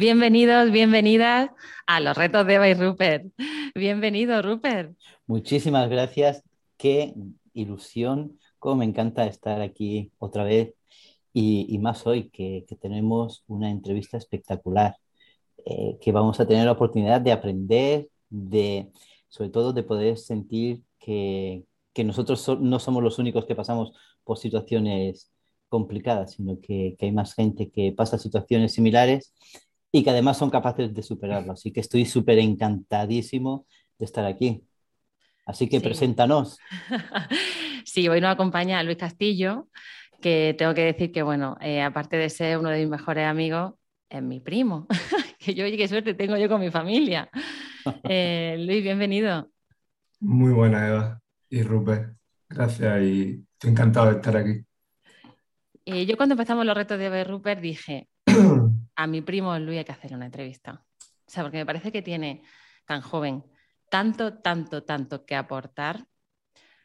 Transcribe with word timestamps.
Bienvenidos, 0.00 0.70
bienvenidas 0.70 1.50
a 1.86 2.00
los 2.00 2.16
retos 2.16 2.46
de 2.46 2.54
Eva 2.54 2.66
y 2.70 2.72
Rupert. 2.72 3.26
Bienvenido, 3.74 4.40
Rupert. 4.40 4.96
Muchísimas 5.26 5.90
gracias. 5.90 6.42
Qué 6.78 7.12
ilusión, 7.52 8.38
cómo 8.58 8.76
me 8.76 8.86
encanta 8.86 9.26
estar 9.26 9.60
aquí 9.60 10.10
otra 10.16 10.44
vez 10.44 10.72
y, 11.34 11.76
más 11.80 12.06
hoy 12.06 12.30
que, 12.30 12.64
tenemos 12.80 13.44
una 13.46 13.68
entrevista 13.68 14.16
espectacular, 14.16 14.96
eh, 15.66 15.98
que 16.00 16.12
vamos 16.12 16.40
a 16.40 16.46
tener 16.46 16.64
la 16.64 16.72
oportunidad 16.72 17.20
de 17.20 17.32
aprender, 17.32 18.08
de, 18.30 18.90
sobre 19.28 19.50
todo 19.50 19.74
de 19.74 19.82
poder 19.82 20.16
sentir 20.16 20.82
que, 20.98 21.62
nosotros 22.02 22.58
no 22.58 22.78
somos 22.78 23.02
los 23.02 23.18
únicos 23.18 23.44
que 23.44 23.54
pasamos 23.54 23.92
por 24.24 24.38
situaciones 24.38 25.30
complicadas, 25.68 26.32
sino 26.32 26.58
que, 26.58 26.96
que 26.98 27.04
hay 27.04 27.12
más 27.12 27.34
gente 27.34 27.68
que 27.70 27.92
pasa 27.92 28.16
situaciones 28.16 28.72
similares 28.72 29.34
y 29.92 30.04
que 30.04 30.10
además 30.10 30.38
son 30.38 30.50
capaces 30.50 30.94
de 30.94 31.02
superarlo. 31.02 31.52
Así 31.52 31.72
que 31.72 31.80
estoy 31.80 32.04
súper 32.04 32.38
encantadísimo 32.38 33.66
de 33.98 34.04
estar 34.04 34.24
aquí. 34.24 34.64
Así 35.46 35.68
que 35.68 35.80
preséntanos. 35.80 36.58
sí, 37.84 38.08
hoy 38.08 38.20
nos 38.20 38.32
acompaña 38.32 38.82
Luis 38.82 38.98
Castillo, 38.98 39.68
que 40.20 40.54
tengo 40.56 40.74
que 40.74 40.84
decir 40.84 41.12
que, 41.12 41.22
bueno, 41.22 41.56
eh, 41.60 41.82
aparte 41.82 42.16
de 42.16 42.30
ser 42.30 42.58
uno 42.58 42.68
de 42.70 42.80
mis 42.80 42.88
mejores 42.88 43.26
amigos, 43.26 43.74
es 44.08 44.22
mi 44.22 44.40
primo. 44.40 44.86
que 45.38 45.54
yo, 45.54 45.64
oye, 45.64 45.76
qué 45.76 45.88
suerte 45.88 46.14
tengo 46.14 46.36
yo 46.36 46.48
con 46.48 46.60
mi 46.60 46.70
familia. 46.70 47.30
Eh, 48.04 48.56
Luis, 48.58 48.82
bienvenido. 48.82 49.48
Muy 50.20 50.52
buena, 50.52 50.86
Eva 50.86 51.20
y 51.48 51.62
Rupert. 51.62 52.14
Gracias 52.46 53.02
y 53.02 53.42
estoy 53.54 53.70
encantado 53.70 54.10
de 54.10 54.16
estar 54.16 54.36
aquí. 54.36 54.62
Eh, 55.86 56.04
yo 56.04 56.18
cuando 56.18 56.34
empezamos 56.34 56.66
los 56.66 56.76
retos 56.76 56.98
de 56.98 57.06
Eva 57.06 57.20
y 57.20 57.24
Rupert 57.24 57.62
dije, 57.62 58.06
a 59.00 59.06
mi 59.06 59.22
primo 59.22 59.58
Luis 59.58 59.78
hay 59.78 59.84
que 59.84 59.92
hacer 59.92 60.14
una 60.14 60.26
entrevista. 60.26 60.84
O 61.26 61.30
sea, 61.30 61.42
porque 61.42 61.56
me 61.56 61.66
parece 61.66 61.90
que 61.90 62.02
tiene 62.02 62.42
tan 62.84 63.00
joven 63.00 63.44
tanto, 63.88 64.34
tanto, 64.38 64.84
tanto 64.84 65.24
que 65.24 65.34
aportar, 65.34 66.04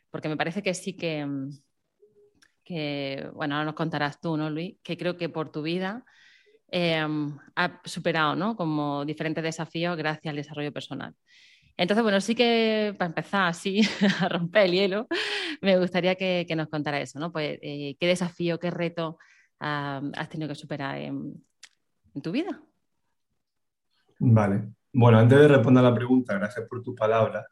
porque 0.09 0.29
me 0.29 0.37
parece 0.37 0.63
que 0.63 0.73
sí 0.73 0.95
que, 0.95 1.25
mm, 1.25 1.49
que 2.63 3.29
bueno, 3.33 3.55
ahora 3.55 3.65
nos 3.65 3.75
contarás 3.75 4.21
tú, 4.21 4.37
¿no, 4.37 4.49
Luis? 4.49 4.77
Que 4.81 4.97
creo 4.97 5.17
que 5.17 5.27
por 5.29 5.51
tu 5.51 5.61
vida 5.61 6.05
eh, 6.71 7.05
ha 7.55 7.81
superado, 7.83 8.35
¿no? 8.35 8.55
Como 8.55 9.05
diferentes 9.05 9.43
desafíos 9.43 9.97
gracias 9.97 10.31
al 10.31 10.37
desarrollo 10.37 10.71
personal. 10.73 11.13
Entonces, 11.77 12.03
bueno, 12.03 12.21
sí 12.21 12.33
que 12.35 12.95
para 12.97 13.09
empezar 13.09 13.47
así 13.47 13.81
a 14.21 14.29
romper 14.29 14.65
el 14.67 14.71
hielo, 14.71 15.07
me 15.61 15.77
gustaría 15.77 16.15
que, 16.15 16.47
nos 16.55 16.69
contara 16.69 17.01
eso, 17.01 17.19
¿no? 17.19 17.31
Pues, 17.31 17.59
eh, 17.61 17.97
¿qué 17.99 18.07
desafío, 18.07 18.59
qué 18.59 18.71
reto 18.71 19.17
has 19.59 20.29
tenido 20.29 20.49
que 20.49 20.55
superar 20.55 20.97
en 20.97 21.43
tu 22.21 22.31
vida? 22.31 22.61
Vale. 24.19 24.69
Bueno, 24.93 25.19
antes 25.19 25.39
de 25.39 25.47
responder 25.47 25.83
a 25.83 25.89
la 25.89 25.95
pregunta, 25.95 26.33
gracias 26.35 26.65
por 26.67 26.81
tu 26.81 26.95
palabra. 26.95 27.45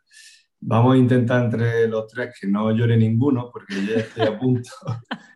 Vamos 0.60 0.96
a 0.96 0.98
intentar 0.98 1.44
entre 1.44 1.88
los 1.90 2.08
tres 2.08 2.38
que 2.40 2.48
no 2.48 2.72
llore 2.72 2.96
ninguno, 2.96 3.50
porque 3.52 3.76
yo 3.76 3.94
ya 3.94 4.00
estoy 4.00 4.28
a 4.28 4.40
punto. 4.40 4.70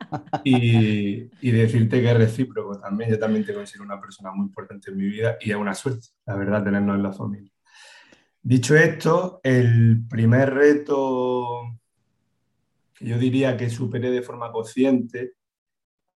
y, 0.46 1.52
decirte 1.52 2.02
que 2.02 2.12
es 2.12 2.18
recíproco 2.18 2.80
también. 2.80 3.10
Yo 3.10 3.20
también 3.20 3.46
te 3.46 3.54
considero 3.54 3.84
una 3.84 4.00
persona 4.00 4.32
muy 4.32 4.48
importante 4.48 4.92
en 4.92 4.98
mi 4.98 5.08
vida 5.08 5.38
y 5.42 5.52
es 5.52 5.58
una 5.58 5.74
suerte, 5.74 6.08
la 6.26 6.36
verdad, 6.36 6.64
tenernos 6.64 6.96
en 6.96 7.04
la 7.04 7.12
familia. 7.12 7.52
Dicho 8.42 8.76
esto, 8.76 9.42
el 9.44 10.08
primer 10.08 10.54
reto 10.54 11.78
que 12.94 13.06
yo 13.06 13.18
diría 13.18 13.58
que 13.58 13.70
superé 13.70 14.10
de 14.10 14.22
forma 14.22 14.52
consciente 14.52 15.34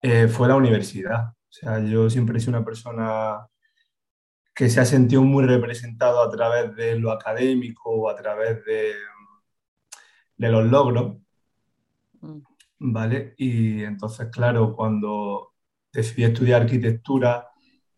eh, 0.01 0.29
fue 0.29 0.47
la 0.47 0.55
universidad. 0.55 1.33
O 1.51 1.53
sea, 1.53 1.79
yo 1.83 2.09
siempre 2.09 2.37
he 2.37 2.39
sido 2.39 2.57
una 2.57 2.63
persona 2.63 3.45
que 4.55 4.69
se 4.69 4.79
ha 4.79 4.85
sentido 4.85 5.21
muy 5.21 5.45
representado 5.45 6.21
a 6.21 6.29
través 6.31 6.73
de 6.77 6.97
lo 6.97 7.11
académico 7.11 7.89
o 7.89 8.09
a 8.09 8.15
través 8.15 8.63
de, 8.63 8.93
de 10.37 10.49
los 10.49 10.65
logros, 10.65 11.17
mm. 12.21 12.39
¿vale? 12.79 13.33
Y 13.37 13.83
entonces, 13.83 14.29
claro, 14.31 14.73
cuando 14.73 15.53
decidí 15.91 16.23
estudiar 16.23 16.61
arquitectura, 16.61 17.49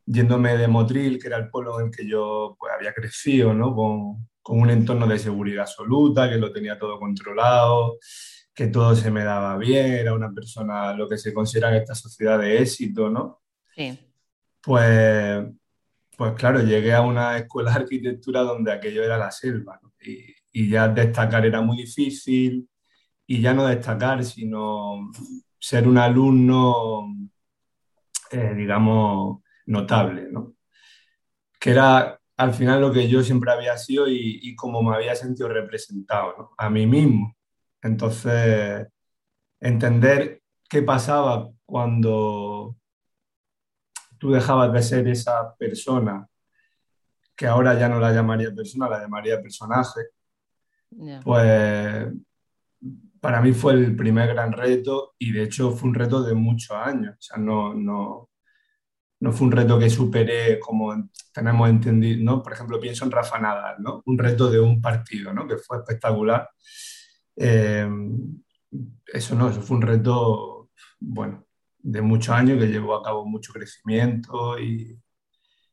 yéndome 0.03 0.57
de 0.57 0.67
Motril, 0.67 1.19
que 1.19 1.27
era 1.27 1.37
el 1.37 1.51
pueblo 1.51 1.79
en 1.79 1.91
que 1.91 2.07
yo 2.07 2.55
pues, 2.59 2.73
había 2.73 2.91
crecido, 2.91 3.53
¿no? 3.53 3.75
Con, 3.75 4.27
con 4.41 4.61
un 4.61 4.71
entorno 4.71 5.05
de 5.05 5.19
seguridad 5.19 5.61
absoluta, 5.61 6.27
que 6.27 6.37
lo 6.37 6.51
tenía 6.51 6.79
todo 6.79 6.99
controlado, 6.99 7.99
que 8.51 8.65
todo 8.67 8.95
se 8.95 9.11
me 9.11 9.23
daba 9.23 9.57
bien, 9.57 9.93
era 9.93 10.15
una 10.15 10.31
persona, 10.31 10.93
lo 10.93 11.07
que 11.07 11.19
se 11.19 11.33
considera 11.35 11.69
en 11.69 11.75
esta 11.83 11.93
sociedad 11.93 12.39
de 12.39 12.61
éxito, 12.63 13.11
¿no? 13.11 13.42
Sí. 13.75 13.99
Pues 14.61 15.45
pues 16.17 16.33
claro, 16.33 16.61
llegué 16.61 16.93
a 16.93 17.01
una 17.01 17.37
escuela 17.37 17.71
de 17.71 17.77
arquitectura 17.77 18.41
donde 18.41 18.71
aquello 18.71 19.03
era 19.03 19.17
la 19.17 19.31
selva 19.31 19.79
y, 19.99 20.69
ya 20.69 20.87
destacar 20.87 21.45
era 21.45 21.61
muy 21.61 21.77
difícil 21.77 22.69
y 23.25 23.41
ya 23.41 23.53
no 23.53 23.65
destacar, 23.65 24.23
sino 24.23 25.11
ser 25.59 25.87
un 25.87 25.97
alumno, 25.97 27.07
eh, 28.31 28.53
digamos, 28.55 29.41
notable, 29.65 30.27
¿no? 30.31 30.55
Que 31.59 31.71
era 31.71 32.19
al 32.37 32.53
final 32.53 32.81
lo 32.81 32.93
que 32.93 33.07
yo 33.07 33.23
siempre 33.23 33.51
había 33.51 33.77
sido 33.77 34.07
y, 34.07 34.39
y 34.43 34.55
como 34.55 34.83
me 34.83 34.95
había 34.95 35.15
sentido 35.15 35.49
representado. 35.49 36.51
A 36.57 36.69
mí 36.69 36.85
mismo. 36.85 37.35
Entonces, 37.81 38.87
entender 39.59 40.41
qué 40.69 40.83
pasaba 40.83 41.49
cuando 41.65 42.77
tú 44.23 44.31
dejabas 44.31 44.71
de 44.71 44.81
ser 44.81 45.05
esa 45.09 45.53
persona 45.57 46.25
que 47.35 47.45
ahora 47.45 47.77
ya 47.77 47.89
no 47.89 47.99
la 47.99 48.13
llamaría 48.13 48.55
persona, 48.55 48.87
la 48.87 49.01
llamaría 49.01 49.41
personaje, 49.41 49.99
pues 51.25 52.07
para 53.19 53.41
mí 53.41 53.51
fue 53.51 53.73
el 53.73 53.97
primer 53.97 54.29
gran 54.29 54.53
reto 54.53 55.15
y 55.19 55.33
de 55.33 55.43
hecho 55.43 55.71
fue 55.71 55.89
un 55.89 55.95
reto 55.95 56.23
de 56.23 56.35
muchos 56.35 56.71
años. 56.71 57.15
O 57.19 57.21
sea, 57.21 57.37
no, 57.37 57.73
no, 57.73 58.29
no 59.19 59.31
fue 59.33 59.47
un 59.47 59.51
reto 59.51 59.77
que 59.77 59.89
superé 59.89 60.57
como 60.57 61.09
tenemos 61.33 61.69
entendido, 61.69 62.23
¿no? 62.23 62.41
Por 62.41 62.53
ejemplo, 62.53 62.79
pienso 62.79 63.03
en 63.03 63.11
Rafa 63.11 63.39
Nadal, 63.39 63.75
¿no? 63.79 64.03
Un 64.05 64.17
reto 64.17 64.49
de 64.49 64.61
un 64.61 64.79
partido, 64.81 65.33
¿no? 65.33 65.45
Que 65.45 65.57
fue 65.57 65.79
espectacular. 65.79 66.49
Eh, 67.35 67.89
eso 69.05 69.35
no, 69.35 69.49
eso 69.49 69.61
fue 69.61 69.75
un 69.75 69.81
reto, 69.81 70.69
bueno, 70.97 71.45
de 71.83 72.01
muchos 72.01 72.33
años 72.33 72.59
que 72.59 72.67
llevó 72.67 72.95
a 72.95 73.03
cabo 73.03 73.25
mucho 73.25 73.53
crecimiento 73.53 74.57
y, 74.59 74.97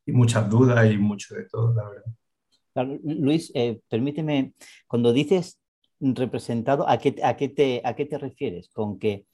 muchas 0.06 0.50
dudas 0.50 0.90
y 0.90 0.98
mucho 0.98 1.36
de 1.36 1.44
todo, 1.44 1.72
la 1.72 1.88
verdad. 1.88 2.98
Luis, 3.04 3.52
eh, 3.54 3.80
permíteme, 3.88 4.54
cuando 4.88 5.12
dices 5.12 5.60
representado, 6.00 6.88
¿a 6.88 6.98
qué, 6.98 7.14
a, 7.22 7.36
qué 7.36 7.48
te, 7.48 7.80
¿a 7.84 7.94
qué 7.94 8.06
te 8.06 8.18
refieres? 8.18 8.70
Con 8.72 8.98
que 8.98 9.24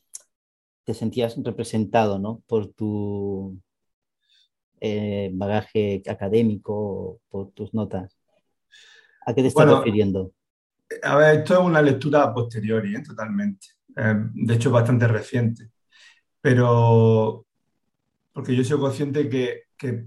te 0.84 0.92
sentías 0.92 1.34
representado 1.42 2.18
¿no? 2.18 2.42
por 2.46 2.74
tu 2.74 3.58
eh, 4.80 5.30
bagaje 5.32 6.02
académico, 6.06 7.22
por 7.30 7.52
tus 7.52 7.72
notas. 7.72 8.18
¿A 9.24 9.34
qué 9.34 9.40
te 9.40 9.48
estás 9.48 9.78
refiriendo? 9.78 10.32
A 11.02 11.16
ver, 11.16 11.38
esto 11.38 11.54
es 11.54 11.60
una 11.60 11.80
lectura 11.80 12.34
posterior, 12.34 12.86
¿eh? 12.86 13.02
totalmente. 13.02 13.68
de 13.94 14.54
hecho, 14.54 14.70
bastante 14.70 15.08
reciente 15.08 15.70
pero 16.46 17.44
porque 18.32 18.54
yo 18.54 18.62
soy 18.62 18.78
consciente 18.78 19.28
que, 19.28 19.64
que, 19.76 20.06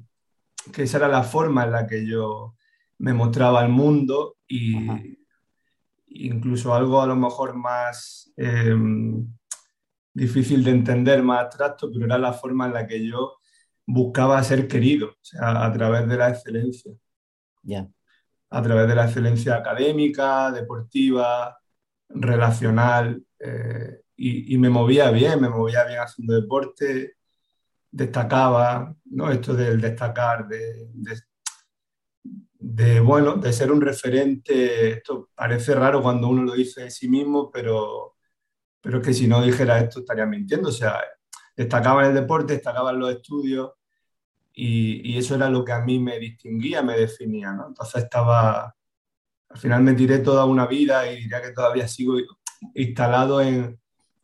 esa 0.77 0.95
era 0.95 1.09
la 1.09 1.23
forma 1.23 1.65
en 1.65 1.71
la 1.73 1.85
que 1.85 2.07
yo 2.07 2.55
me 2.99 3.11
mostraba 3.11 3.59
al 3.59 3.67
mundo 3.67 4.37
y 4.47 5.17
incluso 6.07 6.73
algo 6.73 7.01
a 7.01 7.07
lo 7.07 7.17
mejor 7.17 7.57
más 7.57 8.31
em, 8.37 9.27
difícil 10.13 10.63
de 10.63 10.71
entender, 10.71 11.21
más 11.23 11.41
abstracto, 11.41 11.91
pero 11.91 12.05
era 12.05 12.17
la 12.17 12.31
forma 12.31 12.67
en 12.67 12.73
la 12.73 12.87
que 12.87 13.05
yo 13.05 13.39
buscaba 13.85 14.41
ser 14.41 14.65
querido, 14.69 15.09
o 15.09 15.19
sea, 15.21 15.65
a 15.65 15.73
través 15.73 16.07
de 16.07 16.15
la 16.15 16.29
excelencia. 16.29 16.93
Ya. 17.63 17.85
A 18.49 18.61
través 18.61 18.87
de 18.87 18.95
la 18.95 19.07
excelencia 19.07 19.55
académica, 19.55 20.53
deportiva, 20.53 21.59
relacional. 22.07 23.25
Eh, 23.39 24.03
y, 24.21 24.57
me 24.57 24.69
movía 24.69 25.11
bien, 25.11 25.39
me 25.39 25.49
movía 25.49 25.85
bien 25.85 25.99
haciendo 25.99 26.33
deporte, 26.33 27.15
destacaba, 27.89 28.93
¿no? 29.05 29.31
Esto 29.31 29.53
del 29.53 29.79
destacar, 29.79 30.45
de, 30.45 30.89
de, 32.59 32.99
bueno, 32.99 33.35
de 33.35 33.53
ser 33.53 33.71
un 33.71 33.79
referente. 33.79 34.91
Esto 34.91 35.29
parece 35.33 35.73
raro 35.73 36.01
cuando 36.01 36.27
uno 36.27 36.43
lo 36.43 36.53
dice 36.53 36.83
de 36.83 36.91
sí 36.91 37.07
mismo, 37.07 37.49
pero, 37.49 38.17
pero 38.81 38.97
es 38.99 39.07
que 39.07 39.13
si 39.13 39.25
no 39.27 39.41
dijera 39.41 39.79
esto 39.79 39.99
estaría 40.01 40.25
mintiendo. 40.25 40.67
O 40.69 40.73
sea, 40.73 41.01
destacaba 41.55 42.03
en 42.03 42.09
el 42.09 42.15
deporte, 42.15 42.53
destacaba 42.53 42.91
en 42.91 42.99
los 42.99 43.11
estudios 43.13 43.71
y, 44.53 45.13
y 45.13 45.17
eso 45.17 45.35
era 45.35 45.49
lo 45.49 45.63
que 45.63 45.71
a 45.71 45.79
mí 45.79 45.97
me 45.99 46.19
distinguía, 46.19 46.83
me 46.83 46.97
definía, 46.97 47.53
¿no? 47.53 47.69
Entonces 47.69 48.03
estaba, 48.03 48.75
al 49.49 49.57
final 49.57 49.81
me 49.83 49.93
tiré 49.93 50.19
toda 50.19 50.43
una 50.45 50.67
vida 50.67 51.09
y 51.11 51.21
diría 51.21 51.41
que 51.41 51.51
todavía 51.51 51.87
sigo 51.87 52.15
instalado 52.75 53.41
en, 53.41 53.79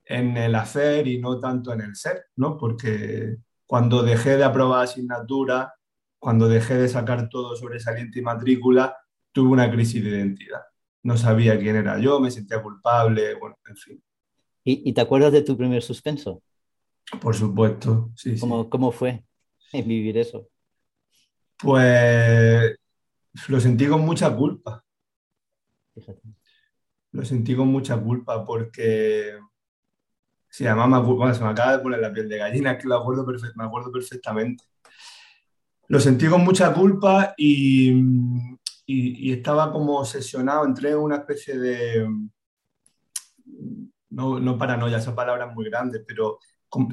en 0.06 0.38
el 0.38 0.56
hacer 0.56 1.08
y 1.08 1.20
no 1.20 1.40
tanto 1.40 1.74
en 1.74 1.82
el 1.82 1.96
ser, 1.96 2.26
¿no? 2.36 2.58
Porque 2.58 3.38
cuando 3.66 4.04
dejé 4.04 4.38
de 4.38 4.44
aprobar 4.44 4.84
asignatura, 4.84 5.74
cuando 6.20 6.48
dejé 6.48 6.76
de 6.76 6.88
sacar 6.88 7.30
todo 7.30 7.56
sobresaliente 7.56 8.20
y 8.20 8.22
matrícula, 8.22 8.96
tuve 9.32 9.50
una 9.50 9.70
crisis 9.72 10.04
de 10.04 10.12
identidad. 10.12 10.62
No 11.04 11.18
sabía 11.18 11.60
quién 11.60 11.76
era 11.76 12.00
yo, 12.00 12.20
me 12.20 12.32
sentía 12.32 12.62
culpable, 12.62 13.36
bueno, 13.36 13.58
en 13.68 13.76
fin. 13.76 14.04
¿Y, 14.64 14.94
te 14.94 15.02
acuerdas 15.02 15.32
de 15.32 15.44
tu 15.44 15.56
primer 15.56 15.84
suspenso? 15.84 16.42
Por 17.22 17.36
supuesto, 17.36 18.12
sí. 18.16 18.40
¿Cómo, 18.40 18.68
¿Cómo 18.68 18.92
fue 18.92 19.24
vivir 19.72 20.18
eso? 20.18 20.48
Pues 21.58 22.76
lo 23.48 23.60
sentí 23.60 23.88
con 23.88 24.02
mucha 24.02 24.36
culpa. 24.36 24.84
Fíjate. 25.94 26.22
Lo 27.12 27.24
sentí 27.24 27.56
con 27.56 27.68
mucha 27.68 27.98
culpa 27.98 28.44
porque 28.46 29.38
Sí, 30.56 30.66
además 30.66 31.06
me, 31.06 31.34
se 31.34 31.44
me 31.44 31.50
acaba 31.50 31.74
de 31.74 31.80
poner 31.80 32.00
la 32.00 32.14
piel 32.14 32.30
de 32.30 32.38
gallina, 32.38 32.78
que 32.78 32.88
lo 32.88 32.96
acuerdo 32.96 33.26
me 33.56 33.66
acuerdo 33.66 33.92
perfectamente. 33.92 34.64
Lo 35.90 36.00
sentí 36.00 36.28
con 36.28 36.46
mucha 36.46 36.74
culpa 36.74 37.34
y, 37.36 37.92
y, 38.86 39.34
estaba 39.34 39.70
como 39.70 40.00
obsesionado, 40.00 40.64
entré 40.64 40.92
en 40.92 41.00
una 41.00 41.18
especie 41.18 41.60
de, 41.60 42.08
no, 44.12 44.40
no 44.40 44.58
paranoia, 44.58 45.00
esa 45.00 45.14
palabra 45.14 45.48
es 45.48 45.54
muy 45.54 45.66
grande, 45.66 46.00
pero 46.08 46.40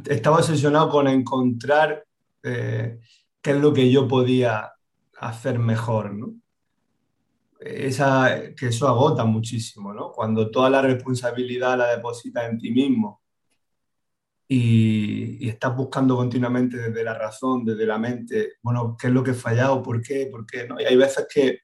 estaba 0.06 0.38
obsesionado 0.38 0.88
con 0.88 1.06
encontrar 1.06 2.04
eh, 2.42 2.98
qué 3.40 3.50
es 3.52 3.56
lo 3.58 3.72
que 3.72 3.92
yo 3.92 4.08
podía 4.08 4.72
hacer 5.20 5.60
mejor, 5.60 6.12
¿no? 6.12 6.34
Esa, 7.60 8.54
que 8.56 8.66
eso 8.66 8.88
agota 8.88 9.24
muchísimo, 9.24 9.94
¿no? 9.94 10.10
Cuando 10.10 10.50
toda 10.50 10.68
la 10.68 10.82
responsabilidad 10.82 11.78
la 11.78 11.86
depositas 11.86 12.50
en 12.50 12.58
ti 12.58 12.72
mismo 12.72 13.21
y, 14.54 15.48
estás 15.48 15.74
buscando 15.74 16.14
continuamente 16.14 16.76
desde 16.76 17.02
la 17.02 17.14
razón, 17.14 17.64
desde 17.64 17.86
la 17.86 17.98
mente, 17.98 18.54
bueno, 18.62 18.96
qué 19.00 19.06
es 19.06 19.12
lo 19.12 19.22
que 19.22 19.30
he 19.30 19.34
fallado, 19.34 19.82
por 19.82 20.02
qué, 20.02 20.28
por 20.30 20.46
qué, 20.46 20.66
¿no? 20.66 20.78
Y 20.78 20.84
hay 20.84 20.96
veces 20.96 21.26
que, 21.32 21.60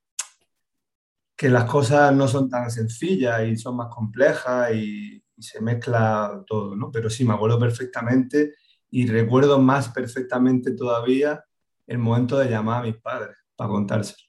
que 1.36 1.50
las 1.50 1.64
cosas 1.64 2.14
no 2.14 2.26
son 2.26 2.48
tan 2.48 2.70
sencillas 2.70 3.46
y 3.46 3.56
son 3.56 3.76
más 3.76 3.88
complejas 3.94 4.72
y, 4.74 5.22
se 5.40 5.60
mezcla 5.60 6.42
todo, 6.48 6.74
¿no? 6.74 6.90
Pero 6.90 7.08
sí, 7.08 7.24
me 7.24 7.32
acuerdo 7.32 7.60
perfectamente 7.60 8.54
y 8.90 9.06
recuerdo 9.06 9.60
más 9.60 9.88
perfectamente 9.90 10.72
todavía 10.72 11.44
el 11.86 11.98
momento 11.98 12.36
de 12.38 12.50
llamar 12.50 12.80
a 12.80 12.86
mis 12.86 12.96
padres 12.96 13.36
para 13.54 13.70
contárselo. 13.70 14.28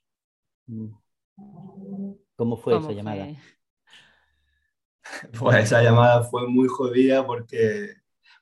¿Cómo 2.36 2.58
fue 2.58 2.78
esa 2.78 2.92
llamada? 2.92 3.28
Pues 5.40 5.64
esa 5.64 5.82
llamada 5.82 6.22
fue 6.22 6.48
muy 6.48 6.68
jodida 6.68 7.26
porque 7.26 7.96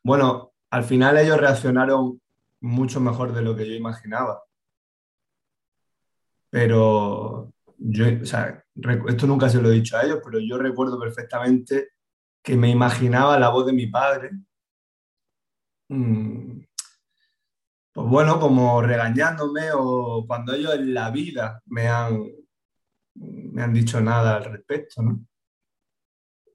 bueno, 0.07 0.53
al 0.69 0.85
final 0.85 1.17
ellos 1.17 1.37
reaccionaron 1.37 2.21
mucho 2.61 3.01
mejor 3.01 3.33
de 3.33 3.41
lo 3.41 3.57
que 3.57 3.67
yo 3.67 3.73
imaginaba. 3.73 4.41
Pero 6.49 7.51
yo, 7.77 8.05
o 8.21 8.25
sea, 8.25 8.63
esto 9.09 9.27
nunca 9.27 9.49
se 9.49 9.61
lo 9.61 9.69
he 9.69 9.73
dicho 9.75 9.97
a 9.97 10.03
ellos, 10.03 10.21
pero 10.23 10.39
yo 10.39 10.57
recuerdo 10.57 10.97
perfectamente 10.97 11.89
que 12.41 12.55
me 12.55 12.69
imaginaba 12.69 13.37
la 13.37 13.49
voz 13.49 13.65
de 13.65 13.73
mi 13.73 13.87
padre. 13.87 14.31
Mm, 15.89 16.61
pues 17.91 18.07
bueno, 18.07 18.39
como 18.39 18.81
regañándome 18.81 19.71
o 19.73 20.25
cuando 20.25 20.53
ellos 20.53 20.73
en 20.75 20.93
la 20.93 21.11
vida 21.11 21.61
me 21.65 21.89
han, 21.89 22.23
me 23.15 23.61
han 23.61 23.73
dicho 23.73 23.99
nada 23.99 24.37
al 24.37 24.45
respecto, 24.45 25.01
¿no? 25.01 25.27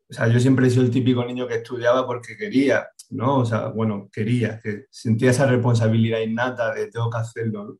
O 0.08 0.14
sea, 0.14 0.28
yo 0.28 0.38
siempre 0.40 0.66
he 0.66 0.70
sido 0.70 0.84
el 0.84 0.90
típico 0.90 1.24
niño 1.24 1.48
que 1.48 1.54
estudiaba 1.54 2.06
porque 2.06 2.36
quería, 2.36 2.86
¿no? 3.12 3.38
O 3.38 3.44
sea, 3.44 3.68
bueno, 3.68 4.08
quería, 4.12 4.58
que 4.60 4.86
sentía 4.90 5.30
esa 5.30 5.46
responsabilidad 5.46 6.20
innata 6.20 6.74
de 6.74 6.88
tengo 6.90 7.10
que 7.10 7.18
hacerlo. 7.18 7.78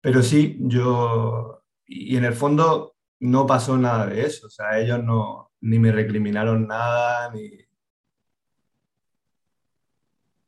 Pero 0.00 0.22
sí, 0.22 0.56
yo, 0.60 1.62
y 1.86 2.16
en 2.16 2.24
el 2.24 2.34
fondo 2.34 2.96
no 3.20 3.46
pasó 3.46 3.76
nada 3.78 4.06
de 4.06 4.24
eso, 4.26 4.46
o 4.46 4.50
sea, 4.50 4.78
ellos 4.80 5.02
no, 5.04 5.52
ni 5.60 5.78
me 5.78 5.92
recriminaron 5.92 6.66
nada, 6.66 7.30
ni... 7.32 7.50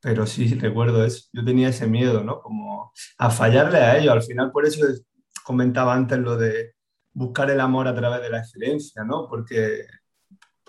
Pero 0.01 0.27
sí, 0.27 0.55
recuerdo 0.61 1.05
eso, 1.05 1.29
yo 1.33 1.45
tenía 1.45 1.69
ese 1.69 1.87
miedo, 1.87 2.25
¿no? 2.25 2.41
Como 2.41 2.93
a 3.19 3.31
fallarle 3.31 3.79
a 3.79 3.99
ellos, 3.99 4.13
al 4.13 4.23
final 4.23 4.51
por 4.53 4.67
eso 4.67 4.87
comentaba 5.45 5.95
antes 5.95 6.19
lo 6.19 6.37
de 6.37 6.75
buscar 7.13 7.51
el 7.51 7.61
amor 7.61 7.89
a 7.89 7.95
través 7.95 8.23
de 8.23 8.31
la 8.31 8.39
excelencia, 8.39 9.05
¿no? 9.05 9.29
Porque 9.29 9.85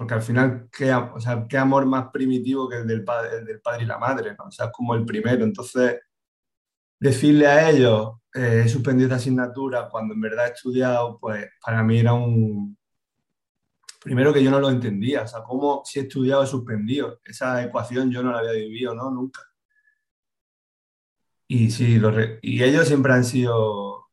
porque 0.01 0.15
al 0.15 0.23
final, 0.23 0.67
¿qué, 0.75 0.91
o 0.91 1.19
sea, 1.19 1.45
¿qué 1.47 1.59
amor 1.59 1.85
más 1.85 2.09
primitivo 2.11 2.67
que 2.67 2.77
el 2.77 2.87
del, 2.87 3.03
padre, 3.03 3.43
del 3.43 3.61
padre 3.61 3.83
y 3.83 3.85
la 3.85 3.99
madre? 3.99 4.35
¿no? 4.35 4.45
O 4.45 4.51
sea, 4.51 4.65
es 4.65 4.71
como 4.71 4.95
el 4.95 5.05
primero. 5.05 5.43
Entonces, 5.43 5.99
decirle 6.99 7.45
a 7.45 7.69
ellos, 7.69 8.13
eh, 8.33 8.63
he 8.65 8.67
suspendido 8.67 9.05
esta 9.05 9.17
asignatura 9.17 9.87
cuando 9.91 10.15
en 10.15 10.21
verdad 10.21 10.47
he 10.47 10.53
estudiado, 10.53 11.19
pues 11.19 11.47
para 11.63 11.83
mí 11.83 11.99
era 11.99 12.13
un... 12.13 12.75
Primero 14.01 14.33
que 14.33 14.43
yo 14.43 14.49
no 14.49 14.59
lo 14.59 14.71
entendía, 14.71 15.21
o 15.21 15.27
sea, 15.27 15.43
¿cómo 15.43 15.83
si 15.85 15.99
he 15.99 16.01
estudiado 16.01 16.41
he 16.41 16.47
suspendido? 16.47 17.19
Esa 17.23 17.63
ecuación 17.63 18.09
yo 18.09 18.23
no 18.23 18.31
la 18.31 18.39
había 18.39 18.53
vivido, 18.53 18.95
¿no? 18.95 19.11
Nunca. 19.11 19.43
Y 21.47 21.69
sí, 21.69 22.01
y 22.41 22.63
ellos 22.63 22.87
siempre 22.87 23.13
han 23.13 23.23
sido, 23.23 24.07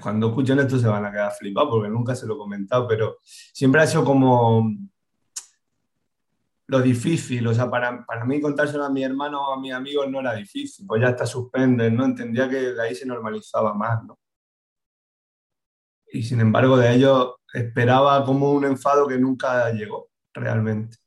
cuando 0.00 0.28
escuchen 0.28 0.60
esto 0.60 0.78
se 0.78 0.86
van 0.86 1.06
a 1.06 1.10
quedar 1.10 1.32
flipados 1.32 1.70
porque 1.70 1.88
nunca 1.88 2.14
se 2.14 2.24
lo 2.24 2.36
he 2.36 2.38
comentado, 2.38 2.86
pero 2.86 3.16
siempre 3.24 3.82
ha 3.82 3.86
sido 3.88 4.04
como 4.04 4.62
lo 6.68 6.82
difícil, 6.82 7.46
o 7.46 7.54
sea, 7.54 7.70
para, 7.70 8.04
para 8.04 8.24
mí 8.26 8.40
contárselo 8.40 8.84
a 8.84 8.90
mi 8.90 9.02
hermano 9.02 9.40
o 9.40 9.54
a 9.54 9.60
mis 9.60 9.72
amigos 9.72 10.08
no 10.10 10.20
era 10.20 10.34
difícil, 10.34 10.86
pues 10.86 11.00
ya 11.00 11.08
está 11.08 11.24
suspenden, 11.24 11.96
¿no? 11.96 12.04
Entendía 12.04 12.48
que 12.48 12.56
de 12.56 12.82
ahí 12.82 12.94
se 12.94 13.06
normalizaba 13.06 13.72
más, 13.72 14.04
¿no? 14.04 14.18
Y 16.12 16.22
sin 16.22 16.40
embargo 16.40 16.76
de 16.76 16.94
ellos 16.94 17.36
esperaba 17.54 18.22
como 18.24 18.52
un 18.52 18.66
enfado 18.66 19.08
que 19.08 19.18
nunca 19.18 19.70
llegó, 19.72 20.10
realmente. 20.34 20.98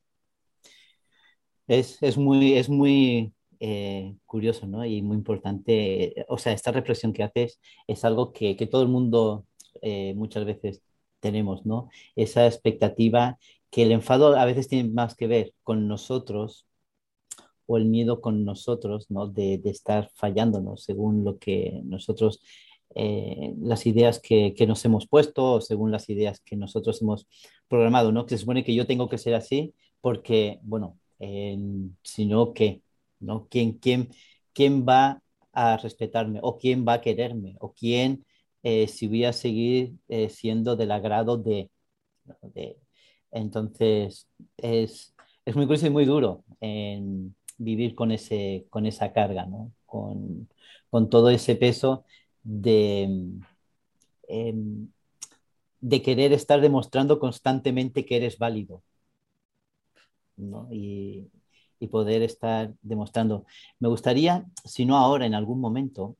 Es, 1.67 2.01
es 2.01 2.17
muy, 2.17 2.53
es 2.57 2.67
muy 2.67 3.31
eh, 3.59 4.15
curioso, 4.25 4.65
¿no? 4.65 4.83
Y 4.83 5.03
muy 5.03 5.15
importante, 5.15 6.25
o 6.27 6.39
sea, 6.39 6.53
esta 6.53 6.71
reflexión 6.71 7.13
que 7.13 7.21
haces 7.21 7.61
es 7.85 8.03
algo 8.03 8.33
que, 8.33 8.57
que 8.57 8.65
todo 8.65 8.81
el 8.81 8.89
mundo 8.89 9.45
eh, 9.83 10.15
muchas 10.15 10.43
veces 10.43 10.81
tenemos, 11.19 11.67
¿no? 11.67 11.89
Esa 12.15 12.47
expectativa 12.47 13.37
que 13.71 13.83
el 13.83 13.91
enfado 13.91 14.35
a 14.37 14.45
veces 14.45 14.67
tiene 14.67 14.89
más 14.91 15.15
que 15.15 15.27
ver 15.27 15.53
con 15.63 15.87
nosotros 15.87 16.67
o 17.65 17.77
el 17.77 17.85
miedo 17.85 18.21
con 18.21 18.45
nosotros, 18.45 19.09
¿no? 19.09 19.27
De, 19.27 19.57
de 19.57 19.69
estar 19.71 20.11
fallándonos 20.15 20.83
según 20.83 21.23
lo 21.23 21.39
que 21.39 21.81
nosotros, 21.85 22.41
eh, 22.95 23.53
las 23.59 23.85
ideas 23.85 24.19
que, 24.19 24.53
que, 24.55 24.67
nos 24.67 24.83
hemos 24.85 25.07
puesto 25.07 25.53
o 25.53 25.61
según 25.61 25.91
las 25.91 26.09
ideas 26.09 26.41
que 26.41 26.57
nosotros 26.57 27.01
hemos 27.01 27.27
programado, 27.69 28.11
¿no? 28.11 28.25
Que 28.25 28.35
se 28.35 28.39
supone 28.41 28.63
que 28.63 28.75
yo 28.75 28.87
tengo 28.87 29.09
que 29.09 29.17
ser 29.17 29.35
así 29.35 29.73
porque, 30.01 30.59
bueno, 30.63 30.99
si 32.03 32.25
no, 32.25 32.53
¿qué? 32.53 32.81
¿No? 33.19 33.47
¿Quién, 33.49 33.73
quién, 33.73 34.09
¿Quién 34.53 34.85
va 34.87 35.21
a 35.53 35.77
respetarme 35.77 36.39
o 36.43 36.57
quién 36.57 36.85
va 36.87 36.93
a 36.93 37.01
quererme 37.01 37.55
o 37.59 37.73
quién 37.73 38.25
eh, 38.63 38.87
si 38.87 39.07
voy 39.07 39.25
a 39.25 39.33
seguir 39.33 39.93
eh, 40.07 40.29
siendo 40.29 40.75
del 40.75 40.91
agrado 40.91 41.37
de 41.37 41.69
entonces, 43.31 44.27
es, 44.57 45.13
es, 45.45 45.55
muy 45.55 45.65
curioso 45.65 45.87
y 45.87 45.89
muy 45.89 46.05
duro 46.05 46.43
en 46.59 47.35
vivir 47.57 47.95
con, 47.95 48.11
ese, 48.11 48.65
con 48.69 48.85
esa 48.85 49.13
carga, 49.13 49.45
¿no? 49.45 49.71
con, 49.85 50.49
con, 50.89 51.09
todo 51.09 51.29
ese 51.29 51.55
peso 51.55 52.05
de, 52.43 53.03
em, 54.27 54.89
de 55.81 56.01
querer 56.01 56.33
estar 56.33 56.61
demostrando 56.61 57.19
constantemente 57.19 58.05
que 58.05 58.17
eres 58.17 58.37
válido. 58.37 58.83
¿no? 60.37 60.67
Y, 60.71 61.29
y 61.79 61.87
poder 61.87 62.21
estar 62.21 62.73
demostrando. 62.83 63.45
Me 63.79 63.89
gustaría, 63.89 64.45
si 64.65 64.85
no 64.85 64.97
ahora, 64.97 65.25
en 65.25 65.33
algún 65.33 65.59
momento, 65.59 66.15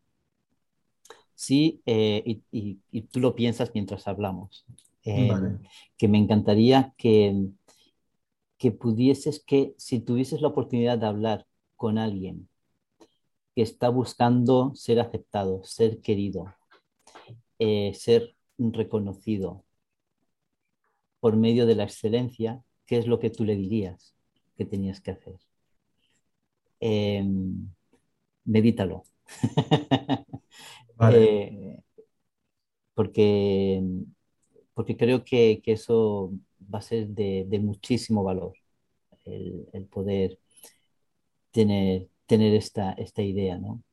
sí, 1.36 1.82
eh, 1.86 2.24
y, 2.26 2.42
y, 2.52 2.80
y, 2.92 3.02
tú 3.04 3.20
lo 3.20 3.36
piensas 3.36 3.72
mientras 3.74 4.08
hablamos, 4.08 4.66
Em, 5.04 5.60
que 5.98 6.08
me 6.08 6.18
encantaría 6.18 6.94
que, 6.98 7.48
que 8.58 8.72
pudieses, 8.72 9.44
que 9.44 9.74
si 9.78 10.00
tuvieses 10.00 10.42
la 10.42 10.50
oportunidad 10.50 10.98
de 10.98 11.08
hablar 11.08 11.48
con 11.76 11.98
alguien 11.98 12.48
que 13.56 13.64
está 13.64 13.90
buscando 13.90 14.74
ser 14.76 15.00
aceptado, 15.00 15.64
ser 15.64 16.02
querido, 16.02 16.54
eh, 17.60 17.94
ser 17.96 18.36
reconocido 18.58 19.64
por 21.20 21.36
medio 21.38 21.66
de 21.66 21.76
la 21.76 21.84
excelencia, 21.84 22.64
¿qué 22.86 22.98
es 22.98 23.08
lo 23.08 23.20
que 23.20 23.30
tú 23.30 23.44
le 23.44 23.56
dirías 23.56 24.16
que 24.58 24.66
tenías 24.66 25.02
que 25.02 25.12
hacer? 25.12 25.40
Em, 26.80 27.70
medítalo. 28.46 29.04
Eh, 31.04 31.82
porque, 32.94 33.82
porque 34.74 34.98
creo 34.98 35.24
que, 35.24 35.62
eso 35.66 36.32
va 36.74 36.80
a 36.80 36.82
ser 36.82 37.08
de, 37.08 37.60
muchísimo 37.60 38.24
valor, 38.24 38.54
el, 39.26 39.86
poder 39.90 40.40
tener, 41.52 42.08
tener 42.26 42.54
esta, 42.56 42.94
esta 42.94 43.22
idea, 43.22 43.58
¿no? 43.58 43.84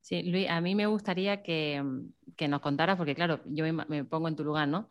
Sí, 0.00 0.22
Luis, 0.22 0.48
a 0.50 0.60
mí 0.60 0.74
me 0.74 0.86
gustaría 0.86 1.42
que, 1.42 1.82
nos 2.46 2.60
contaras, 2.60 2.98
porque 2.98 3.14
claro, 3.14 3.40
yo 3.46 3.64
me, 3.72 4.04
pongo 4.04 4.28
en 4.28 4.36
tu 4.36 4.44
lugar, 4.44 4.68
¿no? 4.68 4.90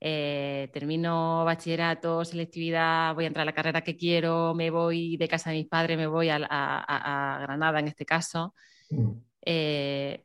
Eh, 0.00 0.70
termino 0.72 1.44
bachillerato, 1.44 2.24
selectividad, 2.24 3.14
voy 3.14 3.24
a 3.24 3.26
entrar 3.28 3.42
a 3.42 3.46
la 3.46 3.54
carrera 3.54 3.82
que 3.82 3.96
quiero, 3.96 4.54
me 4.54 4.70
voy 4.70 5.16
de 5.18 5.28
casa 5.28 5.50
de 5.50 5.56
mis 5.56 5.68
padres, 5.68 5.98
me 5.98 6.06
voy 6.06 6.30
a, 6.30 6.38
Granada 7.42 7.80
en 7.80 7.88
este 7.88 8.06
caso. 8.06 8.54
Mm. 8.88 9.10
Eh, 9.42 10.24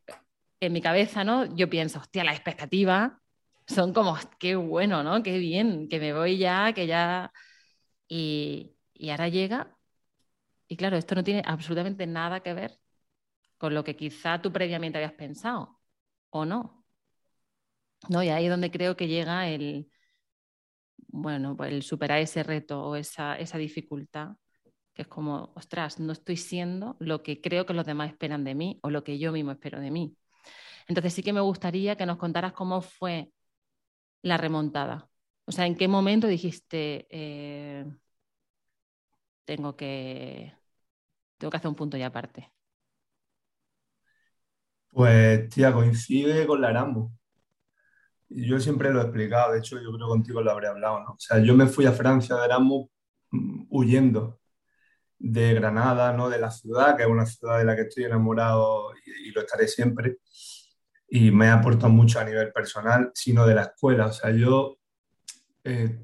en 0.62 0.74
mi 0.74 0.82
cabeza, 0.82 1.24
¿no? 1.24 1.54
Yo 1.56 1.70
pienso, 1.70 2.00
hostia, 2.00 2.24
las 2.24 2.36
expectativas 2.36 3.12
son 3.72 3.94
como, 3.94 4.18
qué 4.40 4.56
bueno, 4.56 5.04
¿no? 5.04 5.24
Qué 5.24 5.38
bien, 5.40 5.88
que 5.90 6.00
me 6.00 6.14
voy 6.14 6.38
ya, 6.38 6.74
que 6.74 6.88
ya... 6.88 7.32
Y, 8.08 8.76
y 8.94 9.10
ahora 9.10 9.30
llega, 9.30 9.78
y 10.68 10.78
claro, 10.78 10.98
esto 10.98 11.16
no 11.16 11.24
tiene 11.24 11.44
absolutamente 11.46 12.08
nada 12.08 12.42
que 12.42 12.54
ver 12.54 12.80
con 13.58 13.74
lo 13.74 13.84
que 13.84 13.96
quizá 13.96 14.42
tú 14.42 14.52
previamente 14.54 14.98
habías 14.98 15.14
pensado, 15.14 15.80
¿o 16.32 16.46
no? 16.46 16.86
¿No? 18.10 18.24
Y 18.24 18.30
ahí 18.30 18.46
es 18.46 18.52
donde 18.52 18.72
creo 18.72 18.96
que 18.98 19.08
llega 19.08 19.50
el, 19.50 19.92
bueno, 21.08 21.56
pues 21.58 21.72
el 21.72 21.84
superar 21.84 22.20
ese 22.20 22.44
reto 22.44 22.82
o 22.84 22.96
esa, 22.96 23.36
esa 23.36 23.58
dificultad, 23.58 24.30
que 24.94 25.04
es 25.04 25.08
como, 25.08 25.52
ostras, 25.56 26.00
no 26.00 26.14
estoy 26.14 26.38
siendo 26.38 26.96
lo 27.00 27.22
que 27.24 27.42
creo 27.42 27.66
que 27.66 27.74
los 27.74 27.86
demás 27.86 28.10
esperan 28.12 28.44
de 28.44 28.56
mí 28.56 28.80
o 28.82 28.90
lo 28.90 29.04
que 29.04 29.20
yo 29.20 29.32
mismo 29.32 29.52
espero 29.52 29.80
de 29.80 29.92
mí. 29.92 30.16
Entonces 30.88 31.14
sí 31.14 31.24
que 31.24 31.34
me 31.34 31.42
gustaría 31.42 31.96
que 31.96 32.06
nos 32.06 32.18
contaras 32.18 32.54
cómo 32.54 32.82
fue 32.82 33.32
la 34.22 34.38
remontada. 34.38 35.10
O 35.46 35.52
sea, 35.52 35.66
¿en 35.66 35.76
qué 35.76 35.88
momento 35.88 36.28
dijiste, 36.28 37.08
eh, 37.10 37.86
tengo, 39.46 39.76
que, 39.76 40.54
tengo 41.38 41.52
que 41.52 41.58
hacer 41.58 41.70
un 41.70 41.76
punto 41.76 41.98
y 41.98 42.04
aparte? 42.04 42.52
Pues, 44.90 45.50
tía, 45.50 45.74
coincide 45.74 46.46
con 46.46 46.62
la 46.62 46.70
Erasmus. 46.70 47.12
Yo 48.30 48.60
siempre 48.60 48.92
lo 48.92 49.02
he 49.02 49.04
explicado, 49.04 49.54
de 49.54 49.60
hecho, 49.60 49.76
yo 49.82 49.92
creo 49.92 50.08
que 50.08 50.12
contigo 50.12 50.42
lo 50.42 50.52
habré 50.52 50.68
hablado, 50.68 51.02
¿no? 51.02 51.12
O 51.12 51.20
sea, 51.20 51.40
yo 51.40 51.54
me 51.56 51.68
fui 51.68 51.86
a 51.86 51.92
Francia 51.92 52.36
de 52.38 52.46
Erasmus 52.46 52.90
mm, 53.32 53.66
huyendo 53.70 54.40
de 55.20 55.54
Granada, 55.54 56.14
¿no? 56.14 56.30
De 56.30 56.40
la 56.40 56.52
ciudad, 56.52 56.98
que 56.98 57.04
es 57.04 57.10
una 57.10 57.26
ciudad 57.26 57.60
de 57.60 57.66
la 57.66 57.76
que 57.76 57.84
estoy 57.84 58.06
enamorado 58.06 58.92
y, 59.06 59.32
lo 59.32 59.42
estaré 59.42 59.68
siempre. 59.68 60.18
Y 61.14 61.30
me 61.30 61.50
ha 61.50 61.56
aportado 61.56 61.90
mucho 61.90 62.20
a 62.20 62.24
nivel 62.24 62.54
personal, 62.54 63.12
sino 63.14 63.46
de 63.46 63.56
la 63.56 63.64
escuela. 63.64 64.08
O 64.08 64.14
sea, 64.14 64.32
yo 64.32 64.78
eh, 65.64 66.00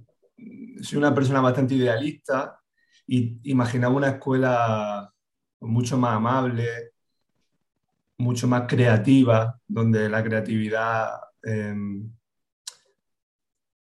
soy 0.82 0.98
una 0.98 1.16
persona 1.16 1.40
bastante 1.40 1.76
idealista 1.76 2.60
y 3.08 3.40
imaginaba 3.50 3.96
una 3.96 4.10
escuela 4.10 5.12
mucho 5.62 5.98
más 5.98 6.16
amable, 6.16 6.92
mucho 8.18 8.48
más 8.48 8.64
creativa, 8.68 9.60
donde 9.68 10.10
la 10.10 10.24
creatividad, 10.24 11.12
em, 11.44 12.12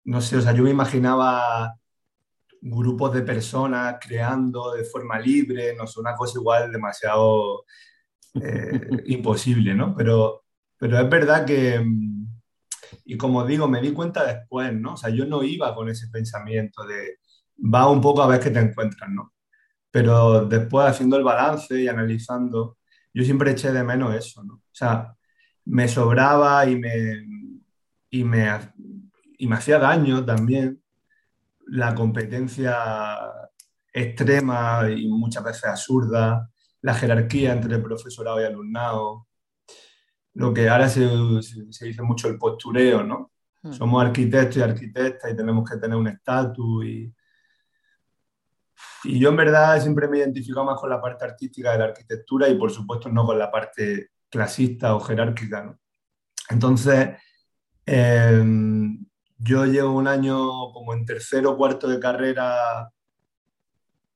no 0.05 0.21
sé, 0.21 0.37
o 0.37 0.41
sea, 0.43 0.53
yo 0.53 0.63
me 0.63 0.71
imaginaba 0.71 1.75
grupos 2.61 3.15
de 3.15 3.23
personas 3.23 3.97
creando 4.01 4.73
de 4.73 4.85
forma 4.85 5.19
libre, 5.19 5.75
no 5.77 5.87
sé, 5.87 6.01
una 6.01 6.15
cosa 6.15 6.39
igual 6.39 6.73
demasiado 6.73 7.65
eh, 8.35 8.81
imposible, 9.07 9.75
¿no? 9.75 9.95
Pero, 9.95 10.45
pero 10.79 10.99
es 10.99 11.09
verdad 11.09 11.45
que, 11.45 11.85
y 13.05 13.17
como 13.17 13.45
digo, 13.45 13.69
me 13.69 13.81
di 13.81 13.93
cuenta 13.93 14.25
después, 14.25 14.73
¿no? 14.75 14.95
O 14.95 14.97
sea, 14.97 15.11
yo 15.11 15.27
no 15.27 15.43
iba 15.43 15.75
con 15.75 15.89
ese 15.89 16.09
pensamiento 16.09 16.85
de 16.87 17.19
va 17.59 17.91
un 17.91 18.01
poco 18.01 18.23
a 18.23 18.29
ver 18.29 18.41
qué 18.41 18.51
te 18.51 18.61
encuentras, 18.61 19.11
¿no? 19.11 19.35
Pero 19.91 20.47
después 20.47 20.87
haciendo 20.87 21.17
el 21.17 21.25
balance 21.25 21.81
y 21.81 21.89
analizando, 21.89 22.79
yo 23.13 23.25
siempre 23.25 23.53
eché 23.53 23.73
de 23.73 23.83
menos 23.83 24.15
eso, 24.15 24.45
¿no? 24.45 24.55
O 24.55 24.75
sea, 24.75 25.15
me 25.65 25.89
sobraba 25.89 26.67
y 26.67 26.77
me, 26.77 27.27
y 28.11 28.25
me, 28.25 28.49
y 29.39 29.47
me 29.47 29.57
hacía 29.57 29.79
daño 29.79 30.25
también 30.25 30.83
la 31.67 31.95
competencia 31.95 32.77
extrema 33.93 34.89
y 34.91 35.09
muchas 35.09 35.45
veces 35.45 35.65
absurda, 35.65 36.51
la 36.83 36.95
jerarquía 36.95 37.53
entre 37.53 37.79
profesorado 37.79 38.41
y 38.41 38.45
alumnado, 38.45 39.28
lo 40.39 40.55
que 40.55 40.69
ahora 40.69 40.89
se, 40.89 41.05
se 41.43 41.87
dice 41.87 42.01
mucho 42.03 42.29
el 42.29 42.39
postureo, 42.39 43.03
¿no? 43.03 43.33
Hmm. 43.61 43.73
Somos 43.73 44.05
arquitectos 44.05 44.59
y 44.59 44.61
arquitectas 44.61 45.33
y 45.33 45.37
tenemos 45.37 45.69
que 45.69 45.79
tener 45.79 45.97
un 45.97 46.07
estatus 46.07 46.85
y, 46.85 47.13
y 49.03 49.19
yo 49.19 49.31
en 49.31 49.37
verdad 49.37 49.83
siempre 49.83 50.07
me 50.07 50.19
he 50.19 50.21
identificado 50.21 50.65
más 50.65 50.81
con 50.81 50.91
la 50.91 51.03
parte 51.03 51.25
artística 51.25 51.73
de 51.73 51.79
la 51.79 51.87
arquitectura 51.87 52.49
y 52.49 52.55
por 52.55 52.71
supuesto 52.71 53.09
no 53.09 53.27
con 53.27 53.37
la 53.37 53.51
parte 53.51 54.11
clasista 54.31 54.95
o 54.95 55.01
jerárquica. 55.01 55.77
Entonces, 56.51 57.17
em, 57.85 59.05
yo 59.39 59.67
llevo 59.67 59.91
un 59.91 60.07
año 60.07 60.71
como 60.73 60.95
en 60.95 61.05
tercero 61.05 61.51
o 61.51 61.57
cuarto 61.57 61.89
de 61.89 61.99
carrera, 61.99 62.89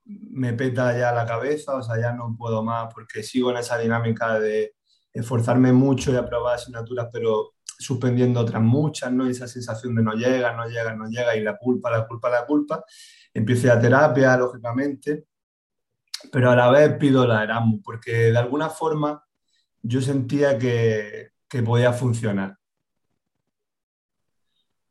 me 0.05 0.52
peta 0.52 0.97
ya 0.97 1.11
la 1.11 1.26
cabeza, 1.26 1.75
o 1.75 1.83
sea, 1.83 2.00
ya 2.00 2.12
no 2.12 2.37
puedo 2.38 2.62
más 2.62 2.95
porque 2.95 3.25
sigo 3.25 3.50
en 3.50 3.57
esa 3.57 3.76
dinámica 3.76 4.38
de 4.38 4.76
esforzarme 5.12 5.73
mucho 5.73 6.12
y 6.12 6.16
aprobar 6.16 6.57
asignaturas, 6.57 7.09
pero 7.12 7.54
suspendiendo 7.64 8.40
otras 8.40 8.62
muchas, 8.62 9.12
¿no? 9.12 9.26
Y 9.26 9.33
esa 9.33 9.47
sensación 9.49 9.95
de 9.95 10.02
no 10.02 10.14
llega, 10.14 10.54
no 10.54 10.66
llega, 10.66 10.95
no 10.95 11.09
llega, 11.09 11.37
y 11.37 11.42
la 11.42 11.57
culpa, 11.57 11.90
la 11.90 12.07
culpa, 12.07 12.31
la 12.31 12.47
culpa. 12.47 12.85
Empecé 13.35 13.71
a 13.71 13.81
terapia, 13.81 14.37
lógicamente, 14.37 15.26
pero 16.31 16.50
a 16.50 16.57
la 16.57 16.71
vez 16.71 16.97
pido 16.99 17.26
la 17.26 17.42
Erasmus, 17.42 17.81
porque 17.85 18.12
de 18.33 18.38
alguna 18.38 18.71
forma 18.71 19.25
yo 19.83 20.00
sentía 20.00 20.59
que, 20.59 21.31
que 21.49 21.62
podía 21.62 21.92
funcionar. 21.92 22.57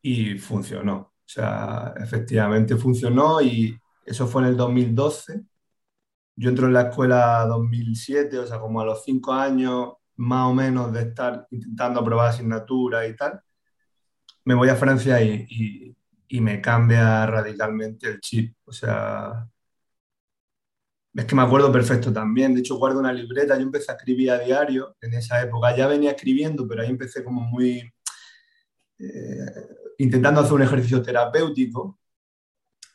Y 0.04 0.38
funcionó. 0.38 0.96
O 0.96 1.34
sea, 1.34 1.94
efectivamente 1.98 2.76
funcionó 2.76 3.42
y 3.42 3.78
eso 4.06 4.28
fue 4.28 4.42
en 4.42 4.50
el 4.50 4.58
2012. 4.58 5.42
Yo 6.36 6.50
entro 6.50 6.68
en 6.68 6.74
la 6.74 6.84
escuela 6.90 7.46
2007, 7.48 8.40
o 8.40 8.48
sea, 8.48 8.60
como 8.60 8.82
a 8.82 8.86
los 8.86 9.04
cinco 9.04 9.32
años 9.32 9.94
más 10.22 10.48
o 10.48 10.54
menos 10.54 10.94
de 10.94 11.02
estar 11.02 11.48
intentando 11.52 12.00
aprobar 12.00 12.30
asignatura 12.30 13.08
y 13.08 13.16
tal, 13.16 13.42
me 14.46 14.54
voy 14.54 14.70
a 14.70 14.76
Francia 14.76 15.22
y, 15.22 15.96
y 16.28 16.42
me 16.42 16.62
cambia 16.62 17.26
radicalmente 17.26 18.08
el 18.08 18.22
chip. 18.22 18.56
O 18.66 18.72
sea, 18.72 19.48
es 21.14 21.26
que 21.26 21.36
me 21.36 21.42
acuerdo 21.42 21.72
perfecto 21.72 22.14
también. 22.14 22.54
De 22.54 22.62
hecho, 22.62 22.78
guardo 22.78 23.00
una 23.00 23.12
libreta. 23.12 23.58
Yo 23.58 23.64
empecé 23.64 23.92
a 23.92 23.96
escribir 23.96 24.32
a 24.32 24.40
diario 24.40 24.96
en 25.02 25.14
esa 25.14 25.42
época. 25.42 25.76
Ya 25.76 25.88
venía 25.88 26.12
escribiendo, 26.12 26.68
pero 26.68 26.82
ahí 26.82 26.90
empecé 26.90 27.24
como 27.24 27.42
muy... 27.42 27.92
Eh, 29.00 29.46
intentando 29.98 30.42
hacer 30.42 30.54
un 30.54 30.62
ejercicio 30.62 31.02
terapéutico 31.02 32.00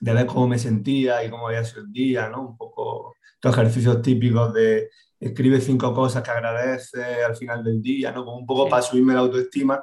de 0.01 0.15
ver 0.15 0.27
cómo 0.27 0.49
me 0.49 0.59
sentía 0.59 1.25
y 1.25 1.31
cómo 1.31 1.49
había 1.49 1.65
sido 1.65 1.83
el 1.83 1.93
día, 1.93 2.29
¿no? 2.29 2.49
Un 2.49 2.57
poco 2.57 3.15
estos 3.35 3.53
ejercicios 3.53 4.01
típicos 4.03 4.55
de 4.55 4.89
escribe 5.19 5.61
cinco 5.61 5.95
cosas 5.95 6.23
que 6.23 6.31
agradeces 6.31 7.25
al 7.25 7.37
final 7.37 7.65
del 7.65 7.81
día, 7.83 8.13
¿no? 8.13 8.25
Como 8.25 8.39
un 8.39 8.47
poco 8.47 8.69
para 8.69 8.83
subirme 8.83 9.15
la 9.15 9.21
autoestima 9.21 9.83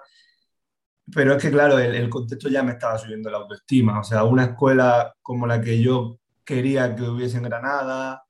pero 1.11 1.33
es 1.33 1.41
que, 1.41 1.51
claro, 1.51 1.79
el, 1.79 2.09
contexto 2.09 2.49
ya 2.49 2.63
me 2.63 2.73
estaba 2.73 2.97
subiendo 2.97 3.29
la 3.29 3.37
autoestima. 3.37 3.99
O 3.99 4.03
sea, 4.03 4.23
una 4.23 4.45
escuela 4.45 5.13
como 5.21 5.45
la 5.45 5.61
que 5.61 5.81
yo 5.81 6.19
quería 6.45 6.95
que 6.95 7.03
hubiese 7.03 7.37
en 7.37 7.43
Granada, 7.43 8.23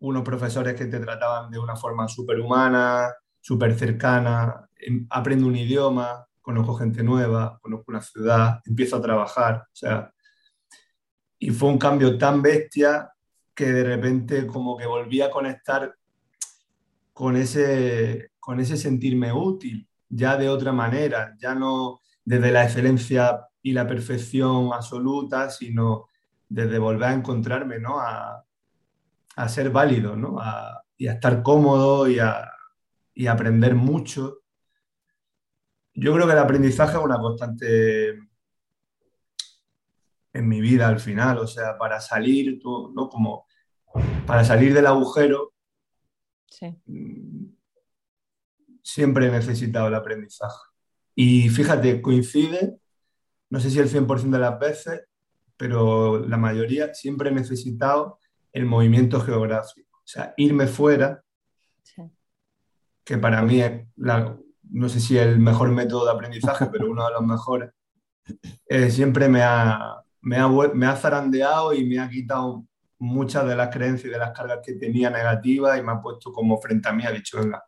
unos 0.00 0.22
profesores 0.24 0.74
que 0.74 0.86
te 0.86 0.98
trataban 0.98 1.50
de 1.50 1.58
una 1.58 1.76
forma 1.76 2.08
súper 2.08 2.40
humana, 2.40 3.12
súper 3.40 3.74
cercana, 3.78 4.68
em, 4.76 5.06
aprendo 5.10 5.46
un 5.46 5.56
idioma, 5.56 6.26
conozco 6.40 6.74
gente 6.74 7.02
nueva, 7.02 7.58
conozco 7.60 7.86
una 7.88 8.02
ciudad, 8.02 8.60
empiezo 8.64 8.96
a 8.96 9.02
trabajar. 9.02 9.66
O 9.66 9.76
sea, 9.76 10.12
y 11.38 11.50
fue 11.50 11.68
un 11.70 11.78
cambio 11.78 12.18
tan 12.18 12.42
bestia 12.42 13.12
que 13.54 13.72
de 13.72 13.84
repente 13.84 14.46
como 14.46 14.76
que 14.76 14.86
volví 14.86 15.20
a 15.22 15.30
conectar 15.30 15.94
con 17.20 17.36
ese, 17.36 18.30
con 18.38 18.60
ese 18.60 18.78
sentirme 18.78 19.30
útil 19.30 19.86
ya 20.08 20.38
de 20.38 20.48
otra 20.48 20.72
manera, 20.72 21.36
ya 21.38 21.54
no 21.54 22.00
desde 22.24 22.50
la 22.50 22.64
excelencia 22.64 23.46
y 23.60 23.74
la 23.74 23.86
perfección 23.86 24.72
absoluta, 24.72 25.50
sino 25.50 26.06
desde 26.48 26.78
volver 26.78 27.10
a 27.10 27.12
encontrarme, 27.12 27.78
¿no? 27.78 28.00
A, 28.00 28.42
ser 29.48 29.68
válido, 29.68 30.16
¿no? 30.16 30.38
y 30.96 31.08
a 31.08 31.12
estar 31.12 31.42
cómodo 31.42 32.08
y 32.08 32.18
a, 32.18 32.50
aprender 33.28 33.74
mucho. 33.74 34.38
yo 35.92 36.14
creo 36.14 36.26
que 36.26 36.32
el 36.32 36.38
aprendizaje 36.38 36.96
es 36.96 37.04
una 37.04 37.18
constante 37.18 38.12
en 40.32 40.48
mi 40.48 40.62
vida 40.62 40.88
al 40.88 41.00
final, 41.00 41.36
o 41.36 41.46
sea, 41.46 41.76
para 41.76 42.00
salir, 42.00 42.62
¿no? 42.64 43.10
Como 43.10 43.44
para 44.26 44.42
salir 44.42 44.72
del 44.72 44.86
agujero, 44.86 45.52
mm, 46.86 47.46
siempre 48.82 49.26
he 49.26 49.30
necesitado 49.30 49.88
el 49.88 49.94
aprendizaje. 49.94 50.60
Y 51.14 51.48
fíjate, 51.48 52.00
coincide, 52.00 52.78
no 53.50 53.60
sé 53.60 53.70
si 53.70 53.78
el 53.78 53.88
100% 53.88 54.30
de 54.30 54.38
las 54.38 54.58
veces, 54.58 55.02
pero 55.56 56.18
la 56.26 56.36
mayoría 56.36 56.94
siempre 56.94 57.30
he 57.30 57.32
necesitado 57.32 58.18
el 58.52 58.64
movimiento 58.64 59.20
geográfico. 59.20 59.98
O 59.98 60.06
sea, 60.06 60.34
irme 60.36 60.66
fuera, 60.66 61.22
que 63.04 63.18
para 63.18 63.42
mí 63.42 63.60
es, 63.60 63.86
no 63.96 64.88
sé 64.88 65.00
si 65.00 65.18
el 65.18 65.38
mejor 65.38 65.70
método 65.70 66.04
de 66.06 66.12
aprendizaje, 66.12 66.66
pero 66.66 66.90
uno 66.90 67.04
de 67.04 67.12
los 67.12 67.26
mejores, 67.26 67.70
eh, 68.66 68.90
siempre 68.90 69.28
me 69.28 69.42
ha, 69.42 70.02
me 70.20 70.36
ha, 70.36 70.48
me 70.48 70.86
ha 70.86 70.96
zarandeado 70.96 71.74
y 71.74 71.84
me 71.84 71.98
ha 71.98 72.08
quitado 72.08 72.64
muchas 73.00 73.46
de 73.46 73.56
las 73.56 73.70
creencias 73.74 74.06
y 74.06 74.10
de 74.10 74.18
las 74.18 74.32
cargas 74.32 74.60
que 74.64 74.74
tenía 74.74 75.10
negativas 75.10 75.78
y 75.78 75.82
me 75.82 75.92
ha 75.92 76.00
puesto 76.00 76.32
como 76.32 76.60
frente 76.60 76.88
a 76.88 76.92
mí, 76.92 77.04
ha 77.04 77.10
dicho, 77.10 77.38
venga, 77.38 77.64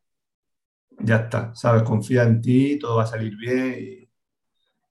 ya 0.98 1.16
está, 1.16 1.54
¿sabes? 1.54 1.82
Confía 1.82 2.22
en 2.24 2.40
ti, 2.40 2.78
todo 2.78 2.96
va 2.96 3.04
a 3.04 3.06
salir 3.06 3.36
bien 3.36 4.08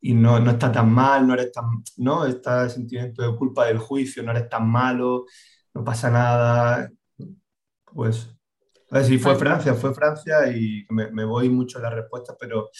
y, 0.01 0.13
no, 0.13 0.39
no, 0.39 0.51
está 0.51 0.71
tan 0.71 0.91
mal, 0.91 1.27
no 1.27 1.35
eres 1.35 1.51
tan, 1.51 1.65
no, 1.97 2.25
está 2.25 2.63
el 2.63 2.71
sentimiento 2.71 3.21
de 3.21 3.37
culpa 3.37 3.67
del 3.67 3.77
juicio, 3.77 4.23
no 4.23 4.31
eres 4.31 4.49
tan 4.49 4.67
malo, 4.67 5.25
no 5.73 5.83
pasa 5.83 6.09
nada, 6.09 6.89
pues, 7.85 8.27
a 8.89 8.95
ver 8.97 9.05
si 9.05 9.19
fue 9.19 9.35
Francia, 9.35 9.75
fue 9.75 9.93
Francia 9.93 10.51
y 10.51 10.85
me, 10.89 11.11
me 11.11 11.23
voy 11.23 11.49
mucho 11.49 11.77
en 11.77 11.83
la 11.83 11.91
respuesta, 11.91 12.35
pero 12.39 12.71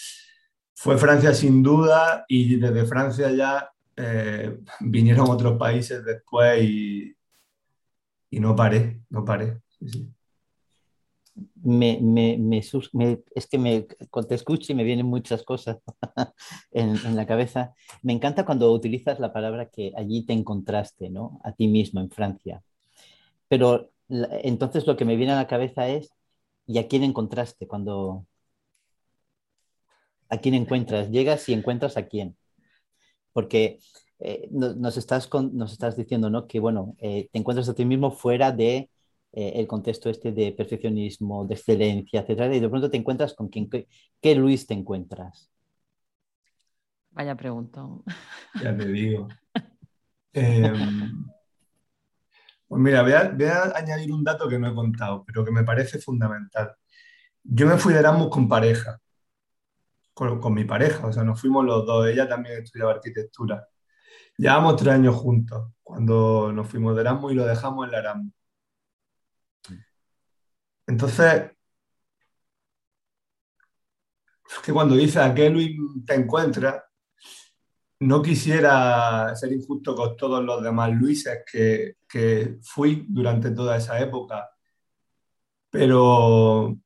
fue 0.74 0.98
Francia 0.98 1.32
sin 1.32 1.62
duda 1.62 2.24
y 2.28 2.56
desde 2.56 2.84
Francia 2.86 3.30
ya 3.30 3.70
eh, 3.96 4.58
vinieron 4.80 5.30
otros 5.30 5.56
países 5.56 6.04
después 6.04 6.62
y, 6.62 7.16
y 8.32 8.40
no 8.40 8.56
paré, 8.56 9.02
no 9.10 9.24
paré. 9.24 9.60
Me, 11.62 11.98
me, 12.00 12.38
me, 12.38 12.58
es 12.58 13.46
que 13.46 13.58
me, 13.58 13.86
cuando 14.10 14.28
te 14.28 14.34
escucho 14.34 14.72
y 14.72 14.74
me 14.74 14.84
vienen 14.84 15.06
muchas 15.06 15.42
cosas 15.42 15.78
en, 16.70 16.96
en, 16.96 17.14
la 17.14 17.26
cabeza. 17.26 17.74
Me 18.02 18.14
encanta 18.14 18.46
cuando 18.46 18.72
utilizas 18.72 19.20
la 19.20 19.34
palabra 19.34 19.68
que 19.68 19.92
allí 19.96 20.24
te 20.24 20.32
encontraste, 20.32 21.10
¿no? 21.10 21.40
A 21.44 21.52
ti 21.52 21.68
mismo 21.68 22.00
en 22.00 22.10
Francia. 22.10 22.62
Pero 23.48 23.90
entonces 24.08 24.86
lo 24.86 24.96
que 24.96 25.04
me 25.04 25.16
viene 25.16 25.32
a 25.32 25.36
la 25.36 25.46
cabeza 25.46 25.88
es, 25.88 26.10
¿y 26.66 26.78
a 26.78 26.88
quién 26.88 27.04
encontraste 27.04 27.66
cuando... 27.66 28.26
¿A 30.30 30.38
quién 30.38 30.54
encuentras? 30.54 31.10
Llegas 31.10 31.46
y 31.50 31.52
encuentras 31.52 31.98
a 31.98 32.06
quién. 32.06 32.34
Porque 33.34 33.78
eh, 34.24 34.48
nos, 34.52 34.96
estás 34.96 35.28
nos 35.52 35.72
estás 35.72 35.96
diciendo 35.96 36.30
¿no? 36.30 36.46
que 36.46 36.60
bueno, 36.60 36.94
eh, 37.00 37.28
te 37.32 37.40
encuentras 37.40 37.68
a 37.68 37.74
ti 37.74 37.84
mismo 37.84 38.12
fuera 38.12 38.52
de 38.52 38.88
eh, 39.32 39.52
el 39.56 39.66
contexto 39.66 40.10
este 40.10 40.30
de 40.30 40.52
perfeccionismo, 40.52 41.44
de 41.44 41.54
excelencia, 41.54 42.20
etcétera, 42.20 42.54
y 42.54 42.60
de 42.60 42.68
pronto 42.68 42.88
te 42.88 42.96
encuentras 42.96 43.34
con 43.34 43.48
quién, 43.48 43.68
qué, 43.68 44.34
Luis 44.36 44.68
te 44.68 44.74
encuentras. 44.74 45.50
Vaya 47.10 47.34
pregunta. 47.34 47.84
Ya 48.62 48.76
te 48.76 48.86
digo. 48.86 49.26
Pues 50.32 52.80
mira, 52.80 53.02
voy 53.02 53.12
a, 53.12 53.72
añadir 53.74 54.12
un 54.12 54.22
dato 54.22 54.48
que 54.48 54.58
no 54.58 54.68
he 54.68 54.74
contado, 54.74 55.24
pero 55.26 55.44
que 55.44 55.50
me 55.50 55.64
parece 55.64 55.98
fundamental. 55.98 56.76
Yo 57.42 57.66
me 57.66 57.76
fui 57.76 57.92
de 57.92 57.98
Erasmus 57.98 58.30
con 58.30 58.48
pareja, 58.48 59.00
con, 60.14 60.40
con, 60.40 60.54
mi 60.54 60.64
pareja, 60.64 61.08
o 61.08 61.12
sea, 61.12 61.24
nos 61.24 61.40
fuimos 61.40 61.64
los 61.64 61.84
dos, 61.84 62.06
ella 62.06 62.28
también 62.28 62.62
estudiaba 62.62 62.92
arquitectura. 62.92 63.66
Llevamos 64.36 64.76
tres 64.76 64.94
años 64.94 65.16
juntos, 65.16 65.72
cuando 65.82 66.52
nos 66.52 66.68
fuimos 66.68 66.94
de 66.94 67.02
Erasmus 67.02 67.32
y 67.32 67.34
lo 67.36 67.44
dejamos 67.46 67.86
en 67.86 67.92
la 67.92 67.98
Erasmus. 67.98 68.32
Entonces, 70.86 71.52
es 74.46 74.58
que 74.64 74.72
cuando 74.72 74.94
dice 74.94 75.20
a 75.20 75.34
qué 75.34 75.48
Luis 75.48 75.76
te 76.06 76.14
encuentras, 76.14 76.82
no 78.00 78.20
quisiera 78.20 79.34
ser 79.36 79.52
injusto 79.52 79.94
con 79.94 80.16
todos 80.16 80.44
los 80.44 80.62
demás 80.62 80.90
Luises 80.92 81.44
que, 81.50 81.96
que 82.08 82.58
fui 82.62 83.06
durante 83.08 83.52
toda 83.52 83.76
esa 83.76 84.00
época, 84.00 84.50
pero 85.70 86.76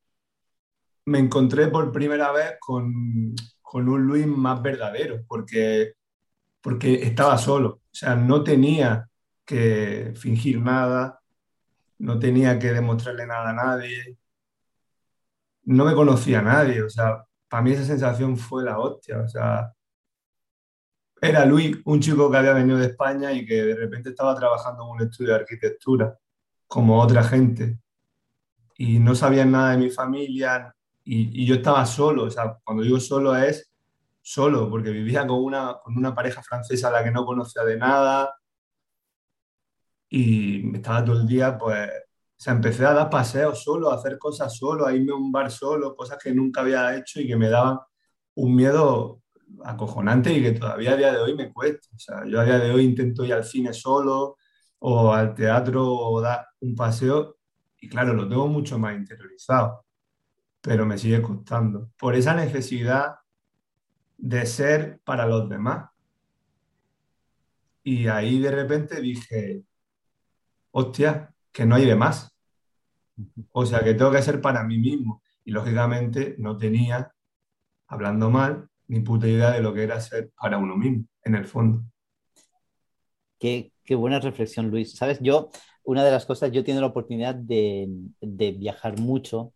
me 1.07 1.19
encontré 1.19 1.69
por 1.69 1.91
primera 1.91 2.33
vez 2.33 2.57
con, 2.61 3.35
con 3.63 3.89
un 3.89 4.03
Luis 4.07 4.27
más 4.27 4.61
verdadero, 4.63 5.25
porque 5.27 5.96
porque 6.67 6.95
estaba 6.95 7.39
solo, 7.39 7.69
o 7.69 7.95
sea, 7.95 8.17
no 8.17 8.43
tenía 8.43 9.09
que 9.45 10.13
fingir 10.17 10.61
nada, 10.61 11.21
no 11.99 12.19
tenía 12.19 12.59
que 12.59 12.73
demostrarle 12.73 13.25
nada 13.25 13.51
a 13.51 13.53
nadie, 13.53 14.19
no 15.63 15.85
me 15.85 15.95
conocía 15.95 16.41
a 16.41 16.43
nadie, 16.43 16.83
o 16.83 16.91
sea, 16.91 17.25
para 17.49 17.63
mí 17.63 17.71
esa 17.71 17.85
sensación 17.85 18.37
fue 18.37 18.65
la 18.65 18.81
hostia, 18.81 19.21
o 19.21 19.29
sea, 19.29 19.73
era 21.21 21.47
Luis, 21.47 21.77
un 21.85 22.01
chico 22.01 22.29
que 22.29 22.37
había 22.37 22.55
venido 22.55 22.79
de 22.79 22.87
España 22.87 23.31
y 23.31 23.47
que 23.47 23.63
de 23.63 23.77
repente 23.77 24.09
estaba 24.09 24.35
trabajando 24.35 24.83
en 24.83 24.91
un 24.91 25.03
estudio 25.03 25.35
de 25.35 25.39
arquitectura, 25.39 26.19
como 26.67 27.01
otra 27.01 27.23
gente, 27.23 27.79
y 28.77 28.99
no 28.99 29.15
sabía 29.15 29.45
nada 29.45 29.71
de 29.71 29.79
mi 29.85 29.91
familia, 29.91 30.75
y, 31.05 31.45
y 31.45 31.47
yo 31.47 31.55
estaba 31.55 31.87
solo, 31.87 32.25
o 32.25 32.31
sea, 32.31 32.59
cuando 32.65 32.83
digo 32.83 32.99
solo 32.99 33.37
es 33.37 33.71
solo, 34.27 34.69
porque 34.69 34.91
vivía 34.91 35.25
con 35.25 35.39
una, 35.45 35.79
con 35.83 35.97
una 35.97 36.13
pareja 36.13 36.43
francesa 36.43 36.89
a 36.89 36.91
la 36.91 37.05
que 37.05 37.13
no 37.13 37.25
conocía 37.25 37.63
de 37.63 37.77
nada 37.77 38.35
y 40.09 40.75
estaba 40.75 41.05
todo 41.05 41.21
el 41.21 41.27
día, 41.29 41.57
pues, 41.57 41.89
o 42.47 42.51
empecé 42.51 42.85
a 42.85 42.93
dar 42.93 43.09
paseos 43.09 43.63
solo, 43.63 43.91
a 43.91 43.95
hacer 43.95 44.19
cosas 44.19 44.57
solo, 44.57 44.85
a 44.85 44.93
irme 44.93 45.13
a 45.13 45.15
un 45.15 45.31
bar 45.31 45.51
solo, 45.51 45.95
cosas 45.95 46.19
que 46.21 46.35
nunca 46.35 46.63
había 46.63 46.97
hecho 46.97 47.21
y 47.21 47.29
que 47.29 47.37
me 47.37 47.49
daban 47.49 47.79
un 48.35 48.55
miedo 48.55 49.23
acojonante 49.65 50.33
y 50.33 50.43
que 50.43 50.53
todavía 50.53 50.93
a 50.93 50.97
día 50.97 51.13
de 51.13 51.19
hoy 51.21 51.35
me 51.37 51.53
cuesta. 51.53 51.89
O 51.95 51.99
sea, 51.99 52.25
yo 52.27 52.41
a 52.41 52.45
día 52.45 52.59
de 52.59 52.73
hoy 52.73 52.85
intento 52.85 53.25
ir 53.25 53.33
al 53.33 53.45
cine 53.45 53.73
solo 53.73 54.39
o 54.81 55.13
al 55.13 55.35
teatro 55.35 55.87
o 55.89 56.21
dar 56.21 56.47
un 56.61 56.75
paseo 56.75 57.37
y 57.81 57.89
claro, 57.89 58.13
lo 58.13 58.29
tengo 58.29 58.49
mucho 58.49 58.77
más 58.79 58.97
interiorizado, 58.97 59.87
pero 60.61 60.85
me 60.85 60.99
sigue 60.99 61.23
costando. 61.23 61.91
Por 61.97 62.17
esa 62.17 62.35
necesidad 62.35 63.17
de 64.17 64.47
ser 64.47 65.01
para 65.05 65.27
los 65.27 65.49
demás. 65.49 65.91
Y 67.83 68.09
ahí 68.09 68.39
de 68.41 68.51
repente 68.51 69.01
dije, 69.01 69.63
hostia, 70.73 71.33
que 71.53 71.65
no 71.65 71.77
hay 71.77 71.87
de 71.87 71.97
más. 71.97 72.37
O 73.53 73.65
sea, 73.65 73.83
que 73.83 73.95
tengo 73.95 74.11
que 74.11 74.23
ser 74.23 74.41
para 74.41 74.65
mí 74.65 74.79
mismo. 74.79 75.23
Y 75.45 75.53
lógicamente 75.53 76.35
no 76.39 76.57
tenía, 76.57 77.13
hablando 77.87 78.31
mal, 78.31 78.69
ni 78.89 79.01
puta 79.01 79.29
idea 79.29 79.53
de 79.53 79.61
lo 79.61 79.73
que 79.73 79.85
era 79.85 80.01
ser 80.01 80.31
para 80.41 80.59
uno 80.59 80.77
mismo, 80.77 81.07
en 81.23 81.35
el 81.35 81.47
fondo. 81.47 81.85
Qué, 83.39 83.73
qué 83.85 83.95
buena 83.95 84.19
reflexión, 84.21 84.71
Luis. 84.71 84.97
Sabes, 84.97 85.19
yo, 85.21 85.51
una 85.85 86.05
de 86.05 86.11
las 86.11 86.27
cosas, 86.27 86.51
yo 86.53 86.65
tengo 86.65 86.81
la 86.81 86.89
oportunidad 86.89 87.35
de, 87.35 87.89
de 88.21 88.53
viajar 88.53 88.99
mucho 88.99 89.53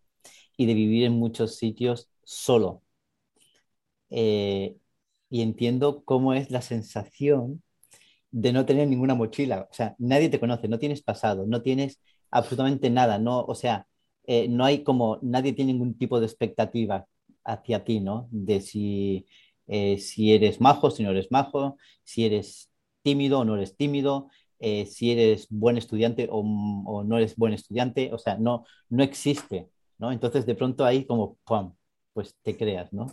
y 0.56 0.66
de 0.66 0.74
vivir 0.74 1.04
en 1.04 1.14
muchos 1.14 1.56
sitios 1.56 2.08
solo. 2.22 2.82
Eh, 4.10 4.76
y 5.30 5.42
entiendo 5.42 6.04
cómo 6.04 6.34
es 6.34 6.50
la 6.50 6.62
sensación 6.62 7.62
de 8.30 8.52
no 8.52 8.66
tener 8.66 8.88
ninguna 8.88 9.14
mochila. 9.14 9.68
O 9.70 9.74
sea, 9.74 9.96
nadie 9.98 10.28
te 10.30 10.40
conoce, 10.40 10.68
no 10.68 10.78
tienes 10.78 11.02
pasado, 11.02 11.46
no 11.46 11.62
tienes 11.62 12.00
absolutamente 12.30 12.90
nada, 12.90 13.18
no, 13.18 13.40
o 13.44 13.54
sea, 13.54 13.86
eh, 14.24 14.48
no 14.48 14.64
hay 14.64 14.84
como, 14.84 15.18
nadie 15.22 15.52
tiene 15.52 15.72
ningún 15.72 15.96
tipo 15.98 16.20
de 16.20 16.26
expectativa 16.26 17.06
hacia 17.44 17.84
ti, 17.84 18.00
¿no? 18.00 18.28
De 18.30 18.60
si, 18.60 19.26
eh, 19.66 19.98
si 19.98 20.32
eres 20.34 20.60
majo, 20.60 20.90
si 20.90 21.02
no 21.02 21.10
eres 21.10 21.30
majo, 21.30 21.76
si 22.04 22.26
eres 22.26 22.70
tímido 23.02 23.40
o 23.40 23.44
no 23.44 23.56
eres 23.56 23.76
tímido, 23.76 24.28
si 24.60 25.10
eres 25.12 25.46
buen 25.50 25.78
estudiante 25.78 26.28
o, 26.30 26.40
o, 26.86 27.02
no 27.04 27.16
eres 27.16 27.34
buen 27.36 27.54
estudiante, 27.54 28.12
o 28.12 28.18
sea, 28.18 28.36
no, 28.36 28.66
no 28.90 29.02
existe, 29.02 29.70
¿no? 29.98 30.12
Entonces 30.12 30.44
de 30.46 30.54
pronto 30.54 30.84
ahí 30.84 31.06
como, 31.06 31.38
¡pum! 31.44 31.74
pues 32.12 32.36
te 32.42 32.56
creas, 32.56 32.92
¿no? 32.92 33.06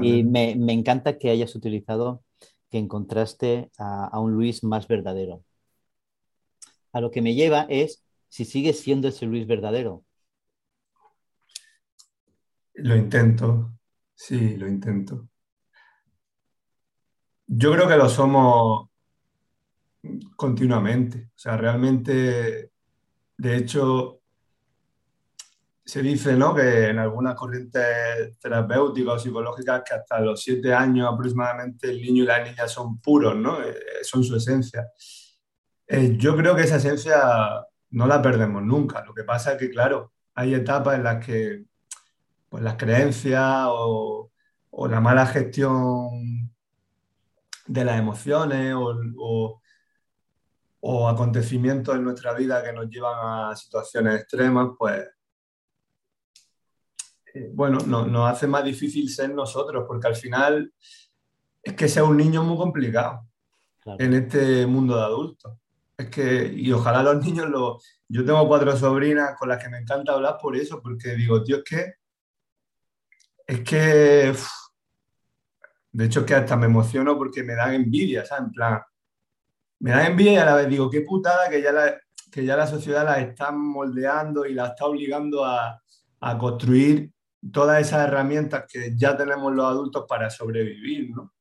Y 0.00 0.24
me, 0.24 0.52
encanta 0.72 1.18
que 1.18 1.30
hayas 1.30 1.54
utilizado, 1.54 2.22
que 2.70 2.78
encontraste 2.78 3.70
a, 3.78 4.18
un 4.20 4.32
Luis 4.32 4.64
más 4.64 4.88
verdadero. 4.88 5.44
A 6.92 7.00
lo 7.00 7.10
que 7.10 7.22
me 7.22 7.34
lleva 7.34 7.66
es 7.68 8.04
si 8.28 8.44
sigues 8.44 8.80
siendo 8.80 9.08
ese 9.08 9.26
Luis 9.26 9.46
verdadero. 9.46 10.04
Lo 12.74 12.96
intento, 12.96 13.72
sí, 14.14 14.56
lo 14.56 14.68
intento. 14.68 15.28
Yo 17.46 17.72
creo 17.72 17.86
que 17.88 17.96
lo 17.96 18.08
somos 18.08 18.88
continuamente. 20.36 21.30
O 21.34 21.38
sea, 21.38 21.56
realmente, 21.56 22.70
de 23.36 23.56
hecho, 23.56 24.20
se 25.84 26.00
dice, 26.02 26.34
¿no? 26.34 26.54
Que 26.54 26.88
en 26.88 26.98
algunas 26.98 27.34
corrientes 27.34 28.38
terapéuticas 28.40 29.14
o 29.14 29.18
psicológicas 29.18 29.82
que 29.86 29.94
hasta 29.94 30.20
los 30.20 30.42
siete 30.42 30.72
años 30.72 31.12
aproximadamente 31.12 31.90
el 31.90 32.00
niño 32.00 32.22
y 32.24 32.26
la 32.26 32.42
niña 32.42 32.66
son 32.68 33.00
puros, 33.00 33.36
¿no? 33.36 33.62
Eh, 33.62 33.76
son 34.02 34.24
su 34.24 34.36
esencia. 34.36 34.88
Eh, 35.86 36.16
yo 36.16 36.36
creo 36.36 36.56
que 36.56 36.62
esa 36.62 36.76
esencia 36.76 37.16
no 37.90 38.06
la 38.06 38.22
perdemos 38.22 38.62
nunca. 38.62 39.04
Lo 39.04 39.14
que 39.14 39.24
pasa 39.24 39.52
es 39.52 39.58
que, 39.58 39.70
claro, 39.70 40.12
hay 40.34 40.54
etapas 40.54 40.96
en 40.96 41.04
las 41.04 41.24
que 41.24 41.64
pues, 42.48 42.62
las 42.62 42.76
creencias 42.76 43.66
o, 43.68 44.30
la 44.88 45.00
mala 45.00 45.26
gestión 45.26 46.50
de 47.66 47.84
las 47.84 47.98
emociones 47.98 48.74
o, 48.76 49.60
o 50.80 51.08
acontecimientos 51.08 51.94
en 51.94 52.04
nuestra 52.04 52.34
vida 52.34 52.62
que 52.62 52.72
nos 52.72 52.88
llevan 52.88 53.50
a 53.50 53.56
situaciones 53.56 54.20
extremas, 54.20 54.70
pues 54.78 55.13
bueno, 57.52 57.78
nos 57.80 58.30
hace 58.30 58.46
más 58.46 58.64
difícil 58.64 59.08
ser 59.08 59.34
nosotros, 59.34 59.84
porque 59.86 60.06
al 60.06 60.16
final 60.16 60.72
es 61.62 61.72
que 61.74 61.88
ser 61.88 62.02
un 62.02 62.16
niño 62.16 62.44
muy 62.44 62.56
complicado 62.56 63.26
en 63.98 64.14
este 64.14 64.66
mundo 64.66 64.96
de 64.96 65.02
adultos. 65.02 65.58
Es 65.96 66.08
que, 66.08 66.52
y 66.54 66.72
ojalá 66.72 67.02
los 67.02 67.24
niños 67.24 67.48
lo... 67.48 67.78
Yo 68.08 68.24
tengo 68.24 68.46
cuatro 68.48 68.76
sobrinas 68.76 69.36
con 69.38 69.48
las 69.48 69.62
que 69.62 69.68
me 69.68 69.78
encanta 69.78 70.12
hablar 70.12 70.38
por 70.40 70.56
eso, 70.56 70.80
porque 70.82 71.14
digo, 71.14 71.42
tío, 71.42 71.58
es 71.58 71.64
que... 71.64 71.94
Es 73.46 73.60
que... 73.60 74.34
de 75.92 76.04
hecho, 76.04 76.20
es 76.20 76.26
que 76.26 76.34
hasta 76.34 76.56
me 76.56 76.66
emociono 76.66 77.16
porque 77.16 77.42
me 77.42 77.54
dan 77.54 77.74
envidia, 77.74 78.24
¿sabes? 78.24 78.46
En 78.46 78.52
plan, 78.52 78.80
me 79.80 79.90
da 79.90 80.06
envidia 80.06 80.32
y 80.32 80.36
a 80.36 80.44
la 80.44 80.54
vez 80.56 80.68
digo, 80.68 80.90
qué 80.90 81.02
putada 81.02 81.48
que 81.48 81.62
ya 81.62 81.72
la, 81.72 81.96
que 82.30 82.44
ya 82.44 82.56
la 82.56 82.66
sociedad 82.66 83.04
la 83.04 83.20
está 83.20 83.52
moldeando 83.52 84.46
y 84.46 84.54
la 84.54 84.68
está 84.68 84.86
obligando 84.86 85.44
a, 85.44 85.80
a 86.20 86.38
construir 86.38 87.13
todas 87.52 87.80
esas 87.80 88.06
herramientas 88.08 88.64
que 88.70 88.96
ya 88.96 89.16
tenemos 89.16 89.52
los 89.54 89.66
adultos 89.66 90.04
para 90.08 90.30
sobrevivir, 90.30 91.10
¿no? 91.10 91.32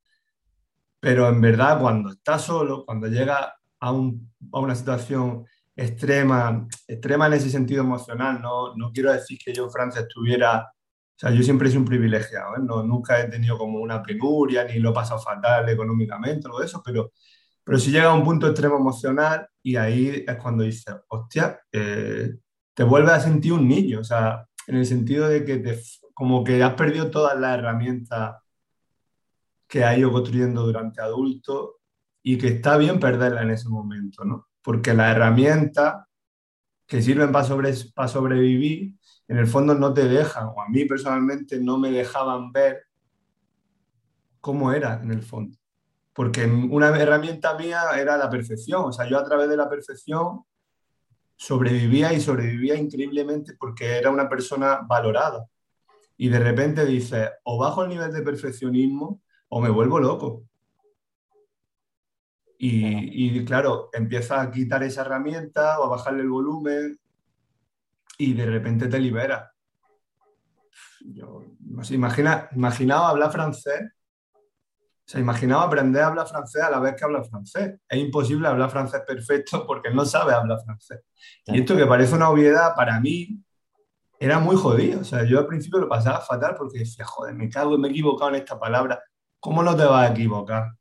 Pero 0.99 1.27
en 1.27 1.41
verdad, 1.41 1.79
cuando 1.81 2.11
estás 2.11 2.43
solo, 2.43 2.85
cuando 2.85 3.07
llega 3.07 3.53
a, 3.79 3.91
una 3.91 4.75
situación 4.75 5.45
extrema, 5.75 6.65
extrema 6.87 7.27
en 7.27 7.33
ese 7.33 7.49
sentido 7.49 7.83
emocional, 7.83 8.41
no, 8.41 8.75
no 8.75 8.91
quiero 8.93 9.11
decir 9.11 9.37
que 9.43 9.53
yo 9.53 9.65
en 9.65 9.71
Francia 9.71 10.01
estuviera, 10.01 10.59
o 10.61 11.19
sea, 11.19 11.31
yo 11.31 11.43
siempre 11.43 11.69
sido 11.69 11.81
un 11.81 11.87
privilegiado, 11.87 12.55
¿eh? 12.55 12.61
no, 12.61 12.83
nunca 12.83 13.19
he 13.19 13.29
tenido 13.29 13.57
como 13.57 13.79
una 13.79 14.01
penuria, 14.01 14.63
ni 14.63 14.79
lo 14.79 14.91
he 14.91 14.93
pasado 14.93 15.19
fatal 15.19 15.67
económicamente, 15.67 16.43
todo 16.43 16.63
eso, 16.63 16.81
pero, 16.85 17.11
pero 17.63 17.77
si 17.79 17.91
llega 17.91 18.11
a 18.11 18.13
un 18.13 18.23
punto 18.23 18.47
extremo 18.47 18.77
emocional 18.77 19.45
y 19.61 19.75
ahí 19.75 20.23
es 20.25 20.35
cuando 20.37 20.63
dices, 20.63 20.95
hostia, 21.09 21.59
eh, 21.71 22.33
te 22.73 22.83
vuelves 22.83 23.11
a 23.11 23.19
sentir 23.19 23.53
un 23.53 23.67
niño, 23.67 23.99
o 23.99 24.03
sea, 24.05 24.45
en 24.67 24.75
el 24.77 24.85
sentido 24.85 25.27
de 25.27 25.45
que 25.45 25.57
te, 25.57 25.79
como 26.13 26.43
que 26.43 26.61
has 26.61 26.73
perdido 26.75 27.09
todas 27.09 27.39
las 27.39 27.57
herramientas 27.57 28.37
que 29.67 29.83
has 29.83 29.97
ido 29.97 30.11
construyendo 30.11 30.63
durante 30.65 31.01
adulto 31.01 31.79
y 32.21 32.37
que 32.37 32.47
está 32.47 32.77
bien 32.77 32.99
perderla 32.99 33.41
en 33.41 33.51
ese 33.51 33.69
momento, 33.69 34.23
¿no? 34.23 34.47
Porque 34.61 34.93
las 34.93 35.15
herramientas 35.15 36.05
que 36.85 37.01
sirven 37.01 37.31
para, 37.31 37.45
sobre, 37.45 37.73
para 37.93 38.07
sobrevivir, 38.07 38.93
en 39.27 39.37
el 39.37 39.47
fondo 39.47 39.73
no 39.73 39.93
te 39.93 40.07
dejan, 40.07 40.47
o 40.55 40.61
a 40.61 40.69
mí 40.69 40.85
personalmente 40.85 41.59
no 41.59 41.77
me 41.77 41.91
dejaban 41.91 42.51
ver 42.51 42.83
cómo 44.39 44.71
era 44.73 45.01
en 45.01 45.11
el 45.11 45.23
fondo. 45.23 45.57
Porque 46.13 46.45
una 46.45 46.89
herramienta 46.89 47.57
mía 47.57 47.81
era 47.97 48.17
la 48.17 48.29
perfección, 48.29 48.85
o 48.85 48.93
sea, 48.93 49.09
yo 49.09 49.17
a 49.17 49.23
través 49.23 49.49
de 49.49 49.57
la 49.57 49.69
perfección 49.69 50.43
sobrevivía 51.43 52.13
y 52.13 52.21
sobrevivía 52.21 52.75
increíblemente 52.75 53.53
porque 53.59 53.97
era 53.97 54.09
una 54.09 54.29
persona 54.29 54.79
valorada. 54.87 55.45
Y 56.15 56.29
de 56.29 56.39
repente 56.39 56.85
dices, 56.85 57.31
o 57.43 57.57
bajo 57.57 57.83
el 57.83 57.89
nivel 57.89 58.13
de 58.13 58.21
perfeccionismo 58.21 59.21
o 59.49 59.59
me 59.59 59.69
vuelvo 59.69 59.99
loco. 59.99 60.45
Y, 62.57 63.43
claro, 63.43 63.89
empieza 63.91 64.39
a 64.39 64.49
quitar 64.49 64.83
esa 64.83 65.01
herramienta 65.01 65.81
o 65.81 65.83
a 65.83 65.89
bajarle 65.89 66.21
el 66.21 66.29
volumen 66.29 66.97
y 68.17 68.33
de 68.33 68.45
repente 68.45 68.87
te 68.87 68.99
libera. 68.99 69.51
Yo, 71.01 71.43
no 71.59 71.83
sé, 71.83 71.95
imagina, 71.95 72.47
imaginaba 72.55 73.09
hablar 73.09 73.33
francés 73.33 73.91
se 75.05 75.19
imaginaba 75.19 75.63
aprender 75.63 76.01
a 76.01 76.07
hablar 76.07 76.27
francés 76.27 76.63
a 76.63 76.69
la 76.69 76.79
vez 76.79 76.95
que 76.95 77.03
habla 77.03 77.23
francés. 77.23 77.79
Es 77.87 77.99
imposible 77.99 78.47
hablar 78.47 78.69
francés 78.69 79.01
perfecto 79.05 79.63
porque 79.67 79.89
no 79.89 80.05
sabe 80.05 80.33
hablar 80.33 80.59
francés. 80.63 81.01
Y 81.45 81.59
esto 81.59 81.75
que 81.75 81.85
parece 81.85 82.15
una 82.15 82.29
obviedad, 82.29 82.75
para 82.75 82.99
mí 82.99 83.39
era 84.19 84.39
muy 84.39 84.55
jodido. 84.55 85.01
O 85.01 85.03
sea, 85.03 85.23
yo 85.23 85.39
al 85.39 85.47
principio 85.47 85.79
lo 85.79 85.89
pasaba 85.89 86.21
fatal 86.21 86.55
porque 86.57 86.79
decía, 86.79 87.05
joder, 87.05 87.35
me 87.35 87.49
cago, 87.49 87.77
me 87.77 87.89
he 87.89 87.91
equivocado 87.91 88.29
en 88.29 88.37
esta 88.37 88.59
palabra. 88.59 89.01
¿Cómo 89.39 89.61
no 89.61 89.75
te 89.75 89.83
vas 89.83 90.09
a 90.09 90.13
equivocar, 90.13 90.71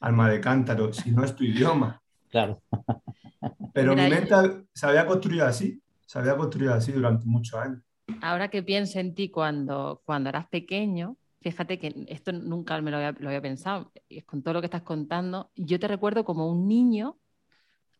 alma 0.00 0.28
de 0.28 0.40
cántaro, 0.40 0.92
si 0.92 1.10
no 1.10 1.24
es 1.24 1.34
tu 1.34 1.44
idioma? 1.44 2.02
Claro. 2.28 2.60
Pero 3.72 3.96
mi 3.96 4.02
mente 4.02 4.66
se 4.74 4.86
había 4.86 5.06
construido 5.06 5.46
así, 5.46 5.82
se 6.04 6.18
había 6.18 6.36
construido 6.36 6.74
así 6.74 6.92
durante 6.92 7.24
muchos 7.24 7.58
años. 7.58 7.82
Ahora 8.20 8.48
que 8.48 8.62
pienso 8.62 8.98
en 8.98 9.14
ti 9.14 9.30
cuando, 9.30 10.02
cuando 10.04 10.28
eras 10.28 10.46
pequeño, 10.48 11.16
Fíjate 11.42 11.78
que 11.78 12.06
esto 12.08 12.32
nunca 12.32 12.80
me 12.80 12.90
lo 12.90 12.98
había, 12.98 13.42
pensado. 13.42 13.92
Es 14.08 14.24
con 14.24 14.42
todo 14.42 14.54
lo 14.54 14.60
que 14.60 14.66
estás 14.66 14.82
contando, 14.82 15.50
yo 15.56 15.78
te 15.80 15.88
recuerdo 15.88 16.24
como 16.24 16.48
un 16.48 16.68
niño 16.68 17.18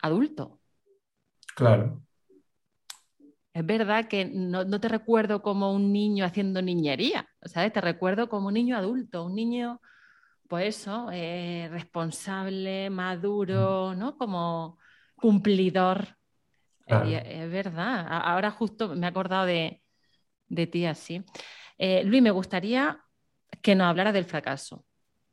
adulto. 0.00 0.60
Claro. 1.56 2.02
Es 3.52 3.66
verdad 3.66 4.06
que 4.06 4.24
no, 4.24 4.80
te 4.80 4.88
recuerdo 4.88 5.42
como 5.42 5.74
un 5.74 5.92
niño 5.92 6.24
haciendo 6.24 6.62
niñería, 6.62 7.28
¿sabes? 7.44 7.72
Te 7.72 7.80
recuerdo 7.82 8.28
como 8.28 8.48
un 8.48 8.54
niño 8.54 8.76
adulto, 8.76 9.24
un 9.24 9.34
niño, 9.34 9.80
pues 10.48 10.76
eso, 10.76 11.10
eh, 11.12 11.68
responsable, 11.70 12.88
maduro, 12.90 13.94
¿no? 13.94 14.16
Como 14.16 14.78
cumplidor. 15.16 16.16
es 16.86 17.50
verdad. 17.50 18.06
Ahora 18.08 18.50
justo 18.50 18.94
me 18.94 19.06
he 19.06 19.10
acordado 19.10 19.46
de, 19.46 19.82
ti 20.70 20.86
así. 20.86 21.24
Eh, 21.76 22.04
Luis, 22.04 22.22
me 22.22 22.30
gustaría 22.30 23.02
que 23.62 23.74
nos 23.74 23.86
hablara 23.86 24.12
del 24.12 24.24
fracaso. 24.24 24.84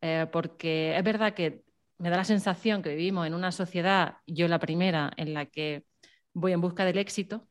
Eh, 0.01 0.27
porque 0.31 0.95
es 0.95 1.03
verdad 1.03 1.33
que 1.33 1.63
me 1.97 2.09
da 2.09 2.17
la 2.17 2.23
sensación 2.23 2.81
que 2.81 2.95
vivimos 2.95 3.27
en 3.27 3.33
una 3.33 3.51
sociedad, 3.51 4.17
yo 4.25 4.47
la 4.47 4.59
primera, 4.59 5.11
en 5.17 5.33
la 5.33 5.47
que 5.47 5.85
voy 6.33 6.53
en 6.53 6.61
busca 6.61 6.85
del 6.85 6.97
éxito, 6.97 7.47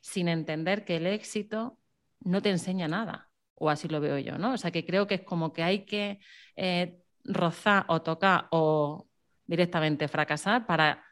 sin 0.00 0.28
entender 0.28 0.84
que 0.84 0.96
el 0.96 1.06
éxito 1.06 1.78
no 2.20 2.40
te 2.42 2.50
enseña 2.50 2.86
nada, 2.86 3.30
o 3.54 3.70
así 3.70 3.88
lo 3.88 4.00
veo 4.00 4.18
yo, 4.18 4.38
¿no? 4.38 4.52
O 4.52 4.56
sea, 4.56 4.70
que 4.70 4.86
creo 4.86 5.06
que 5.06 5.16
es 5.16 5.22
como 5.22 5.52
que 5.52 5.64
hay 5.64 5.84
que 5.84 6.20
eh, 6.54 7.02
rozar 7.24 7.84
o 7.88 8.02
tocar 8.02 8.46
o 8.52 9.08
directamente 9.46 10.06
fracasar 10.06 10.66
para 10.66 11.04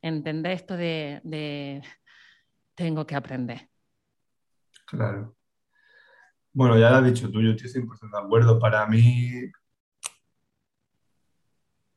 entender 0.00 0.52
esto 0.52 0.76
de 0.76 1.82
tengo 2.74 3.06
que 3.06 3.16
aprender. 3.16 3.68
Claro. 4.86 5.36
Bueno, 6.54 6.78
ya 6.78 6.90
lo 6.90 6.96
has 6.96 7.04
dicho 7.04 7.30
tú, 7.30 7.40
yo 7.42 7.50
estoy 7.52 7.70
100% 7.70 8.18
de 8.18 8.24
acuerdo. 8.24 8.58
Para 8.58 8.86
mí, 8.86 9.50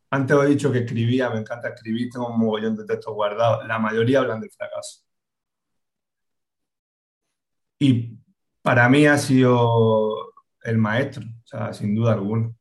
antes 0.09 0.37
he 0.37 0.45
dicho 0.47 0.71
que 0.71 0.79
escribía, 0.79 1.29
me 1.29 1.39
encanta 1.39 1.69
escribir, 1.69 2.09
tengo 2.11 2.29
un 2.29 2.39
mogollón 2.39 2.75
de 2.75 2.85
textos 2.85 3.13
guardados. 3.13 3.67
La 3.67 3.79
mayoría 3.79 4.19
hablan 4.21 4.39
del 4.41 4.51
fracaso. 4.51 5.01
Y 7.79 8.17
para 8.61 8.89
mí 8.89 9.05
ha 9.07 9.17
sido 9.17 10.33
el 10.63 10.77
maestro, 10.77 11.23
o 11.25 11.47
sea, 11.47 11.73
sin 11.73 11.95
duda 11.95 12.13
alguna. 12.13 12.53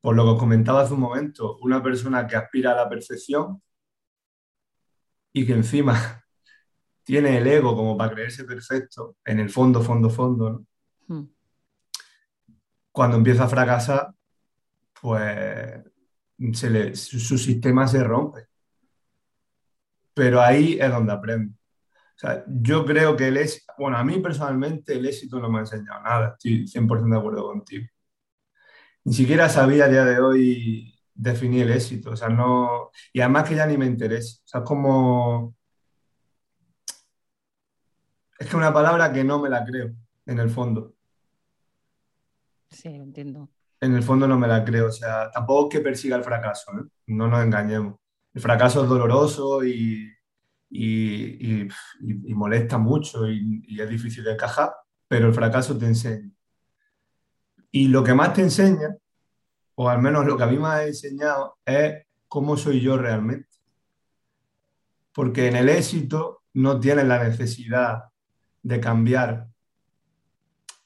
Por 0.00 0.16
lo 0.16 0.24
que 0.24 0.30
os 0.32 0.38
comentaba 0.38 0.82
hace 0.82 0.94
un 0.94 1.00
momento, 1.00 1.58
una 1.62 1.82
persona 1.82 2.26
que 2.26 2.36
aspira 2.36 2.72
a 2.72 2.76
la 2.76 2.88
perfección 2.88 3.62
y 5.32 5.46
que 5.46 5.52
encima 5.54 5.94
tiene 7.04 7.38
el 7.38 7.46
ego 7.46 7.76
como 7.76 7.96
para 7.96 8.14
creerse 8.14 8.44
perfecto, 8.44 9.16
en 9.24 9.40
el 9.40 9.50
fondo, 9.50 9.82
fondo, 9.82 10.10
fondo, 10.10 10.50
¿no? 10.50 10.67
Hmm. 11.08 11.24
Cuando 12.92 13.16
empieza 13.16 13.44
a 13.44 13.48
fracasar, 13.48 14.14
pues 15.00 15.82
su, 16.94 17.38
sistema 17.38 17.86
se 17.86 18.02
rompe. 18.04 18.46
Pero 20.14 20.40
ahí 20.40 20.78
es 20.80 20.90
donde 20.90 21.12
aprende. 21.12 21.54
yo 22.48 22.84
creo 22.84 23.16
que 23.16 23.28
el 23.28 23.36
éxito, 23.36 23.72
bueno, 23.78 23.96
a 23.96 24.04
mí 24.04 24.18
personalmente 24.20 24.94
el 24.94 25.06
éxito 25.06 25.40
no 25.40 25.50
me 25.50 25.58
ha 25.58 25.60
enseñado 25.62 26.02
nada, 26.02 26.36
estoy 26.36 26.66
100% 26.66 27.10
de 27.10 27.18
acuerdo 27.18 27.46
contigo. 27.48 27.86
Ni 29.04 29.14
siquiera 29.14 29.48
sabía 29.48 29.86
a 29.86 29.88
día 29.88 30.04
de 30.04 30.20
hoy 30.20 30.94
definir 31.14 31.62
el 31.64 31.72
éxito, 31.72 32.10
o 32.12 32.16
sea, 32.16 32.28
no, 32.28 32.90
y 33.12 33.20
además 33.20 33.48
que 33.48 33.56
ya 33.56 33.66
ni 33.66 33.76
me 33.76 33.86
interesa, 33.86 34.40
o 34.44 34.48
sea, 34.48 34.60
es 34.60 34.66
como, 34.66 35.56
es 38.38 38.48
que 38.48 38.56
una 38.56 38.72
palabra 38.72 39.12
que 39.12 39.24
no 39.24 39.40
me 39.40 39.48
la 39.48 39.64
creo, 39.64 39.92
en 40.26 40.38
el 40.38 40.50
fondo. 40.50 40.94
Sí, 42.70 42.88
entiendo. 42.88 43.48
En 43.80 43.94
el 43.94 44.02
fondo 44.02 44.26
no 44.26 44.38
me 44.38 44.48
la 44.48 44.64
creo, 44.64 44.88
o 44.88 44.92
sea, 44.92 45.30
tampoco 45.30 45.68
que 45.68 45.80
persiga 45.80 46.16
el 46.16 46.24
fracaso, 46.24 46.72
¿eh? 46.72 46.84
no 47.06 47.28
nos 47.28 47.42
engañemos. 47.44 47.96
El 48.34 48.42
fracaso 48.42 48.82
es 48.82 48.88
doloroso 48.88 49.64
y, 49.64 50.12
y, 50.70 51.68
molesta 52.34 52.78
mucho 52.78 53.28
y, 53.30 53.62
y, 53.66 53.80
es 53.80 53.88
difícil 53.88 54.24
de 54.24 54.32
encajar, 54.32 54.72
pero 55.06 55.28
el 55.28 55.34
fracaso 55.34 55.78
te 55.78 55.86
enseña. 55.86 56.30
Y 57.70 57.88
lo 57.88 58.02
que 58.02 58.14
más 58.14 58.34
te 58.34 58.42
enseña, 58.42 58.96
o 59.76 59.88
al 59.88 60.00
menos 60.02 60.26
lo 60.26 60.36
que 60.36 60.42
a 60.42 60.46
mí 60.46 60.58
me 60.58 60.68
ha 60.68 60.86
enseñado, 60.86 61.58
es 61.64 62.04
cómo 62.26 62.56
soy 62.56 62.80
yo 62.80 62.96
realmente. 62.96 63.48
Porque 65.12 65.48
en 65.48 65.56
el 65.56 65.68
éxito 65.68 66.42
no 66.54 66.80
tienes 66.80 67.06
la 67.06 67.22
necesidad 67.22 68.04
de 68.62 68.80
cambiar 68.80 69.48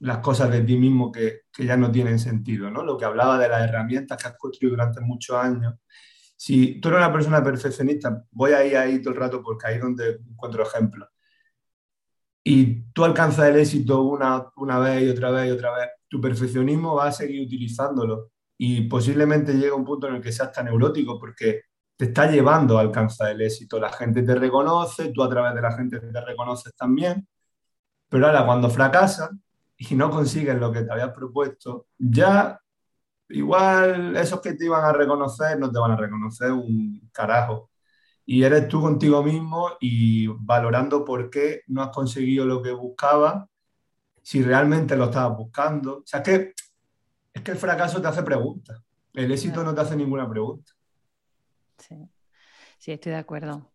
las 0.03 0.19
cosas 0.19 0.51
de 0.51 0.63
ti 0.63 0.77
mismo 0.77 1.13
que, 1.13 1.43
que, 1.53 1.65
ya 1.65 1.77
no 1.77 1.91
tienen 1.91 2.19
sentido, 2.19 2.71
¿no? 2.71 2.83
Lo 2.83 2.97
que 2.99 3.05
hablaba 3.05 3.39
de 3.39 3.49
las 3.49 3.69
herramientas 3.69 4.21
que 4.21 4.29
has 4.29 4.37
construido 4.37 4.77
durante 4.77 5.01
muchos 5.01 5.37
años. 5.37 5.75
Si 6.37 6.81
tú 6.81 6.89
eres 6.89 6.99
una 6.99 7.13
persona 7.13 7.43
perfeccionista, 7.43 8.25
voy 8.33 8.53
a 8.53 8.65
ir 8.65 8.77
ahí 8.77 9.01
todo 9.01 9.15
el 9.15 9.21
rato 9.21 9.43
porque 9.43 9.69
ahí 9.69 9.77
es 9.77 9.83
donde 9.83 10.21
encuentro 10.29 10.65
ejemplos. 10.65 11.09
Y 12.45 12.83
tú 12.93 13.05
alcanzas 13.05 13.49
el 13.49 13.57
éxito 13.57 14.03
una, 14.03 14.45
una 14.57 14.79
vez 14.81 15.05
y 15.05 15.09
otra 15.11 15.31
vez 15.31 15.49
y 15.49 15.51
otra 15.53 15.71
vez, 15.73 15.89
tu 16.09 16.21
perfeccionismo 16.21 16.97
va 16.97 17.07
a 17.07 17.13
seguir 17.13 17.47
utilizándolo 17.47 18.33
y 18.59 18.83
posiblemente 18.83 19.55
llega 19.55 19.77
un 19.77 19.85
punto 19.85 20.09
en 20.09 20.17
el 20.17 20.23
que 20.23 20.33
seas 20.33 20.51
tan 20.51 20.65
neurótico 20.65 21.19
porque 21.19 21.63
te 21.97 22.07
está 22.07 22.29
llevando 22.29 22.77
a 22.77 22.81
alcanzar 22.81 23.31
el 23.31 23.43
éxito. 23.43 23.79
La 23.79 23.93
gente 23.93 24.25
te 24.25 24.35
reconoce, 24.35 25.13
tú 25.13 25.23
a 25.23 25.29
través 25.29 25.55
de 25.55 25.63
la 25.63 25.73
gente 25.73 26.01
te 26.01 26.21
reconoces 26.21 26.75
también, 26.75 27.29
pero 28.09 28.27
ahora 28.27 28.45
cuando 28.45 28.69
fracasas, 28.69 29.31
y 29.91 29.95
no 29.95 30.11
consigues 30.11 30.57
lo 30.59 30.71
que 30.71 30.83
te 30.83 30.93
habías 30.93 31.13
propuesto, 31.13 31.87
ya 31.99 32.61
igual 33.31 34.17
esos 34.17 34.41
que 34.41 34.55
te 34.55 34.67
iban 34.67 34.85
a 34.85 34.93
reconocer 34.93 35.59
no 35.59 35.71
te 35.71 35.79
van 35.79 35.93
a 35.93 35.97
reconocer 35.97 36.53
un 36.53 37.09
carajo. 37.13 37.71
Y 38.25 38.45
eres 38.45 38.69
tú 38.69 38.81
contigo 38.81 39.23
mismo 39.23 39.71
y 39.81 40.29
valorando 40.29 41.05
por 41.05 41.29
qué 41.29 41.63
no 41.67 41.83
has 41.83 41.89
conseguido 41.89 42.45
lo 42.45 42.63
que 42.63 42.71
buscabas, 42.71 43.49
si 44.23 44.43
realmente 44.43 44.97
lo 44.97 45.07
estabas 45.07 45.37
buscando. 45.37 45.99
O 45.99 46.03
sea, 46.07 46.21
es 46.21 46.25
que, 46.25 46.55
es 47.35 47.43
que 47.43 47.51
el 47.51 47.57
fracaso 47.57 48.01
te 48.01 48.07
hace 48.07 48.23
preguntas, 48.23 48.81
el 49.15 49.33
éxito 49.33 49.65
no 49.65 49.75
te 49.75 49.81
hace 49.81 49.97
ninguna 49.97 50.29
pregunta. 50.31 50.73
Sí, 51.79 51.97
sí 52.79 52.93
estoy 52.93 53.13
de 53.13 53.19
acuerdo. 53.19 53.73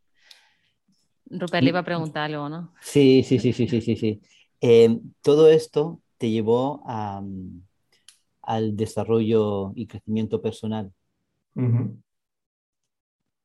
Rupert 1.29 1.61
le 1.61 1.69
iba 1.71 1.79
a 1.79 1.83
preguntar 1.83 2.23
algo, 2.23 2.47
¿no? 2.47 2.73
Sí, 2.79 3.21
sí, 3.23 3.37
sí, 3.37 3.51
sí, 3.51 3.67
sí, 3.67 3.81
sí. 3.81 3.97
sí. 3.97 4.21
Eh, 4.61 4.99
todo 5.21 5.49
esto 5.49 6.01
te 6.17 6.31
llevó 6.31 6.83
al 8.41 8.75
desarrollo 8.75 9.73
y 9.75 9.87
crecimiento 9.87 10.41
personal. 10.41 10.91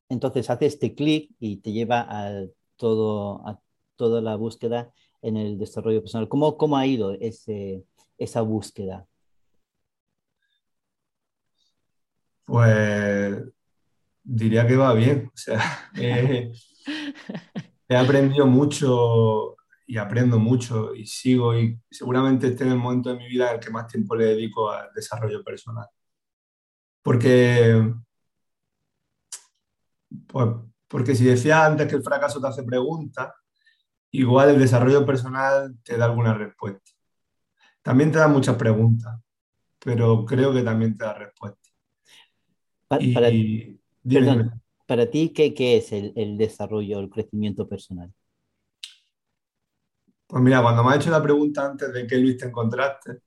Entonces 0.09 0.51
hace 0.51 0.67
este 0.67 0.95
clic 0.95 1.31
y 1.39 1.59
te 1.59 1.73
lleva 1.73 2.07
a, 2.09 2.45
todo, 2.77 3.47
a 3.47 3.61
toda 3.97 4.21
la 4.21 4.37
búsqueda 4.37 4.93
en 5.23 5.37
el 5.37 5.59
desarrollo 5.59 6.03
personal. 6.03 6.29
¿Cómo, 6.29 6.57
cómo 6.57 6.77
ha 6.77 6.87
ido 6.87 7.13
ese, 7.13 7.85
esa 8.19 8.43
búsqueda? 8.43 9.07
Pues 12.45 13.43
diría 14.23 14.67
que 14.67 14.77
va 14.77 14.93
bien. 14.95 15.31
O 15.33 15.37
sea, 15.37 15.91
he 15.95 16.53
aprendido 17.97 18.47
mucho 18.47 19.57
y 19.93 19.99
aprendo 19.99 20.39
mucho 20.39 20.95
y 20.95 21.05
sigo 21.05 21.55
y 21.55 21.79
seguramente 21.91 22.47
esté 22.47 22.65
en 22.65 22.71
el 22.71 22.79
momento 22.79 23.11
de 23.11 23.19
mi 23.19 23.29
vida 23.29 23.51
en 23.51 23.57
el 23.57 23.61
que 23.61 23.71
más 23.71 23.87
tiempo 23.87 24.17
le 24.17 24.25
dedico 24.25 24.71
al 24.71 24.91
desarrollo 24.95 25.45
personal. 25.45 25.87
Porque, 27.03 27.93
pues, 30.27 30.49
porque 30.89 31.15
si 31.15 31.27
decía 31.27 31.67
antes 31.67 31.89
que 31.89 31.97
el 31.97 32.03
fracaso 32.03 32.41
te 32.41 32.49
hace 32.49 32.63
preguntas, 32.63 33.35
igual 34.13 34.49
el 34.49 34.59
desarrollo 34.59 35.05
personal 35.05 35.77
te 35.85 35.99
da 35.99 36.07
alguna 36.07 36.33
respuesta. 36.33 36.91
También 37.83 38.11
te 38.11 38.19
da 38.19 38.29
muchas 38.29 38.57
preguntas, 38.57 39.21
pero 39.79 40.25
creo 40.25 40.55
que 40.55 40.63
también 40.63 40.97
te 40.97 41.05
da 41.05 41.13
respuesta. 41.13 41.69
Para, 42.89 43.05
para, 44.87 45.11
ti, 45.11 45.35
¿qué, 45.35 45.53
qué 45.53 45.77
es 45.77 45.93
el, 45.93 46.15
el 46.17 46.39
desarrollo, 46.39 46.99
el 46.99 47.11
crecimiento 47.11 47.69
personal? 47.69 48.11
Pues 50.33 50.43
mira, 50.43 50.63
cuando 50.63 50.83
me 50.83 50.93
ha 50.93 50.97
hecho 50.97 51.11
la 51.11 51.23
pregunta 51.23 51.67
antes 51.67 51.93
de 51.93 52.07
qué 52.07 52.17
Luis 52.17 52.39
te 52.39 52.47
encontraste, 52.47 53.19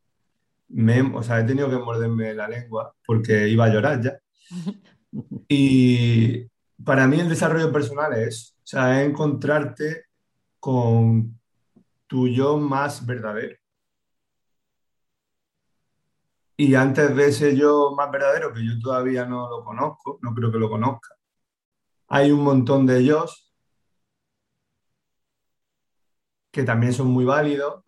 me, 0.70 1.02
o 1.16 1.22
sea, 1.22 1.40
he 1.40 1.44
tenido 1.44 1.70
que 1.70 1.78
morderme 1.78 2.34
la 2.34 2.48
lengua 2.48 2.96
porque 3.06 3.48
iba 3.48 3.66
a 3.66 3.70
llorar 3.70 4.02
ya. 4.02 4.20
Y 5.48 6.48
para 6.84 7.08
mí 7.08 7.20
el 7.20 7.30
desarrollo 7.30 7.72
personal 7.72 8.14
es, 8.14 8.56
o 8.58 8.68
sea, 8.68 9.02
es 9.02 9.08
encontrarte 9.08 10.06
con 10.60 11.40
tu 12.08 12.28
yo 12.28 12.58
más 12.58 13.06
verdadero. 13.06 13.56
Y 16.58 16.74
antes 16.74 17.16
de 17.16 17.28
ese 17.28 17.56
yo 17.56 17.94
más 17.96 18.10
verdadero, 18.12 18.52
que 18.52 18.66
yo 18.66 18.80
todavía 18.82 19.26
no 19.26 19.48
lo 19.48 19.64
conozco, 19.64 20.18
no 20.24 20.34
creo 20.34 20.52
que 20.52 20.58
lo 20.58 20.70
conozca, 20.72 21.10
hay 22.08 22.32
un 22.32 22.44
montón 22.44 22.88
de 22.88 23.00
ellos 23.00 23.45
que 26.56 26.64
también 26.64 26.94
son 26.94 27.08
muy 27.08 27.26
válidos, 27.26 27.84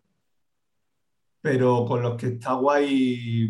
pero 1.40 1.86
con 1.86 2.02
los 2.02 2.18
que 2.18 2.26
está 2.26 2.52
guay 2.52 3.48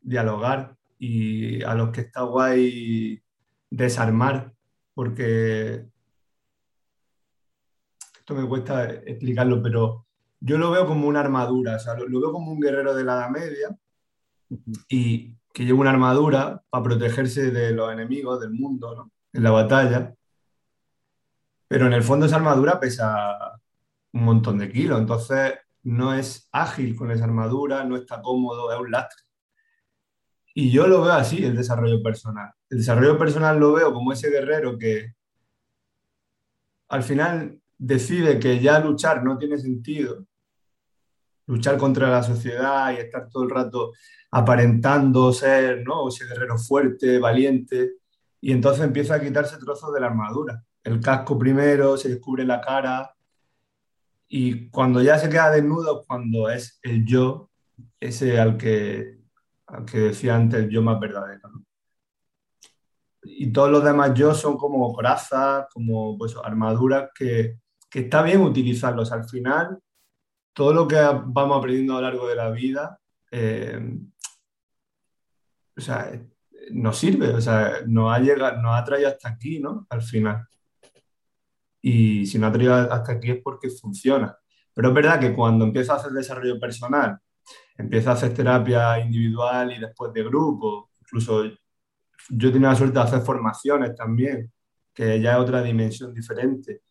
dialogar 0.00 0.74
y 0.98 1.62
a 1.62 1.74
los 1.74 1.90
que 1.90 2.00
está 2.00 2.22
guay 2.22 3.22
desarmar, 3.68 4.54
porque 4.94 5.84
esto 8.20 8.34
me 8.34 8.48
cuesta 8.48 8.90
explicarlo, 8.90 9.62
pero 9.62 10.06
yo 10.40 10.56
lo 10.56 10.70
veo 10.70 10.86
como 10.86 11.08
una 11.08 11.20
armadura, 11.20 11.76
o 11.76 11.78
sea, 11.78 11.94
lo, 11.94 12.18
veo 12.18 12.32
como 12.32 12.52
un 12.52 12.60
guerrero 12.60 12.94
de 12.94 13.04
la 13.04 13.16
Edad 13.16 13.28
Media 13.28 13.78
y 14.88 15.36
que 15.52 15.66
lleva 15.66 15.80
una 15.80 15.90
armadura 15.90 16.62
para 16.70 16.84
protegerse 16.84 17.50
de 17.50 17.72
los 17.72 17.92
enemigos 17.92 18.40
del 18.40 18.52
mundo, 18.52 19.10
En 19.34 19.42
la 19.42 19.50
batalla. 19.50 20.14
Pero 21.68 21.86
en 21.86 21.92
el 21.92 22.02
fondo 22.02 22.24
esa 22.24 22.36
armadura 22.36 22.80
pesa 22.80 23.60
un 24.12 24.24
montón 24.24 24.58
de 24.58 24.70
kilos, 24.70 25.00
entonces 25.00 25.54
no 25.84 26.14
es 26.14 26.48
ágil 26.52 26.94
con 26.96 27.10
esa 27.10 27.24
armadura, 27.24 27.84
no 27.84 27.96
está 27.96 28.22
cómodo, 28.22 28.72
es 28.72 28.78
un 28.78 28.90
lastre. 28.90 29.22
Y 30.54 30.70
yo 30.70 30.86
lo 30.86 31.02
veo 31.02 31.12
así, 31.12 31.44
el 31.44 31.56
desarrollo 31.56 32.02
personal. 32.02 32.52
El 32.68 32.78
desarrollo 32.78 33.18
personal 33.18 33.58
lo 33.58 33.72
veo 33.72 33.92
como 33.92 34.12
ese 34.12 34.30
guerrero 34.30 34.78
que 34.78 35.14
al 36.88 37.02
final 37.02 37.58
decide 37.78 38.38
que 38.38 38.60
ya 38.60 38.78
luchar 38.78 39.24
no 39.24 39.38
tiene 39.38 39.58
sentido, 39.58 40.26
luchar 41.46 41.78
contra 41.78 42.10
la 42.10 42.22
sociedad 42.22 42.92
y 42.92 42.96
estar 42.96 43.28
todo 43.30 43.44
el 43.44 43.50
rato 43.50 43.92
aparentando 44.30 45.32
ser, 45.32 45.82
¿no? 45.86 46.08
Ese 46.08 46.26
guerrero 46.26 46.58
fuerte, 46.58 47.18
valiente, 47.18 47.94
y 48.40 48.52
entonces 48.52 48.84
empieza 48.84 49.14
a 49.14 49.20
quitarse 49.20 49.56
trozos 49.58 49.92
de 49.92 50.00
la 50.00 50.06
armadura. 50.06 50.62
El 50.84 51.00
casco 51.00 51.38
primero, 51.38 51.96
se 51.96 52.08
descubre 52.10 52.44
la 52.44 52.60
cara, 52.60 53.14
y 54.34 54.70
cuando 54.70 55.02
ya 55.02 55.18
se 55.18 55.28
queda 55.28 55.50
desnudo, 55.50 56.06
cuando 56.06 56.48
es 56.48 56.80
el 56.82 57.04
yo, 57.04 57.50
ese 58.00 58.40
al 58.40 58.56
que, 58.56 59.18
al 59.66 59.84
que 59.84 59.98
decía 59.98 60.36
antes, 60.36 60.60
el 60.64 60.70
yo 60.70 60.80
más 60.80 60.98
verdadero. 60.98 61.50
Y 63.24 63.52
todos 63.52 63.70
los 63.70 63.84
demás 63.84 64.14
yo 64.14 64.32
son 64.34 64.56
como 64.56 64.90
corazas, 64.94 65.66
como 65.70 66.16
pues, 66.16 66.34
armaduras 66.42 67.10
que, 67.14 67.58
que 67.90 68.00
está 68.00 68.22
bien 68.22 68.40
utilizarlos. 68.40 69.12
Al 69.12 69.28
final, 69.28 69.78
todo 70.54 70.72
lo 70.72 70.88
que 70.88 70.96
vamos 71.26 71.58
aprendiendo 71.58 71.98
a 71.98 72.00
lo 72.00 72.08
largo 72.08 72.26
de 72.26 72.36
la 72.36 72.50
vida, 72.50 72.98
eh, 73.30 73.98
o 75.76 75.80
sea, 75.82 76.10
nos 76.70 76.96
sirve, 76.96 77.34
o 77.34 77.40
sea, 77.42 77.82
nos 77.86 78.10
ha, 78.10 78.18
llegado, 78.18 78.62
nos 78.62 78.80
ha 78.80 78.82
traído 78.82 79.08
hasta 79.08 79.28
aquí, 79.28 79.60
¿no? 79.60 79.86
Al 79.90 80.00
final 80.00 80.46
y 81.82 82.24
si 82.26 82.38
no 82.38 82.46
ha 82.46 82.52
traído 82.52 82.74
hasta 82.74 83.12
aquí 83.12 83.32
es 83.32 83.42
porque 83.42 83.68
funciona. 83.68 84.38
Pero 84.72 84.88
es 84.88 84.94
verdad 84.94 85.20
que 85.20 85.34
cuando 85.34 85.64
empieza 85.64 85.94
a 85.94 85.96
hacer 85.96 86.12
desarrollo 86.12 86.58
personal, 86.58 87.18
empieza 87.76 88.10
a 88.10 88.14
hacer 88.14 88.32
terapia 88.32 89.00
individual 89.00 89.72
y 89.72 89.80
después 89.80 90.12
de 90.12 90.22
grupo, 90.22 90.90
incluso 91.00 91.44
yo 92.30 92.48
he 92.48 92.52
tenido 92.52 92.70
la 92.70 92.76
suerte 92.76 92.94
de 92.94 93.04
hacer 93.04 93.20
formaciones 93.22 93.94
también, 93.96 94.50
que 94.94 95.20
ya 95.20 95.32
es 95.32 95.38
otra 95.38 95.60
dimensión 95.60 96.14
diferente. 96.14 96.82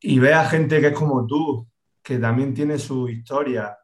Y 0.00 0.18
ve 0.20 0.32
a 0.32 0.44
gente 0.44 0.80
que 0.80 0.88
es 0.88 0.94
como 0.94 1.26
tú, 1.26 1.66
que 2.02 2.18
también 2.18 2.54
tiene 2.54 2.78
su 2.78 3.08
historia, 3.08 3.76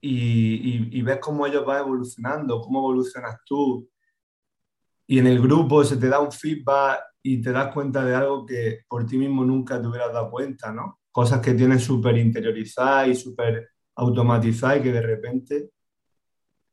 y, 0.00 0.96
y, 0.96 1.02
ves 1.02 1.18
cómo 1.18 1.44
ellos 1.44 1.66
van 1.66 1.80
evolucionando, 1.80 2.60
cómo 2.60 2.78
evolucionas 2.78 3.36
tú. 3.44 3.88
Y 5.08 5.18
en 5.18 5.26
el 5.26 5.42
grupo 5.42 5.82
se 5.82 5.96
te 5.96 6.08
da 6.08 6.20
un 6.20 6.30
feedback 6.30 7.00
y 7.32 7.42
te 7.42 7.52
das 7.52 7.72
cuenta 7.74 8.04
de 8.04 8.14
algo 8.14 8.46
que 8.46 8.84
por 8.88 9.06
ti 9.06 9.18
mismo 9.18 9.44
nunca 9.44 9.80
te 9.80 9.86
hubieras 9.86 10.12
dado 10.12 10.30
cuenta, 10.30 10.72
¿no? 10.72 11.00
Cosas 11.12 11.40
que 11.40 11.54
tienes 11.54 11.84
súper 11.84 12.16
interiorizadas 12.18 13.08
y 13.08 13.14
súper 13.14 13.70
automatizadas 13.96 14.78
y 14.78 14.82
que 14.82 14.92
de 14.92 15.02
repente 15.02 15.70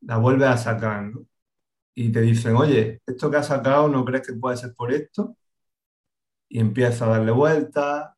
las 0.02 0.20
vuelves 0.22 0.48
a 0.50 0.58
sacar, 0.58 1.04
¿no? 1.04 1.26
Y 1.96 2.12
te 2.12 2.22
dicen, 2.22 2.56
oye, 2.56 3.02
esto 3.06 3.32
que 3.32 3.38
has 3.38 3.48
sacado, 3.48 3.88
¿no 3.89 4.06
crees 4.06 4.28
que 4.28 4.34
puede 4.34 4.58
ser 4.58 4.74
por 4.76 4.91
esto? 4.94 5.36
y 6.50 6.60
empieza 6.60 7.06
a 7.06 7.10
darle 7.10 7.32
vueltas, 7.32 8.12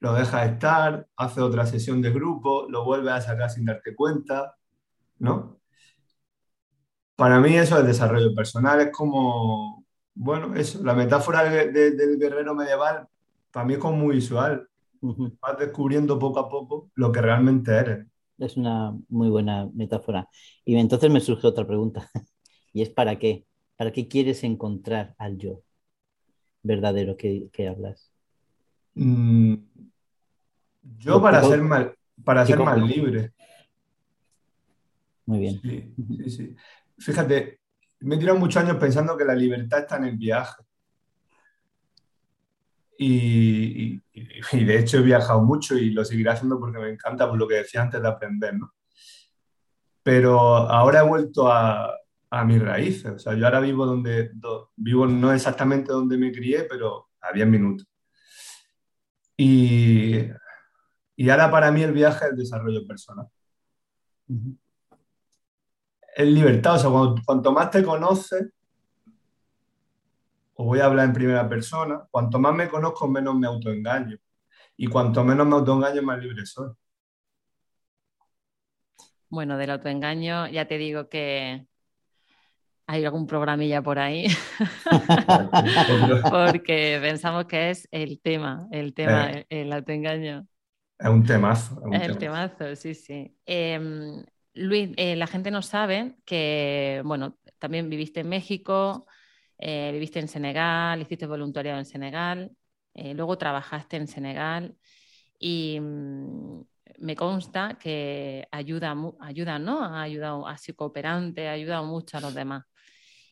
lo 0.00 0.14
deja 0.14 0.44
estar, 0.44 1.08
hace 1.16 1.40
otra 1.40 1.66
sesión 1.66 2.00
de 2.02 2.12
grupo, 2.12 2.66
lo 2.68 2.84
vuelve 2.84 3.10
a 3.10 3.20
sacar 3.20 3.50
sin 3.50 3.64
darte 3.64 3.96
cuenta, 3.96 4.56
¿no? 5.18 5.60
Para 7.16 7.40
mí 7.40 7.56
eso 7.56 7.78
es 7.78 7.86
desarrollo 7.86 8.32
personal, 8.34 8.80
es 8.80 8.92
como, 8.92 9.77
bueno, 10.20 10.52
eso, 10.56 10.82
la 10.82 10.94
metáfora 10.94 11.44
del 11.44 12.18
guerrero 12.18 12.52
medieval, 12.52 13.06
para 13.52 13.64
mí 13.64 13.74
es 13.74 13.78
como 13.78 13.96
muy 13.96 14.16
visual. 14.16 14.68
Vas 15.00 15.58
descubriendo 15.58 16.18
poco 16.18 16.40
a 16.40 16.48
poco 16.48 16.90
lo 16.96 17.12
que 17.12 17.20
realmente 17.22 17.70
eres. 17.70 18.04
Es 18.36 18.56
una 18.56 18.96
muy 19.08 19.30
buena 19.30 19.68
metáfora. 19.72 20.28
Y 20.64 20.74
entonces 20.76 21.08
me 21.10 21.20
surge 21.20 21.46
otra 21.46 21.66
pregunta, 21.66 22.10
y 22.72 22.82
es 22.82 22.90
¿para 22.90 23.16
qué? 23.18 23.46
¿Para 23.76 23.92
qué 23.92 24.08
quieres 24.08 24.42
encontrar 24.42 25.14
al 25.18 25.38
yo 25.38 25.62
verdadero 26.64 27.16
que, 27.16 27.68
hablas? 27.68 28.10
Mm, 28.94 29.54
yo 30.98 31.22
para 31.22 31.44
ser, 31.44 31.62
más, 31.62 31.86
para 32.24 32.44
ser 32.44 32.58
más 32.58 32.82
libre. 32.82 33.32
Muy 35.26 35.38
bien. 35.38 35.60
Sí, 35.62 36.28
sí, 36.28 36.56
Fíjate, 36.98 37.60
me 38.00 38.14
he 38.14 38.18
tirado 38.18 38.38
muchos 38.38 38.62
años 38.62 38.76
pensando 38.76 39.16
que 39.16 39.24
la 39.24 39.34
libertad 39.34 39.80
está 39.80 39.96
en 39.96 40.04
el 40.04 40.16
viaje. 40.16 40.62
Y, 43.00 44.02
de 44.52 44.78
hecho 44.78 44.98
he 44.98 45.02
viajado 45.02 45.40
mucho 45.42 45.76
y 45.76 45.90
lo 45.90 46.04
seguiré 46.04 46.30
haciendo 46.30 46.58
porque 46.58 46.78
me 46.78 46.90
encanta, 46.90 47.28
por 47.28 47.38
lo 47.38 47.46
que 47.46 47.56
decía 47.56 47.82
antes 47.82 48.02
de 48.02 48.08
aprender, 48.08 48.54
¿no? 48.54 48.74
Pero 50.02 50.38
ahora 50.40 51.00
he 51.00 51.08
vuelto 51.08 51.50
a, 51.50 51.94
a 52.30 52.44
mis 52.44 52.60
raíces. 52.60 53.12
O 53.12 53.18
sea, 53.18 53.34
yo 53.34 53.44
ahora 53.44 53.60
vivo 53.60 53.86
donde, 53.86 54.32
vivo 54.76 55.06
no 55.06 55.32
exactamente 55.32 55.92
donde 55.92 56.18
me 56.18 56.32
crié, 56.32 56.64
pero 56.64 57.08
a 57.20 57.32
10 57.32 57.46
minutos. 57.46 57.86
Y, 59.36 60.16
y 61.16 61.30
ahora 61.30 61.50
para 61.50 61.70
mí 61.70 61.82
el 61.82 61.92
viaje 61.92 62.24
es 62.24 62.30
el 62.32 62.36
desarrollo 62.36 62.86
personal. 62.86 63.28
Es 66.18 66.26
libertad, 66.26 66.74
o 66.74 66.78
sea, 66.78 67.22
cuanto 67.24 67.52
más 67.52 67.70
te 67.70 67.84
conoces, 67.84 68.48
o 70.54 70.64
voy 70.64 70.80
a 70.80 70.86
hablar 70.86 71.06
en 71.06 71.12
primera 71.12 71.48
persona, 71.48 72.08
cuanto 72.10 72.40
más 72.40 72.52
me 72.56 72.68
conozco, 72.68 73.06
menos 73.06 73.36
me 73.36 73.46
autoengaño. 73.46 74.16
Y 74.76 74.88
cuanto 74.88 75.22
menos 75.22 75.46
me 75.46 75.54
autoengaño, 75.54 76.02
más 76.02 76.18
libre 76.18 76.44
soy. 76.44 76.72
Bueno, 79.28 79.56
del 79.56 79.70
autoengaño 79.70 80.48
ya 80.48 80.66
te 80.66 80.76
digo 80.76 81.08
que 81.08 81.64
hay 82.88 83.04
algún 83.04 83.28
programilla 83.28 83.80
por 83.80 84.00
ahí, 84.00 84.26
porque 86.30 86.98
pensamos 87.00 87.44
que 87.44 87.70
es 87.70 87.86
el 87.92 88.20
tema, 88.20 88.66
el 88.72 88.92
tema, 88.92 89.30
eh. 89.30 89.46
el, 89.50 89.72
autoengaño. 89.72 90.48
Es 90.98 91.08
un 91.08 91.24
temazo. 91.24 91.80
Es 91.92 92.02
el 92.02 92.18
temazo. 92.18 92.74
sí, 92.74 92.96
sí. 92.96 93.38
Em, 93.46 94.24
Luis, 94.58 94.90
eh, 94.96 95.16
la 95.16 95.26
gente 95.26 95.50
no 95.50 95.62
sabe 95.62 96.16
que, 96.24 97.02
bueno, 97.04 97.38
también 97.58 97.88
viviste 97.88 98.20
en 98.20 98.28
México, 98.28 99.06
eh, 99.58 99.90
viviste 99.92 100.20
en 100.20 100.28
Senegal, 100.28 101.00
hiciste 101.00 101.26
voluntariado 101.26 101.78
en 101.78 101.86
Senegal, 101.86 102.52
luego 103.14 103.38
trabajaste 103.38 103.96
en 103.96 104.08
Senegal 104.08 104.76
y 105.38 105.78
mm, 105.80 106.62
me 106.98 107.16
consta 107.16 107.78
que 107.78 108.48
ayuda, 108.50 108.96
ayuda 109.20 109.58
¿no? 109.58 109.84
Ha 109.84 110.02
ayudado, 110.02 110.46
a 110.46 110.58
sido 110.58 110.76
cooperante, 110.76 111.48
ha 111.48 111.52
ayudado 111.52 111.84
mucho 111.84 112.18
a 112.18 112.20
los 112.20 112.34
demás. 112.34 112.64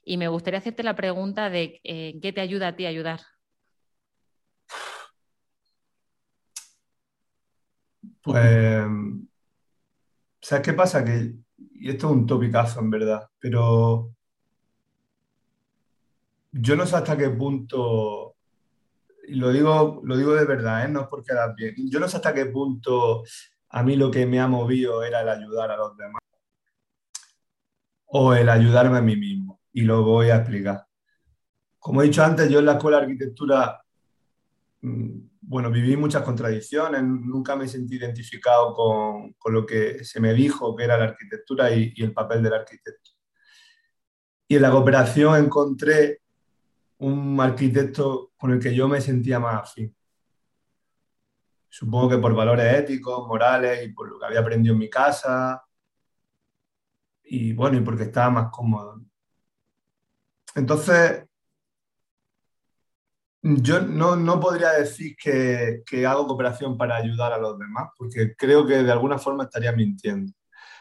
Y 0.05 0.17
me 0.19 0.29
gustaría 0.29 0.59
hacerte 0.59 0.83
la 0.83 0.95
pregunta 0.95 1.51
de 1.51 1.81
eh, 1.85 2.19
qué 2.23 2.33
te 2.33 2.41
ayuda 2.41 2.69
a 2.69 2.77
ti 2.77 2.87
a 2.87 2.91
ayudar. 2.91 3.21
Pues, 8.23 8.87
¿sabes 10.47 10.65
qué 10.65 10.73
pasa? 10.75 11.05
Que, 11.05 11.35
y 11.75 11.91
esto 11.91 12.07
es 12.07 12.13
un 12.13 12.25
topicazo 12.25 12.79
en 12.79 12.89
verdad, 12.89 13.29
pero 13.41 14.13
yo 16.53 16.77
no 16.77 16.87
sé 16.87 16.95
hasta 16.95 17.17
qué 17.17 17.31
punto, 17.31 18.37
y 19.27 19.35
lo 19.35 19.51
digo, 19.51 20.01
lo 20.05 20.17
digo 20.17 20.37
de 20.37 20.45
verdad, 20.45 20.85
¿eh? 20.85 20.89
no 20.89 21.01
es 21.01 21.07
porque 21.09 21.33
quedar 21.33 21.53
bien, 21.57 21.75
yo 21.91 21.99
no 21.99 22.07
sé 22.07 22.19
hasta 22.19 22.33
qué 22.33 22.47
punto 22.47 23.25
a 23.71 23.83
mí 23.83 23.97
lo 23.97 24.09
que 24.09 24.25
me 24.25 24.39
ha 24.39 24.47
movido 24.47 25.03
era 25.03 25.23
el 25.23 25.29
ayudar 25.31 25.73
a 25.73 25.77
los 25.77 25.97
demás 25.97 26.23
o 28.07 28.33
el 28.33 28.49
ayudarme 28.49 28.99
a 28.99 29.03
mí 29.03 29.17
mismo 29.17 29.61
y 29.73 29.83
lo 29.83 30.05
voy 30.05 30.31
a 30.31 30.37
explicar. 30.37 30.87
Como 31.81 32.03
he 32.03 32.05
dicho 32.05 32.23
antes, 32.23 32.49
yo 32.49 32.61
en 32.61 32.67
la 32.67 32.75
escuela 32.75 32.99
de 32.99 33.03
arquitectura, 33.03 33.85
mm, 34.83 35.19
bueno, 35.49 35.71
viví 35.71 35.97
muchas 35.97 36.23
contradicciones, 36.23 37.03
nunca 37.05 37.55
me 37.55 37.69
sentí 37.69 37.97
identificado 37.97 38.75
con, 38.75 39.33
con 39.35 39.55
lo 39.55 39.65
que 39.65 40.05
se 40.05 40.21
me 40.21 40.35
dijo 40.35 40.75
que 40.75 40.85
era 40.85 40.99
la 40.99 41.05
arquitectura 41.05 41.71
y, 41.71 41.93
y 41.95 42.03
el 42.03 42.13
papel 42.13 42.43
del 42.43 42.55
arquitecto. 42.55 43.13
Y 44.49 44.57
en 44.57 44.63
la 44.63 44.73
cooperación 44.73 45.45
encontré 45.45 46.21
un 46.99 47.41
arquitecto 47.41 48.33
con 48.37 48.53
el 48.53 48.61
que 48.61 48.75
yo 48.75 48.89
me 48.89 49.01
sentía 49.01 49.39
más 49.39 49.63
afín. 49.63 49.95
Supongo 51.69 52.09
que 52.09 52.19
por 52.19 52.35
valores 52.35 52.75
éticos, 52.75 53.29
morales 53.29 53.87
y 53.87 53.93
por 53.93 54.09
lo 54.09 54.19
que 54.19 54.27
había 54.27 54.41
aprendido 54.41 54.73
en 54.73 54.81
mi 54.81 54.91
casa. 54.91 55.63
Y 57.23 57.53
bueno, 57.53 57.79
y 57.79 57.83
porque 57.83 58.05
estaba 58.05 58.31
más 58.31 58.51
cómodo. 58.51 59.01
Entonces, 60.57 61.26
yo 63.49 63.81
no, 63.81 64.41
podría 64.41 64.73
decir 64.73 65.17
que, 65.17 66.07
hago 66.07 66.27
cooperación 66.27 66.77
para 66.77 66.97
ayudar 66.97 67.33
a 67.33 67.39
los 67.39 67.59
demás, 67.59 67.91
porque 67.97 68.35
creo 68.37 68.67
que 68.67 68.83
de 68.83 68.93
alguna 68.93 69.19
forma 69.19 69.45
estaría 69.45 69.73
mintiendo. 69.73 70.33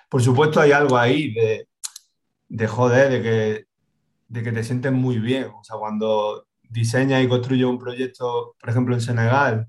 Por 0.10 0.22
supuesto 0.22 0.60
hay 0.60 0.72
algo 0.72 0.98
ahí 0.98 1.34
de, 1.34 1.68
de 2.48 2.68
joder, 2.68 3.12
de 3.12 3.22
que, 3.22 3.66
de 4.28 4.44
que 4.44 4.52
te 4.52 4.64
sientes 4.64 4.92
muy 4.92 5.20
bien. 5.20 5.46
O 5.46 5.64
sea, 5.64 5.78
cuando 5.78 6.48
diseñas 6.64 7.24
y 7.24 7.28
construyes 7.28 7.68
un 7.68 7.80
proyecto, 7.80 8.56
por 8.60 8.70
ejemplo, 8.70 8.96
en 8.96 9.02
Senegal, 9.02 9.68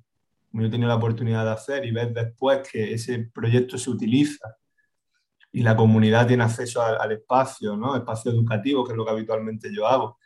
como 0.51 0.63
yo 0.63 0.69
he 0.69 0.71
tenido 0.71 0.89
la 0.89 0.97
oportunidad 0.97 1.45
de 1.45 1.51
hacer, 1.53 1.85
y 1.85 1.91
ves 1.91 2.15
después 2.15 2.67
que 2.71 2.95
ese 2.95 3.31
proyecto 3.33 3.77
se 3.77 3.91
utiliza 3.91 4.57
y 5.53 5.63
la 5.63 5.77
comunidad 5.77 6.27
tiene 6.27 6.45
acceso 6.45 6.83
al, 6.83 7.13
espacio, 7.13 7.77
¿no? 7.77 7.97
Espacio 7.97 8.31
educativo, 8.31 8.85
que 8.85 8.93
es 8.93 8.97
lo 8.97 9.05
que 9.05 9.11
habitualmente 9.11 9.75
yo 9.75 9.87
hago. 9.87 10.19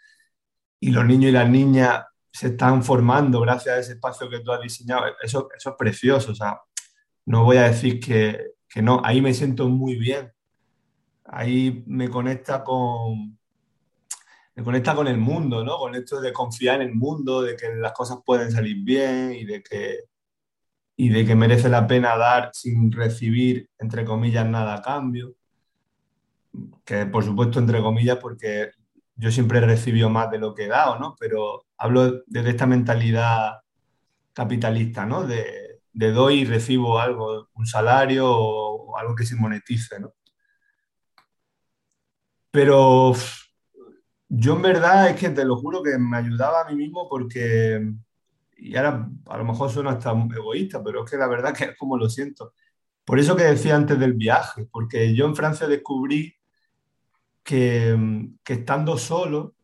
Y 0.80 0.90
los 0.90 1.04
niños 1.04 1.30
y 1.30 1.33
las 1.33 1.48
niñas 1.48 2.04
se 2.32 2.48
están 2.48 2.82
formando 2.82 3.40
gracias 3.40 3.76
a 3.76 3.78
ese 3.80 3.92
espacio 3.92 4.28
que 4.28 4.40
tú 4.40 4.52
has 4.52 4.60
diseñado. 4.60 5.04
Eso, 5.22 5.48
eso 5.56 5.70
es 5.70 5.76
precioso, 5.76 6.32
o 6.32 6.34
sea, 6.34 6.60
no 7.26 7.44
voy 7.44 7.58
a 7.58 7.64
decir 7.64 8.00
que, 8.00 8.52
que 8.68 8.82
no, 8.82 9.00
ahí 9.04 9.20
me 9.20 9.34
siento 9.34 9.68
muy 9.68 9.96
bien. 9.96 10.32
Ahí 11.24 11.84
me 11.86 12.08
conecta 12.08 12.64
con, 12.64 13.38
me 14.54 14.64
conecta 14.64 14.94
con 14.94 15.08
el 15.08 15.18
mundo, 15.18 15.64
¿no? 15.64 15.78
Con 15.78 15.94
esto 15.94 16.20
de 16.20 16.32
confiar 16.32 16.82
en 16.82 16.88
el 16.88 16.94
mundo, 16.94 17.42
de 17.42 17.56
que 17.56 17.74
las 17.76 17.92
cosas 17.92 18.18
pueden 18.24 18.50
salir 18.50 18.84
bien 18.84 19.32
y 19.32 19.44
de 19.44 19.62
que, 19.62 20.00
y 20.96 21.08
de 21.08 21.24
que 21.24 21.34
merece 21.34 21.68
la 21.68 21.86
pena 21.86 22.16
dar 22.16 22.50
sin 22.52 22.92
recibir, 22.92 23.70
entre 23.78 24.04
comillas, 24.04 24.46
nada 24.46 24.74
a 24.74 24.82
cambio. 24.82 25.34
Que 26.84 27.06
por 27.06 27.24
supuesto, 27.24 27.58
entre 27.58 27.80
comillas, 27.80 28.18
porque 28.18 28.70
yo 29.20 29.30
siempre 29.30 29.59
he 29.59 29.62
recibido 29.62 30.09
más 30.09 30.30
de 30.30 30.38
lo 30.38 30.54
que 30.54 30.64
he 30.64 30.68
dado, 30.68 30.98
¿no? 30.98 31.14
Pero 31.20 31.66
hablo 31.76 32.22
de 32.26 32.50
esta 32.50 32.66
mentalidad 32.66 33.61
capitalista, 34.33 35.04
¿no? 35.04 35.24
De, 35.24 35.80
de 35.92 36.12
doy 36.12 36.40
y 36.40 36.44
recibo 36.46 36.98
algo, 36.98 37.50
un 37.54 37.66
salario 37.66 38.26
o, 38.30 38.96
algo 38.96 39.14
que 39.14 39.26
se 39.26 39.37
monetice, 39.37 40.00
¿no? 40.00 40.14
Pero 42.50 43.12
yo 44.28 44.56
en 44.56 44.62
verdad 44.62 45.11
es 45.11 45.16
que 45.16 45.30
te 45.30 45.44
lo 45.44 45.56
juro 45.56 45.83
que 45.83 45.98
me 45.98 46.16
ayudaba 46.16 46.62
a 46.62 46.70
mí 46.70 46.76
mismo 46.76 47.09
porque 47.09 47.92
y 48.57 48.76
ahora 48.76 49.09
a 49.26 49.38
lo 49.38 49.44
mejor 49.44 49.70
suena 49.70 49.92
hasta 49.92 50.12
egoísta, 50.12 50.82
pero 50.82 51.05
es 51.05 51.11
que 51.11 51.16
la 51.16 51.28
verdad 51.28 51.55
que 51.55 51.64
es 51.64 51.76
como 51.78 51.97
lo 51.97 52.09
siento. 52.09 52.55
Por 53.05 53.18
eso 53.18 53.36
que 53.36 53.44
decía 53.44 53.76
antes 53.76 53.99
del 53.99 54.14
viaje, 54.14 54.66
porque 54.70 55.14
yo 55.14 55.26
en 55.26 55.36
Francia 55.36 55.66
descubrí 55.66 56.34
que, 57.51 58.28
que 58.44 58.53
estando 58.53 58.96
solo 58.96 59.57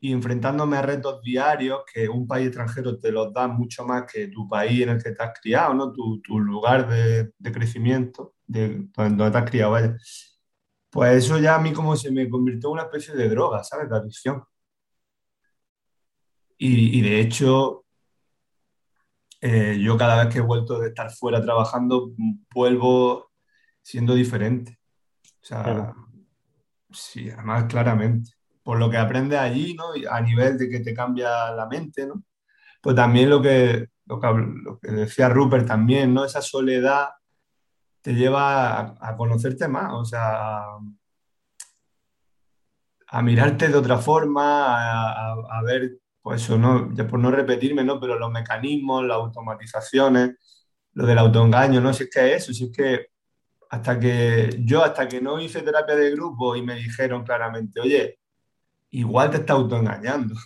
y 0.00 0.10
enfrentándome 0.12 0.76
a 0.76 0.82
retos 0.82 1.22
diarios 1.22 1.82
que 1.92 2.08
un 2.08 2.26
país 2.26 2.48
extranjero 2.48 2.98
te 2.98 3.12
los 3.12 3.32
da 3.32 3.46
mucho 3.46 3.84
más 3.84 4.10
que 4.12 4.26
tu 4.26 4.48
país 4.48 4.82
en 4.82 4.88
el 4.88 5.02
que 5.02 5.12
te 5.12 5.22
has 5.22 5.32
criado, 5.40 5.74
¿no? 5.74 5.92
tu, 5.92 6.20
tu 6.20 6.40
lugar 6.40 6.88
de, 6.88 7.30
de 7.38 7.52
crecimiento, 7.52 8.34
de, 8.48 8.88
donde 8.96 9.30
te 9.30 9.38
has 9.38 9.48
criado, 9.48 9.72
vaya. 9.72 9.96
Pues 10.90 11.24
eso 11.24 11.38
ya 11.38 11.54
a 11.54 11.60
mí 11.60 11.72
como 11.72 11.94
se 11.94 12.10
me 12.10 12.28
convirtió 12.28 12.70
en 12.70 12.72
una 12.72 12.82
especie 12.82 13.14
de 13.14 13.28
droga, 13.28 13.62
¿sabes? 13.62 13.88
De 13.88 13.96
adicción. 13.96 14.42
Y, 16.56 16.98
y 16.98 17.00
de 17.02 17.20
hecho, 17.20 17.84
eh, 19.40 19.78
yo 19.80 19.96
cada 19.96 20.24
vez 20.24 20.32
que 20.32 20.40
he 20.40 20.42
vuelto 20.42 20.80
de 20.80 20.88
estar 20.88 21.12
fuera 21.12 21.40
trabajando, 21.40 22.10
vuelvo 22.52 23.30
siendo 23.82 24.14
diferente. 24.14 24.80
O 25.40 25.44
sea, 25.44 25.94
sí, 26.90 27.30
además 27.30 27.64
claramente. 27.64 28.32
por 28.62 28.78
lo 28.78 28.90
que 28.90 28.98
aprendes 28.98 29.38
allí, 29.38 29.74
¿no? 29.74 29.92
A 30.10 30.20
nivel 30.20 30.58
de 30.58 30.68
que 30.68 30.80
te 30.80 30.92
cambia 30.94 31.50
la 31.52 31.66
mente, 31.66 32.06
¿no? 32.06 32.22
Pues 32.82 32.94
también 32.96 33.30
lo 33.30 33.40
que, 33.42 33.88
lo 34.06 34.78
que, 34.80 34.90
decía 34.90 35.28
Rupert 35.28 35.66
también, 35.66 36.12
¿no? 36.14 36.24
Esa 36.24 36.42
soledad 36.42 37.08
te 38.02 38.14
lleva 38.14 38.96
a, 39.00 39.16
conocerte 39.16 39.68
más, 39.68 39.92
o 39.94 40.04
sea, 40.04 40.62
a, 43.08 43.22
mirarte 43.22 43.68
de 43.68 43.76
otra 43.76 43.98
forma, 43.98 45.12
a, 45.12 45.62
ver, 45.62 45.98
pues 46.22 46.42
eso, 46.42 46.58
¿no? 46.58 46.92
Ya 46.94 47.06
por 47.06 47.18
no 47.20 47.30
repetirme, 47.30 47.84
¿no? 47.84 47.98
Pero 48.00 48.18
los 48.18 48.30
mecanismos, 48.30 49.04
las 49.04 49.16
automatizaciones, 49.16 50.36
lo 50.92 51.06
del 51.06 51.18
autoengaño, 51.18 51.80
¿no? 51.80 51.92
Si 51.92 52.04
es 52.04 52.10
que 52.10 52.34
es 52.34 52.42
eso, 52.42 52.52
si 52.52 52.64
es 52.66 52.72
que 52.76 53.06
hasta 53.70 53.98
que 53.98 54.60
yo, 54.60 54.82
hasta 54.82 55.06
que 55.08 55.20
no 55.20 55.40
hice 55.40 55.62
terapia 55.62 55.94
de 55.94 56.10
grupo 56.12 56.56
y 56.56 56.62
me 56.62 56.74
dijeron 56.76 57.24
claramente, 57.24 57.80
oye, 57.80 58.18
igual 58.90 59.30
te 59.30 59.38
está 59.38 59.54
autoengañando. 59.54 60.34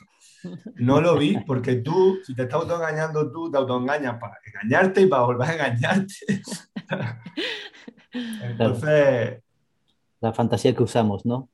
No 0.75 1.01
lo 1.01 1.17
vi 1.17 1.39
porque 1.47 1.77
tú, 1.77 2.19
si 2.27 2.35
te 2.35 2.43
estás 2.43 2.63
autoengañando 2.63 3.31
tú, 3.31 3.49
te 3.49 3.59
autoengañas 3.59 4.19
para 4.19 4.39
engañarte 4.45 5.03
y 5.03 5.07
para 5.07 5.23
volver 5.23 5.49
a 5.49 5.55
engañarte. 5.55 6.43
Entonces... 8.43 9.41
La 10.21 10.33
fantasía 10.33 10.75
que 10.75 10.83
usamos, 10.83 11.25
¿no? 11.25 11.49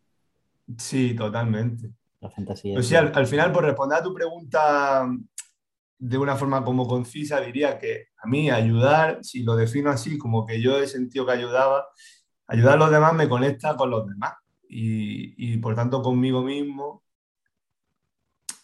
Sí, 0.78 1.14
totalmente. 1.14 1.90
La 2.20 2.30
fantasía. 2.30 2.74
Pues 2.74 2.88
sí, 2.88 2.96
al, 2.96 3.26
final, 3.26 3.52
por 3.52 3.64
responder 3.64 3.98
a 3.98 4.02
tu 4.02 4.14
pregunta 4.14 5.06
de 5.99 6.18
una 6.18 6.36
forma 6.36 6.64
como 6.64 6.86
concisa, 6.86 7.40
diría 7.40 7.78
que 7.78 8.09
a 8.18 8.26
mí 8.26 8.51
ayudar, 8.51 9.18
si 9.22 9.42
lo 9.42 9.57
defino 9.57 9.90
así, 9.90 10.18
como 10.18 10.46
que 10.46 10.61
yo 10.61 10.78
he 10.78 10.86
sentido 10.86 11.26
que 11.26 11.32
ayudaba, 11.32 11.88
ayudar 12.46 12.74
a 12.74 12.76
los 12.78 12.90
demás 12.90 13.14
me 13.14 13.28
conecta 13.28 13.76
con 13.76 13.90
los 13.90 14.07
demás 14.07 14.34
y, 14.68 15.53
y 15.55 15.59
por 15.59 15.74
tanto 15.74 16.03
conmigo 16.03 16.42
mismo 16.42 17.03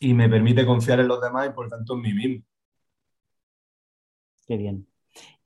y 0.01 0.15
me 0.15 0.29
permite 0.29 0.67
confiar 0.67 1.01
en 1.01 1.09
los 1.09 1.21
demás 1.21 1.49
y 1.49 1.53
por 1.53 1.69
tanto 1.69 1.95
en 1.95 2.01
mí 2.03 2.13
mismo. 2.13 2.45
Qué 4.47 4.57
bien. 4.57 4.87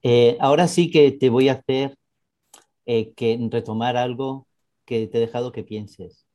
Eh, 0.03 0.37
ahora 0.39 0.67
sí 0.67 0.91
que 0.91 1.11
te 1.11 1.29
voy 1.29 1.49
a 1.49 1.53
hacer 1.53 1.97
eh, 2.85 3.13
que 3.13 3.39
retomar 3.51 3.97
algo 3.97 4.47
que 4.85 5.07
te 5.07 5.17
he 5.17 5.21
dejado 5.21 5.51
que 5.51 5.63
pienses, 5.63 6.27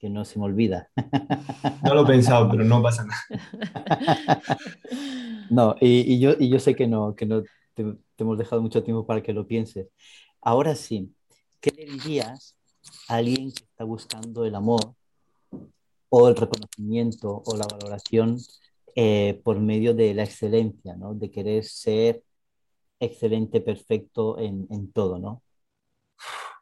que 0.00 0.10
no 0.10 0.24
se 0.24 0.38
me 0.38 0.46
olvida. 0.46 0.90
No 1.84 1.94
lo 1.94 2.02
he 2.02 2.06
pensado, 2.06 2.50
pero 2.50 2.64
no 2.64 2.82
pasa 2.82 3.04
nada. 3.04 4.48
No, 5.50 5.74
y, 5.80 6.20
yo, 6.20 6.34
y 6.38 6.48
yo 6.48 6.60
sé 6.60 6.76
que 6.76 6.86
no, 6.86 7.16
que 7.16 7.26
no 7.26 7.42
te, 7.74 7.82
te, 7.84 8.22
hemos 8.22 8.38
dejado 8.38 8.62
mucho 8.62 8.84
tiempo 8.84 9.04
para 9.04 9.20
que 9.20 9.32
lo 9.32 9.48
pienses. 9.48 9.88
Ahora 10.40 10.76
sí, 10.76 11.12
¿qué 11.60 11.72
le 11.72 11.86
dirías 11.86 12.56
a 13.08 13.16
alguien 13.16 13.50
que 13.50 13.64
está 13.64 13.82
buscando 13.82 14.44
el 14.44 14.54
amor 14.54 14.94
o 16.08 16.28
el 16.28 16.36
reconocimiento 16.36 17.42
o 17.44 17.56
la 17.56 17.66
valoración 17.66 18.38
eh, 18.94 19.40
por 19.44 19.58
medio 19.60 19.94
de 19.94 20.14
la 20.14 20.24
excelencia, 20.24 20.96
¿no? 20.96 21.14
De 21.14 21.30
querer 21.30 21.64
ser 21.64 22.22
excelente, 23.00 23.60
perfecto 23.60 24.38
en, 24.38 24.66
en, 24.70 24.92
todo, 24.92 25.18
¿no? 25.18 25.42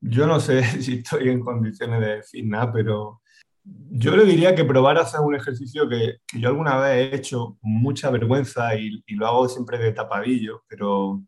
Yo 0.00 0.26
no 0.26 0.40
sé 0.40 0.62
si 0.82 0.98
estoy 0.98 1.28
en 1.28 1.40
condiciones 1.40 2.00
de 2.00 2.16
decir 2.16 2.46
nada, 2.46 2.72
pero 2.72 3.22
yo 3.64 4.16
le 4.16 4.24
diría 4.24 4.54
que 4.54 4.64
probar 4.64 4.98
a 4.98 5.02
hacer 5.02 5.20
un 5.20 5.34
ejercicio 5.34 5.88
que, 5.88 6.18
yo 6.34 6.48
alguna 6.48 6.78
vez 6.78 7.12
he 7.12 7.16
hecho 7.16 7.58
mucha 7.60 8.10
vergüenza 8.10 8.74
y, 8.76 9.02
y, 9.06 9.14
lo 9.14 9.26
hago 9.26 9.48
siempre 9.48 9.78
de 9.78 9.92
tapadillo, 9.92 10.64
pero, 10.66 11.22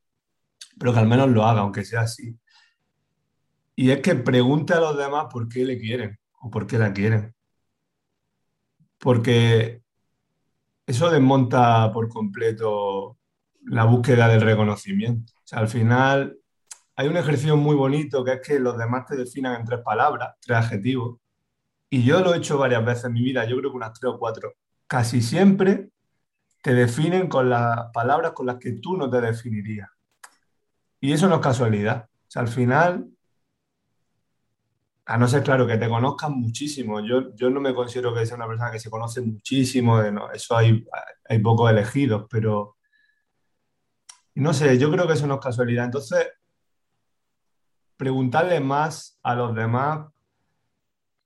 pero 0.78 0.92
que 0.92 0.98
al 0.98 1.08
menos 1.08 1.30
lo 1.30 1.44
haga, 1.44 1.60
aunque 1.60 1.84
sea 1.84 2.02
así. 2.02 2.36
Y 3.76 3.90
es 3.90 4.00
que 4.00 4.14
pregunte 4.14 4.74
a 4.74 4.80
los 4.80 4.96
demás 4.96 5.26
por 5.30 5.48
qué 5.48 5.64
le 5.64 5.78
quieren 5.78 6.18
o 6.40 6.50
por 6.50 6.66
qué 6.66 6.78
la 6.78 6.92
quieren. 6.92 7.34
Porque 8.98 9.82
eso 10.86 11.10
desmonta 11.10 11.90
por 11.92 12.08
completo 12.08 13.18
la 13.64 13.84
búsqueda 13.84 14.28
del 14.28 14.40
reconocimiento. 14.40 15.32
O 15.36 15.42
sea, 15.44 15.60
al 15.60 15.68
final 15.68 16.38
hay 16.97 17.09
un 17.09 17.16
ejercicio 17.16 17.57
muy 17.57 17.74
bonito 17.74 18.24
que 18.24 18.34
es 18.34 18.40
que 18.40 18.59
los 18.59 18.76
demás 18.76 19.07
te 19.07 19.16
definan 19.16 19.61
en 19.61 19.66
tres 19.66 19.80
palabras, 19.84 20.34
tres 20.40 20.59
adjetivos. 20.59 21.18
Y 21.90 22.05
yo 22.05 22.20
lo 22.20 22.34
he 22.34 22.38
hecho 22.38 22.59
varias 22.59 22.84
veces 22.84 23.05
en 23.05 23.14
mi 23.14 23.22
vida, 23.22 23.45
yo 23.45 23.57
creo 23.59 23.70
que 23.70 23.76
unas 23.76 23.99
tres 23.99 24.12
o 24.12 24.18
cuatro. 24.18 24.55
Casi 24.86 25.22
siempre 25.22 25.90
te 26.62 26.74
definen 26.74 27.28
con 27.28 27.51
las 27.51 27.90
palabras 27.93 28.32
con 28.32 28.47
las 28.47 28.57
que 28.57 28.72
tú 28.72 28.97
no 28.97 29.11
te 29.11 29.20
definirías. 29.20 29.88
Y 31.01 31.12
eso 31.12 31.28
no 31.28 31.36
es 31.36 31.40
casualidad. 31.40 32.09
O 32.11 32.30
sea, 32.30 32.43
al 32.43 32.49
final 32.49 33.12
a 35.05 35.18
no 35.18 35.26
ser, 35.28 35.43
claro, 35.43 35.66
que 35.66 35.76
te 35.76 35.88
conozcan 35.88 36.32
muchísimo. 36.32 37.01
Yo, 37.01 37.34
yo 37.34 37.51
no 37.51 37.61
me 37.61 37.74
considero 37.74 38.14
que 38.14 38.24
sea 38.24 38.36
una 38.36 38.47
persona 38.47 38.70
que 38.70 38.78
se 38.78 38.90
conoce 38.90 39.20
muchísimo, 39.20 40.01
de 40.01 40.12
no, 40.12 40.30
eso 40.30 40.57
hay, 40.57 40.84
hay 41.28 41.38
pocos 41.40 41.70
elegidos, 41.70 42.26
pero 42.30 42.76
no 44.36 44.55
sé, 44.55 44.78
yo 44.78 44.90
creo 44.90 45.07
que 45.07 45.14
eso 45.14 45.26
no 45.26 45.34
es 45.34 45.40
casualidad. 45.40 45.84
Entonces, 45.84 46.28
preguntarle 48.03 48.59
más 48.59 49.16
a 49.22 49.36
los 49.36 49.55
demás 49.55 50.09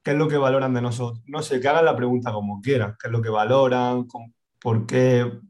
qué 0.03 0.11
es 0.11 0.17
lo 0.19 0.29
que 0.29 0.37
valoran 0.37 0.75
de 0.75 0.83
nosotros. 0.83 1.23
No 1.27 1.41
sé, 1.41 1.59
que 1.59 1.69
hagan 1.69 1.87
la 1.87 1.97
pregunta 1.97 2.35
como 2.35 2.61
quieran, 2.61 2.95
qué 3.01 3.09
es 3.09 3.13
lo 3.13 3.23
que 3.23 3.31
valoran, 3.31 4.07
por 4.61 4.85
qué, 4.85 5.41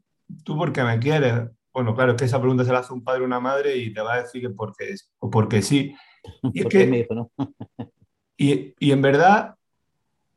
tú 0.45 0.57
por 0.57 0.71
qué 0.71 0.85
me 0.85 0.97
quieres. 0.99 1.49
Bueno, 1.73 1.93
claro, 1.93 2.13
es 2.13 2.17
que 2.17 2.23
esa 2.23 2.39
pregunta 2.39 2.63
se 2.63 2.71
la 2.71 2.79
hace 2.79 2.93
un 2.93 3.03
padre 3.03 3.23
o 3.23 3.25
una 3.25 3.41
madre 3.41 3.75
y 3.75 3.93
te 3.93 3.99
va 3.99 4.13
a 4.13 4.21
decir 4.21 4.41
que 4.41 4.51
porque, 4.51 4.95
o 5.19 5.29
porque 5.29 5.61
sí. 5.61 5.93
Y 6.53 6.61
es 6.61 6.65
que, 6.67 6.87
me 6.87 6.97
dijo, 6.99 7.13
¿no? 7.13 7.31
Y, 8.37 8.73
y, 8.79 8.91
en 8.91 9.01
verdad, 9.01 9.55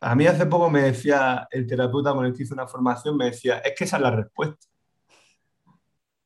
a 0.01 0.15
mí 0.17 0.27
hace 0.27 0.47
poco 0.47 0.71
me 0.71 0.83
decía 0.83 1.47
el 1.53 1.69
terapeuta 1.69 2.15
con 2.15 2.27
el 2.27 2.35
que 2.35 2.43
hice 2.43 2.55
una 2.55 2.67
formación, 2.67 3.17
me 3.17 3.27
decía, 3.27 3.59
es 3.59 3.75
que 3.77 3.85
esa 3.85 3.99
es 3.99 4.03
la 4.03 4.11
respuesta. 4.11 4.67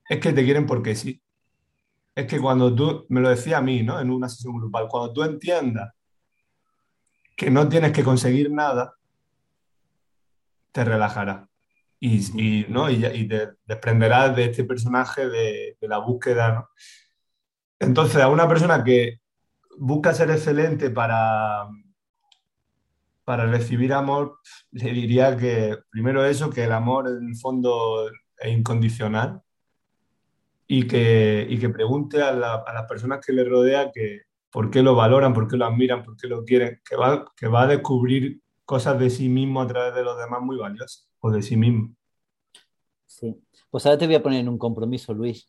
Es 0.08 0.20
que 0.20 0.32
te 0.32 0.42
quieren 0.42 0.64
porque 0.64 0.94
sí. 0.94 1.20
Es 2.14 2.26
que 2.26 2.40
cuando 2.40 2.74
tú, 2.74 3.06
me 3.08 3.20
lo 3.20 3.28
decía 3.28 3.58
a 3.58 3.62
mí, 3.62 3.82
¿no? 3.82 4.00
En 4.00 4.10
una 4.10 4.28
sesión 4.28 4.56
grupal, 4.56 4.88
cuando 4.88 5.12
tú 5.12 5.22
entiendas 5.24 5.92
que 7.36 7.50
no 7.50 7.68
tienes 7.68 7.92
que 7.92 8.04
conseguir 8.04 8.50
nada, 8.50 8.94
te 10.70 10.84
relajarás. 10.84 11.48
Y, 11.98 12.18
y, 12.40 12.66
¿no? 12.68 12.90
y, 12.90 13.04
y 13.04 13.28
te 13.28 13.50
desprenderás 13.66 14.36
de 14.36 14.44
este 14.44 14.64
personaje 14.64 15.28
de, 15.28 15.76
de 15.80 15.88
la 15.88 15.98
búsqueda, 15.98 16.52
¿no? 16.52 16.68
Entonces, 17.80 18.22
a 18.22 18.28
una 18.28 18.48
persona 18.48 18.84
que 18.84 19.20
busca 19.78 20.14
ser 20.14 20.30
excelente 20.30 20.90
para, 20.90 21.68
para 23.24 23.46
recibir 23.46 23.92
amor, 23.92 24.38
le 24.70 24.92
diría 24.92 25.36
que 25.36 25.76
primero 25.90 26.24
eso, 26.24 26.50
que 26.50 26.64
el 26.64 26.72
amor 26.72 27.08
en 27.08 27.28
el 27.28 27.36
fondo 27.36 28.08
es 28.38 28.52
incondicional 28.52 29.43
y 30.76 30.88
que, 30.88 31.46
y 31.48 31.56
que 31.58 31.68
pregunte 31.68 32.20
a, 32.20 32.30
a 32.30 32.72
las 32.72 32.86
personas 32.88 33.24
que 33.24 33.32
le 33.32 33.44
rodean 33.44 33.92
que 33.94 34.22
por 34.50 34.72
qué 34.72 34.82
lo 34.82 34.96
valoran, 34.96 35.32
por 35.32 35.46
qué 35.46 35.56
lo 35.56 35.66
admiran, 35.66 36.02
por 36.02 36.16
qué 36.16 36.26
lo 36.26 36.44
quieren, 36.44 36.80
que 36.88 36.96
va, 36.96 37.32
que 37.36 37.46
va 37.46 37.62
a 37.62 37.66
descubrir 37.68 38.40
cosas 38.64 38.98
de 38.98 39.08
sí 39.08 39.28
mismo 39.28 39.62
a 39.62 39.68
través 39.68 39.94
de 39.94 40.02
los 40.02 40.18
demás 40.18 40.40
muy 40.42 40.56
valiosas 40.56 41.08
o 41.20 41.30
de 41.30 41.42
sí 41.42 41.56
mismo. 41.56 41.94
Sí, 43.06 43.36
pues 43.70 43.86
ahora 43.86 43.98
te 43.98 44.06
voy 44.06 44.16
a 44.16 44.22
poner 44.22 44.40
en 44.40 44.48
un 44.48 44.58
compromiso, 44.58 45.14
Luis. 45.14 45.48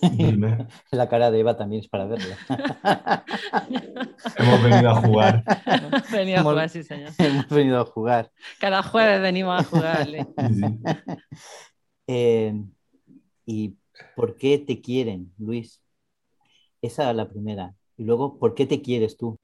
La 0.92 1.08
cara 1.08 1.32
de 1.32 1.40
Eva 1.40 1.56
también 1.56 1.82
es 1.82 1.88
para 1.88 2.06
verla. 2.06 2.36
Hemos 4.36 4.62
venido 4.62 4.90
a 4.90 4.94
jugar. 4.94 5.44
Hemos 5.66 6.10
venido 6.12 6.38
a 6.38 6.42
jugar, 6.44 6.68
sí, 6.68 6.84
señor. 6.84 7.10
Hemos 7.18 7.48
venido 7.48 7.80
a 7.80 7.84
jugar. 7.84 8.30
Cada 8.60 8.84
jueves 8.84 9.20
venimos 9.20 9.60
a 9.60 9.64
jugarle. 9.64 10.26
Eh, 12.12 12.52
¿Y 13.46 13.76
por 14.16 14.36
qué 14.36 14.58
te 14.58 14.80
quieren, 14.80 15.32
Luis? 15.38 15.80
Esa 16.82 17.10
es 17.10 17.16
la 17.16 17.28
primera. 17.28 17.74
Y 17.96 18.04
luego, 18.04 18.38
¿por 18.38 18.54
qué 18.54 18.66
te 18.66 18.80
quieres 18.80 19.16
tú? 19.16 19.38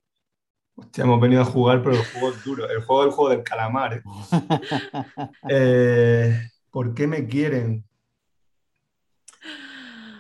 Hostia, 0.75 1.05
hemos 1.05 1.21
venido 1.21 1.43
a 1.43 1.45
jugar, 1.45 1.83
pero 1.83 1.97
el 1.97 2.05
juego 2.05 2.31
es 2.31 2.45
duro. 2.45 2.71
El 2.71 2.83
juego 2.83 3.03
es 3.03 3.09
el 3.09 3.15
juego 3.15 3.31
del 3.31 3.43
calamar. 3.43 3.95
¿eh? 3.95 4.03
eh, 5.49 6.41
¿Por 6.71 6.95
qué 6.95 7.07
me 7.07 7.27
quieren? 7.27 7.85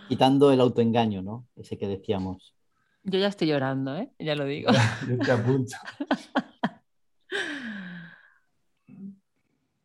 Quitando 0.08 0.50
el 0.52 0.60
autoengaño, 0.60 1.22
¿no? 1.22 1.46
Ese 1.56 1.76
que 1.76 1.88
decíamos. 1.88 2.54
Yo 3.02 3.18
ya 3.18 3.28
estoy 3.28 3.48
llorando, 3.48 3.96
¿eh? 3.96 4.10
Ya 4.18 4.34
lo 4.34 4.44
digo. 4.44 4.70
Yo 5.08 5.18
te 5.18 5.32
apunto. 5.32 5.76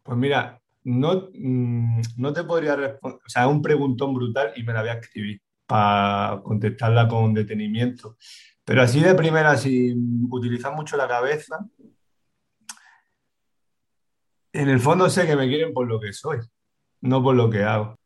Pues 0.04 0.18
mira, 0.18 0.61
no, 0.84 1.30
mm, 1.34 2.02
no 2.18 2.34
te 2.34 2.44
podría 2.44 2.76
responder, 2.76 3.20
o 3.26 3.30
sea, 3.30 3.44
es 3.44 3.50
un 3.50 3.62
preguntón 3.62 4.14
brutal 4.14 4.54
y 4.56 4.64
me 4.64 4.74
la 4.74 4.82
voy 4.82 4.90
a 4.90 4.94
escribir 4.94 5.42
para 5.66 6.42
contestarla 6.44 7.08
con 7.08 7.34
detenimiento. 7.34 8.18
Pero 8.66 8.82
así 8.82 9.00
de 9.02 9.16
primera, 9.16 9.58
sin 9.58 10.28
utilizar 10.30 10.76
mucho 10.76 10.98
la 10.98 11.08
cabeza, 11.08 11.60
en 14.54 14.70
el 14.70 14.80
fondo 14.80 15.10
sé 15.10 15.26
que 15.26 15.36
me 15.36 15.48
quieren 15.48 15.74
por 15.74 15.88
lo 15.88 16.00
que 16.00 16.14
soy, 16.14 16.40
no 17.02 17.24
por 17.24 17.36
lo 17.36 17.50
que 17.50 17.64
hago. 17.64 17.98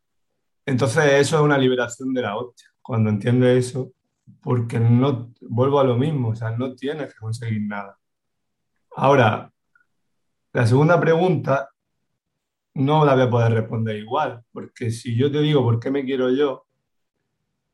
Entonces 0.64 1.04
eso 1.14 1.36
es 1.36 1.42
una 1.42 1.58
liberación 1.58 2.12
de 2.14 2.22
la 2.22 2.36
hostia, 2.36 2.68
cuando 2.82 3.10
entiendes 3.10 3.68
eso, 3.68 3.92
porque 4.42 4.78
no, 4.80 5.32
vuelvo 5.40 5.80
a 5.80 5.84
lo 5.84 5.96
mismo, 5.96 6.30
o 6.30 6.34
sea, 6.36 6.50
no 6.50 6.74
tienes 6.74 7.12
que 7.12 7.20
conseguir 7.20 7.62
nada. 7.62 7.98
Ahora, 8.96 9.52
La 10.52 10.66
segunda 10.66 10.98
pregunta 10.98 11.68
no 12.76 13.06
la 13.06 13.14
voy 13.14 13.24
a 13.24 13.30
poder 13.30 13.52
responder 13.52 13.96
igual, 13.96 14.42
porque 14.52 14.90
si 14.90 15.16
yo 15.16 15.32
te 15.32 15.40
digo 15.40 15.62
por 15.62 15.80
qué 15.80 15.90
me 15.90 16.04
quiero 16.04 16.30
yo, 16.30 16.66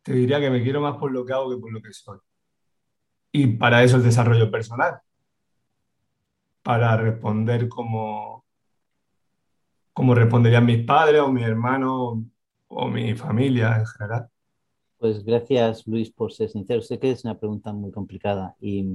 te 0.02 0.12
diría 0.12 0.38
que 0.38 0.50
me 0.50 0.62
quiero 0.62 0.80
más 0.80 0.96
por 0.96 1.10
lo 1.10 1.24
que 1.24 1.32
hago 1.32 1.50
que 1.50 1.60
por 1.60 1.72
lo 1.72 1.82
que 1.82 1.92
soy. 1.92 2.18
Y 3.32 3.48
para 3.48 3.82
eso 3.82 3.96
el 3.96 4.04
desarrollo 4.04 4.48
personal, 4.50 5.00
para 6.62 6.96
responder 6.96 7.68
como, 7.68 8.44
como 9.92 10.14
responderían 10.14 10.66
mis 10.66 10.84
padres 10.84 11.20
o 11.20 11.32
mis 11.32 11.44
hermanos 11.44 12.18
o 12.68 12.88
mi 12.88 13.14
familia 13.14 13.78
en 13.78 13.86
general. 13.86 14.28
Pues 14.98 15.24
gracias 15.24 15.84
Luis 15.88 16.12
por 16.12 16.32
ser 16.32 16.48
sincero. 16.48 16.80
Sé 16.80 17.00
que 17.00 17.10
es 17.10 17.24
una 17.24 17.36
pregunta 17.36 17.72
muy 17.72 17.90
complicada 17.90 18.54
y, 18.60 18.86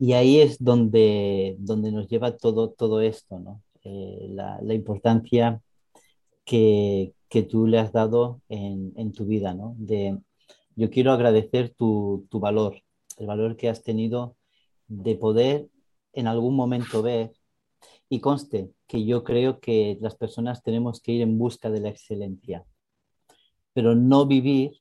y 0.00 0.14
ahí 0.14 0.40
es 0.40 0.58
donde, 0.58 1.54
donde 1.60 1.92
nos 1.92 2.08
lleva 2.08 2.36
todo, 2.36 2.70
todo 2.70 3.00
esto, 3.00 3.38
¿no? 3.38 3.62
Eh, 3.84 4.28
la, 4.30 4.74
importancia 4.74 5.60
que, 6.44 7.14
que, 7.28 7.42
tú 7.42 7.66
le 7.66 7.78
has 7.78 7.92
dado 7.92 8.40
en, 8.48 8.92
en, 8.96 9.12
tu 9.12 9.26
vida, 9.26 9.54
¿no? 9.54 9.74
De, 9.76 10.18
yo 10.76 10.90
quiero 10.90 11.12
agradecer 11.12 11.74
tu, 11.74 12.26
tu 12.30 12.38
valor, 12.38 12.80
el 13.18 13.26
valor 13.26 13.56
que 13.56 13.68
has 13.68 13.82
tenido 13.82 14.36
de 14.86 15.16
poder 15.16 15.68
en 16.12 16.28
algún 16.28 16.54
momento 16.54 17.02
ver 17.02 17.32
y 18.08 18.20
conste 18.20 18.72
que 18.86 19.04
yo 19.04 19.24
creo 19.24 19.58
que 19.60 19.98
las 20.00 20.16
personas 20.16 20.62
tenemos 20.62 21.00
que 21.00 21.12
ir 21.12 21.22
en 21.22 21.38
busca 21.38 21.70
de 21.70 21.80
la 21.80 21.88
excelencia, 21.88 22.64
pero 23.72 23.94
no 23.94 24.26
vivir 24.26 24.80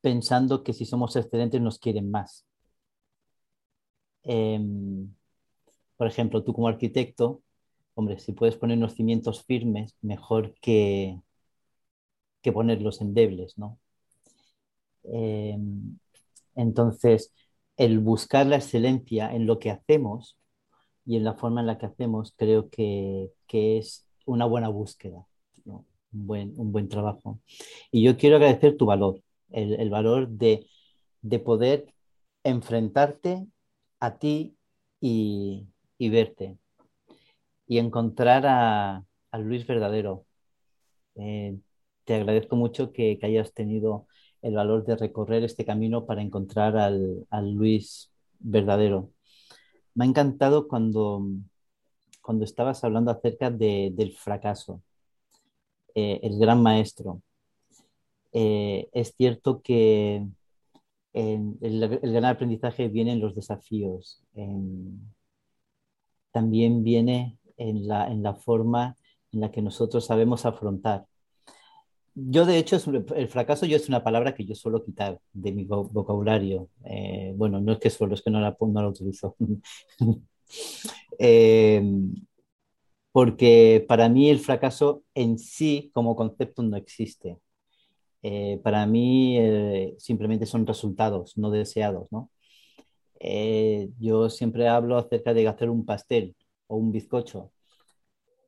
pensando 0.00 0.62
que 0.62 0.72
si 0.72 0.86
somos 0.86 1.16
excelentes 1.16 1.60
nos 1.60 1.78
quieren 1.78 2.10
más. 2.10 2.46
Eh, 4.22 4.58
por 5.98 6.08
ejemplo, 6.08 6.44
tú 6.44 6.54
como 6.54 6.68
arquitecto, 6.68 7.42
hombre, 7.94 8.18
si 8.20 8.32
puedes 8.32 8.56
poner 8.56 8.78
unos 8.78 8.94
cimientos 8.94 9.44
firmes, 9.44 9.96
mejor 10.02 10.54
que, 10.62 11.20
que 12.42 12.52
ponerlos 12.52 13.00
endebles, 13.00 13.56
¿no? 13.58 13.78
Eh, 15.04 15.56
entonces, 16.54 17.32
el 17.76 18.00
buscar 18.00 18.46
la 18.46 18.56
excelencia 18.56 19.32
en 19.34 19.46
lo 19.46 19.58
que 19.58 19.70
hacemos 19.70 20.36
y 21.06 21.16
en 21.16 21.24
la 21.24 21.34
forma 21.34 21.60
en 21.60 21.66
la 21.68 21.78
que 21.78 21.86
hacemos, 21.86 22.34
creo 22.36 22.70
que, 22.70 23.30
que 23.46 23.78
es 23.78 24.06
una 24.26 24.46
buena 24.46 24.68
búsqueda, 24.68 25.26
¿no? 25.64 25.86
un, 26.12 26.26
buen, 26.26 26.54
un 26.60 26.72
buen 26.72 26.88
trabajo. 26.88 27.40
Y 27.90 28.02
yo 28.04 28.16
quiero 28.16 28.36
agradecer 28.36 28.76
tu 28.76 28.86
valor, 28.86 29.22
el, 29.50 29.74
el 29.74 29.90
valor 29.90 30.28
de, 30.28 30.66
de 31.22 31.38
poder 31.40 31.94
enfrentarte 32.44 33.46
a 34.00 34.18
ti 34.18 34.56
y, 35.00 35.66
y 35.98 36.08
verte 36.10 36.56
y 37.68 37.78
encontrar 37.78 38.44
a, 38.46 39.04
Luis 39.38 39.66
verdadero. 39.66 40.24
Eh, 41.16 41.58
te 42.04 42.14
agradezco 42.14 42.56
mucho 42.56 42.92
que, 42.92 43.18
hayas 43.22 43.52
tenido 43.52 44.06
el 44.40 44.54
valor 44.54 44.84
de 44.84 44.96
recorrer 44.96 45.44
este 45.44 45.64
camino 45.64 46.06
para 46.06 46.22
encontrar 46.22 46.76
al, 46.76 47.52
Luis 47.52 48.10
verdadero. 48.38 49.10
Me 49.94 50.04
ha 50.04 50.08
encantado 50.08 50.66
cuando, 50.66 51.26
cuando 52.22 52.44
estabas 52.44 52.82
hablando 52.84 53.10
acerca 53.10 53.50
del 53.50 54.16
fracaso, 54.16 54.82
eh, 55.94 56.20
el 56.22 56.38
gran 56.38 56.62
maestro. 56.62 57.22
Eh, 58.32 58.88
es 58.92 59.14
cierto 59.14 59.60
que 59.60 60.26
el, 61.12 62.00
gran 62.02 62.24
aprendizaje 62.24 62.88
viene 62.88 63.12
en 63.12 63.20
los 63.20 63.34
desafíos, 63.34 64.22
también 66.32 66.84
viene 66.84 67.38
en 67.56 67.86
la, 67.88 68.08
en 68.08 68.22
la 68.22 68.34
forma 68.34 68.96
en 69.32 69.40
la 69.40 69.50
que 69.50 69.62
nosotros 69.62 70.06
sabemos 70.06 70.46
afrontar. 70.46 71.06
Yo, 72.14 72.46
de 72.46 72.58
hecho, 72.58 72.76
el 73.14 73.28
fracaso 73.28 73.64
yo 73.64 73.76
es 73.76 73.88
una 73.88 74.02
palabra 74.02 74.34
que 74.34 74.44
yo 74.44 74.54
suelo 74.54 74.84
quitar 74.84 75.20
de 75.32 75.52
mi 75.52 75.64
vocabulario. 75.64 76.68
Eh, 76.84 77.32
bueno, 77.36 77.60
no 77.60 77.72
es 77.72 77.78
que 77.78 77.90
suelo, 77.90 78.14
es 78.14 78.22
que 78.22 78.30
no 78.30 78.40
la, 78.40 78.56
no 78.60 78.82
la 78.82 78.88
utilizo. 78.88 79.36
eh, 81.18 81.82
porque 83.12 83.84
para 83.88 84.08
mí 84.08 84.30
el 84.30 84.38
fracaso 84.40 85.02
en 85.14 85.38
sí 85.38 85.90
como 85.94 86.16
concepto 86.16 86.62
no 86.62 86.76
existe. 86.76 87.38
Eh, 88.22 88.60
para 88.62 88.86
mí 88.86 89.38
eh, 89.38 89.94
simplemente 89.98 90.46
son 90.46 90.66
resultados 90.66 91.36
no 91.38 91.50
deseados, 91.50 92.10
¿no? 92.12 92.30
Eh, 93.20 93.90
yo 93.98 94.30
siempre 94.30 94.68
hablo 94.68 94.96
acerca 94.98 95.34
de 95.34 95.48
hacer 95.48 95.70
un 95.70 95.84
pastel 95.84 96.36
o 96.66 96.76
un 96.76 96.92
bizcocho. 96.92 97.52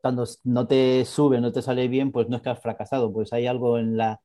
Cuando 0.03 0.25
no 0.45 0.67
te 0.67 1.05
sube, 1.05 1.41
no 1.41 1.53
te 1.53 1.63
sale 1.63 1.89
bien, 1.89 2.13
pues 2.13 2.29
no 2.29 2.37
es 2.37 2.43
que 2.43 2.51
has 2.51 2.61
fracasado, 2.63 3.13
pues 3.13 3.33
hay 3.33 3.47
algo 3.47 3.79
en 3.79 3.97
la 3.99 4.21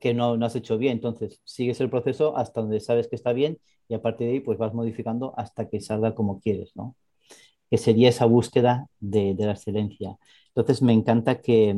que 0.00 0.14
no, 0.14 0.34
has 0.44 0.56
hecho 0.56 0.78
bien. 0.78 0.94
Entonces, 0.94 1.40
sigues 1.44 1.80
el 1.80 1.90
proceso 1.90 2.36
hasta 2.36 2.60
donde 2.60 2.80
sabes 2.80 3.08
que 3.08 3.16
está 3.16 3.32
bien 3.32 3.58
y 3.88 3.94
a 3.94 4.02
partir 4.02 4.28
de 4.28 4.34
ahí, 4.34 4.40
pues 4.40 4.58
vas 4.58 4.74
modificando 4.74 5.34
hasta 5.36 5.68
que 5.68 5.80
salga 5.80 6.14
como 6.14 6.40
quieres, 6.40 6.72
¿no? 6.76 6.96
Que 7.70 7.78
sería 7.78 8.10
esa 8.10 8.26
búsqueda 8.26 8.88
de, 9.00 9.34
de 9.34 9.46
la 9.46 9.52
excelencia. 9.52 10.18
Entonces, 10.54 10.82
me 10.82 10.92
encanta 10.94 11.40
que, 11.42 11.76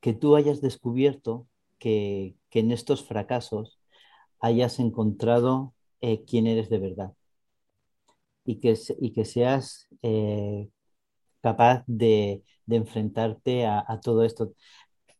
que 0.00 0.12
tú 0.12 0.36
hayas 0.36 0.60
descubierto 0.60 1.46
que, 1.78 2.36
que 2.50 2.60
en 2.60 2.72
estos 2.72 3.04
fracasos 3.04 3.75
hayas 4.46 4.78
encontrado 4.80 5.74
eh, 6.00 6.24
quién 6.26 6.46
eres 6.46 6.68
de 6.70 6.78
verdad 6.78 7.12
y 8.44 8.60
que, 8.60 8.78
y 9.00 9.12
que 9.12 9.24
seas 9.24 9.88
eh, 10.02 10.68
capaz 11.42 11.84
de, 11.86 12.42
de 12.66 12.76
enfrentarte 12.76 13.66
a, 13.66 14.00
todo 14.02 14.24
esto. 14.24 14.52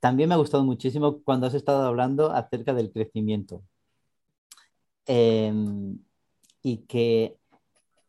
También 0.00 0.28
me 0.28 0.34
ha 0.36 0.38
gustado 0.38 0.64
muchísimo 0.64 1.22
cuando 1.22 1.46
has 1.46 1.54
estado 1.54 1.86
hablando 1.86 2.32
acerca 2.32 2.74
del 2.74 2.92
crecimiento 2.92 3.64
eh, 5.06 5.52
y 6.62 6.78
que 6.86 7.36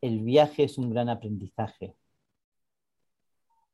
el 0.01 0.22
viaje 0.24 0.63
es 0.63 0.78
un 0.78 0.89
gran 0.91 1.09
aprendizaje. 1.09 1.95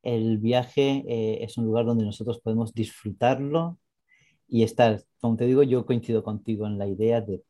El 0.03 0.37
viaje 0.37 1.03
eh, 1.07 1.43
es 1.43 1.57
un 1.57 1.65
lugar 1.65 1.85
donde 1.85 2.05
nosotros 2.05 2.39
podemos 2.41 2.73
disfrutarlo 2.73 3.77
y 4.53 4.61
estar, 4.61 5.03
como 5.19 5.35
te 5.35 5.47
digo, 5.47 5.63
yo 5.63 5.83
coincido 5.83 6.23
contigo 6.23 6.67
en 6.67 6.77
la 6.77 6.87
idea 6.87 7.21
de 7.21 7.43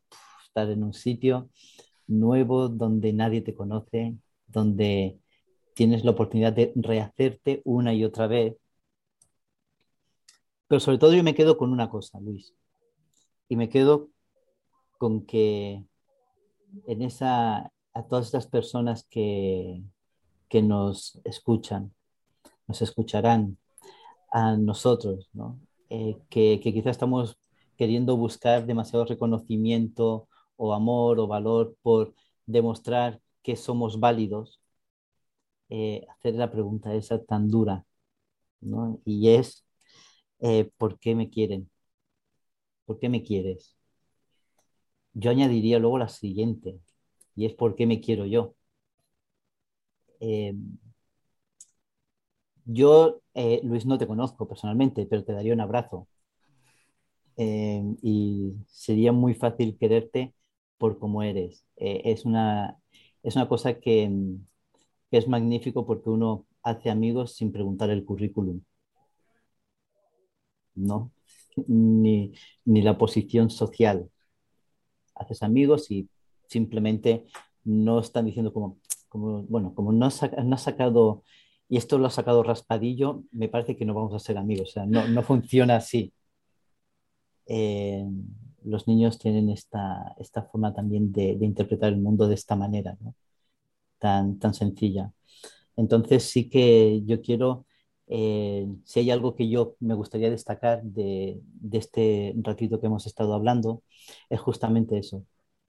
estar 0.46 0.70
en 0.70 0.84
un 0.84 0.94
sitio 0.94 1.50
nuevo 2.08 2.70
donde 2.70 3.12
nadie 3.12 3.42
te 3.42 3.54
conoce, 3.54 4.16
donde 4.48 5.20
tienes 5.76 6.06
la 6.06 6.12
oportunidad 6.12 6.54
de 6.54 6.72
rehacerte 6.78 7.62
una 7.66 7.94
y 7.94 8.06
otra 8.06 8.28
vez. 8.28 8.56
Pero 10.70 10.80
sobre 10.80 10.98
todo 10.98 11.14
yo 11.14 11.24
me 11.26 11.36
quedo 11.36 11.58
con 11.58 11.74
una 11.74 11.90
cosa, 11.90 12.22
Luis, 12.22 12.56
y 13.50 13.58
me 13.58 13.68
quedo 13.68 14.10
con 14.98 15.26
que 15.26 15.84
en 16.88 17.02
esa, 17.02 17.70
a 17.94 18.08
todas 18.08 18.28
estas 18.28 18.48
personas 18.48 19.06
que, 19.10 19.84
que 20.48 20.62
nos 20.62 21.20
escuchan, 21.26 21.94
nos 22.66 22.82
escucharán 22.82 23.58
a 24.32 24.56
nosotros, 24.56 25.30
¿no? 25.34 25.60
Eh, 25.96 26.18
que, 26.30 26.60
que 26.62 26.74
quizás 26.74 26.92
estamos 26.98 27.38
queriendo 27.78 28.18
buscar 28.18 28.66
demasiado 28.66 29.06
reconocimiento 29.06 30.28
o 30.56 30.74
amor 30.74 31.20
o 31.20 31.28
valor 31.28 31.76
por 31.84 32.16
demostrar 32.48 33.22
que 33.44 33.56
somos 33.56 34.00
válidos, 34.00 34.60
eh, 35.70 36.06
hacer 36.10 36.36
la 36.36 36.52
pregunta 36.52 36.94
esa 36.96 37.24
tan 37.24 37.50
dura, 37.50 37.86
¿no? 38.62 39.02
Y 39.06 39.30
es, 39.32 39.66
eh, 40.42 40.72
¿por 40.78 41.00
qué 41.00 41.16
me 41.16 41.30
quieren? 41.32 41.72
¿Por 42.86 42.98
qué 43.00 43.10
me 43.10 43.24
quieres? 43.24 43.76
Yo 45.16 45.32
añadiría 45.32 45.80
luego 45.80 45.98
la 45.98 46.08
siguiente, 46.08 46.80
y 47.36 47.46
es 47.48 47.54
¿por 47.56 47.76
qué 47.76 47.88
me 47.88 48.00
quiero 48.00 48.26
yo? 48.28 48.54
Yo, 52.66 53.22
Luis, 53.64 53.86
no 53.86 53.98
te 53.98 54.08
conozco 54.08 54.48
personalmente, 54.48 55.06
pero 55.06 55.24
te 55.24 55.34
daría 55.34 55.54
un 55.54 55.62
abrazo 55.62 56.08
eh, 57.38 57.84
y 58.02 58.54
sería 58.68 59.12
muy 59.12 59.34
fácil 59.34 59.78
quererte 59.78 60.34
por 60.78 61.00
cómo 61.00 61.24
eres. 61.24 61.66
Eh, 61.78 62.02
es, 62.06 62.26
una, 62.26 62.78
es 63.24 63.36
una 63.36 63.48
cosa 63.48 63.80
que, 63.80 64.12
es 65.12 65.28
magnífico 65.28 65.86
porque 65.86 66.10
uno 66.10 66.48
hace 66.64 66.90
amigos 66.90 67.36
sin 67.36 67.52
preguntar 67.52 67.90
el 67.90 68.04
currículum. 68.06 68.62
¿No? 70.76 71.12
Ni, 71.68 72.34
ni 72.66 72.82
la 72.82 72.98
posición 72.98 73.50
social. 73.50 74.10
Haces 75.16 75.44
amigos 75.44 75.92
y 75.92 76.10
simplemente 76.48 77.26
no 77.64 78.00
están 78.00 78.26
diciendo 78.26 78.52
como, 78.54 78.80
como 79.08 79.44
bueno, 79.44 79.76
como 79.76 79.92
no 79.92 80.08
has, 80.08 80.22
no 80.44 80.58
sacado, 80.58 81.24
y 81.74 81.78
esto 81.78 81.98
lo 81.98 82.06
ha 82.06 82.12
sacado 82.12 82.44
raspadillo, 82.44 83.24
me 83.32 83.50
parece 83.50 83.76
que 83.76 83.84
no 83.84 83.96
vamos 83.96 84.14
a 84.14 84.20
ser 84.20 84.38
amigos. 84.38 84.70
O 84.70 84.72
sea, 84.74 84.86
no, 84.86 85.08
no 85.08 85.24
funciona 85.24 85.78
así. 85.78 86.14
Eh, 87.48 88.06
los 88.64 88.88
niños 88.88 89.18
tienen 89.18 89.50
esta, 89.50 90.14
esta 90.20 90.44
forma 90.44 90.72
también 90.72 91.12
de, 91.12 91.32
interpretar 91.42 91.92
el 91.92 92.00
mundo 92.00 92.28
de 92.28 92.36
esta 92.36 92.56
manera. 92.56 92.96
tan, 94.00 94.40
tan 94.40 94.54
sencilla. 94.54 95.14
Entonces 95.78 96.24
sí 96.26 96.50
que 96.50 97.02
yo 97.06 97.22
quiero, 97.22 97.66
eh, 98.08 98.68
si 98.86 99.00
hay 99.02 99.12
algo 99.12 99.36
que 99.36 99.50
yo 99.50 99.76
me 99.80 99.96
gustaría 99.96 100.30
destacar 100.30 100.84
de, 100.84 101.42
de 101.44 101.78
este 101.80 102.36
ratito 102.38 102.80
que 102.80 102.88
hemos 102.88 103.08
estado 103.08 103.34
hablando, 103.34 103.84
es 104.30 104.40
justamente 104.42 105.00
eso, 105.00 105.26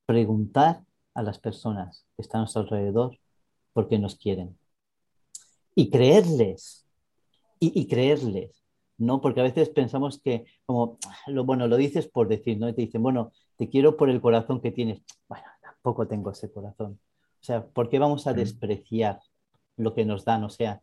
preguntar 0.06 0.84
a 1.14 1.22
las 1.22 1.38
personas 1.38 2.06
que 2.16 2.22
están 2.22 2.40
a 2.40 2.42
nuestro 2.42 2.62
alrededor 2.62 3.18
por 3.72 3.88
qué 3.88 3.98
nos 3.98 4.16
quieren. 4.16 4.58
Y 5.74 5.90
creerles, 5.90 6.86
y, 7.58 7.78
y 7.78 7.86
creerles, 7.86 8.62
¿no? 8.98 9.20
Porque 9.20 9.40
a 9.40 9.44
veces 9.44 9.70
pensamos 9.70 10.20
que, 10.20 10.44
como, 10.66 10.98
lo, 11.26 11.44
bueno, 11.44 11.66
lo 11.66 11.76
dices 11.76 12.08
por 12.08 12.28
decir, 12.28 12.58
¿no? 12.58 12.68
Y 12.68 12.74
te 12.74 12.82
dicen, 12.82 13.02
bueno, 13.02 13.32
te 13.56 13.68
quiero 13.68 13.96
por 13.96 14.10
el 14.10 14.20
corazón 14.20 14.60
que 14.60 14.70
tienes. 14.70 15.02
Bueno, 15.28 15.44
tampoco 15.60 16.06
tengo 16.06 16.30
ese 16.30 16.50
corazón. 16.50 17.00
O 17.40 17.44
sea, 17.44 17.66
¿por 17.66 17.90
qué 17.90 17.98
vamos 17.98 18.26
a 18.26 18.32
despreciar 18.32 19.20
lo 19.76 19.94
que 19.94 20.04
nos 20.04 20.24
dan? 20.24 20.44
O 20.44 20.50
sea, 20.50 20.82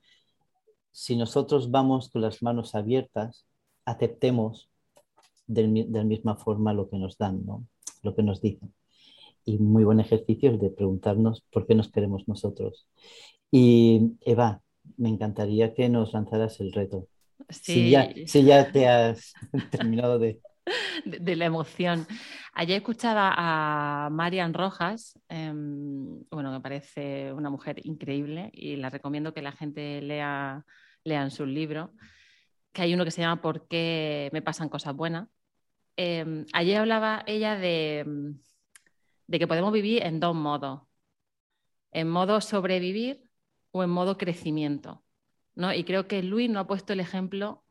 si 0.91 1.15
nosotros 1.15 1.71
vamos 1.71 2.09
con 2.09 2.21
las 2.21 2.43
manos 2.43 2.75
abiertas, 2.75 3.45
aceptemos 3.85 4.69
de, 5.47 5.87
la 5.89 6.03
misma 6.03 6.35
forma 6.35 6.73
lo 6.73 6.89
que 6.89 6.97
nos 6.97 7.17
dan, 7.17 7.45
¿no? 7.45 7.65
Lo 8.03 8.15
que 8.15 8.23
nos 8.23 8.41
dicen. 8.41 8.73
Y 9.43 9.57
muy 9.57 9.83
buen 9.83 9.99
ejercicio 9.99 10.51
es 10.51 10.59
de 10.59 10.69
preguntarnos 10.69 11.43
por 11.51 11.65
qué 11.65 11.75
nos 11.75 11.89
queremos 11.91 12.27
nosotros. 12.27 12.87
Y 13.49 14.13
Eva, 14.21 14.61
me 14.97 15.09
encantaría 15.09 15.73
que 15.73 15.89
nos 15.89 16.13
lanzaras 16.13 16.59
el 16.59 16.71
reto. 16.71 17.07
Si, 17.49 17.89
ya, 17.89 18.11
si 18.25 18.43
ya 18.43 18.71
te 18.71 18.87
has 18.87 19.33
terminado 19.71 20.19
de, 20.19 20.39
de, 21.05 21.35
la 21.35 21.45
emoción. 21.45 22.07
Ayer 22.53 22.77
escuchaba 22.77 23.33
a 23.35 24.09
Marian 24.09 24.53
Rojas, 24.53 25.19
em, 25.29 26.23
bueno, 26.29 26.51
me 26.51 26.61
parece 26.61 27.33
una 27.33 27.49
mujer 27.49 27.81
increíble 27.83 28.49
y 28.53 28.75
la 28.75 28.89
recomiendo 28.89 29.33
que 29.33 29.41
la 29.41 29.51
gente 29.51 30.01
lea 30.01 30.65
lean 31.03 31.31
sus 31.31 31.47
libros, 31.47 31.89
que 32.71 32.83
hay 32.83 32.93
uno 32.93 33.03
que 33.03 33.11
se 33.11 33.21
llama 33.21 33.41
¿Por 33.41 33.67
qué 33.67 34.29
me 34.33 34.41
pasan 34.41 34.69
cosas 34.69 34.95
buenas? 34.95 35.27
Em, 35.97 36.45
ayer 36.53 36.77
hablaba 36.77 37.23
ella 37.25 37.55
de, 37.57 38.05
de 39.27 39.39
que 39.39 39.47
podemos 39.47 39.73
vivir 39.73 40.03
en 40.05 40.19
dos 40.19 40.35
modos, 40.35 40.83
en 41.91 42.09
modo 42.09 42.39
sobrevivir 42.39 43.30
o 43.71 43.83
en 43.83 43.89
modo 43.89 44.17
crecimiento. 44.17 45.03
¿no? 45.55 45.73
Y 45.73 45.83
creo 45.83 46.07
que 46.07 46.23
Luis 46.23 46.49
no 46.49 46.59
ha 46.59 46.67
puesto 46.67 46.93
el 46.93 46.99
ejemplo 46.99 47.65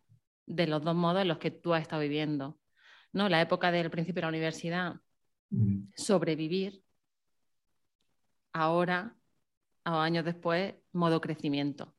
de 0.47 0.67
los 0.67 0.83
dos 0.83 0.95
modos 0.95 1.23
en 1.23 1.29
los 1.29 1.39
que 1.39 1.51
tú 1.51 1.75
has 1.75 1.83
estado 1.83 2.03
viviendo. 2.03 2.59
¿no? 3.13 3.29
La 3.29 3.41
época 3.41 3.71
del 3.71 3.91
principio 3.91 4.21
de 4.21 4.23
la 4.23 4.29
universidad, 4.29 5.01
sobrevivir, 5.97 6.83
ahora, 8.53 9.17
a 9.85 10.03
años 10.03 10.25
después, 10.25 10.75
modo 10.93 11.21
crecimiento. 11.21 11.95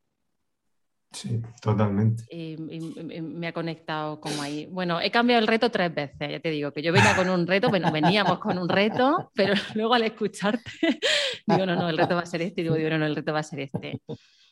Sí, 1.12 1.41
totalmente. 1.62 2.24
Y, 2.30 2.55
me 2.57 3.47
ha 3.47 3.53
conectado 3.53 4.20
como 4.22 4.41
ahí. 4.41 4.68
Bueno, 4.72 5.01
he 5.01 5.12
cambiado 5.12 5.41
el 5.41 5.47
reto 5.47 5.70
tres 5.70 5.93
veces, 5.93 6.32
ya 6.32 6.39
te 6.39 6.49
digo, 6.49 6.72
que 6.72 6.82
yo 6.82 6.93
venía 6.93 7.16
con 7.16 7.30
un 7.30 7.45
reto, 7.45 7.70
bueno, 7.70 7.91
veníamos 7.91 8.39
con 8.39 8.57
un 8.57 8.70
reto, 8.70 9.30
pero 9.36 9.53
luego 9.76 9.93
al 9.93 10.03
escucharte, 10.03 10.72
digo, 11.47 11.66
no, 11.66 11.76
no, 11.76 11.89
el 11.89 11.97
reto 11.97 12.16
va 12.16 12.22
a 12.22 12.26
ser 12.26 12.41
este, 12.41 12.62
y 12.62 12.64
digo, 12.64 12.78
no, 12.89 12.97
no, 12.97 13.05
el 13.05 13.16
reto 13.16 13.34
va 13.34 13.39
a 13.39 13.43
ser 13.43 13.59
este. 13.59 14.01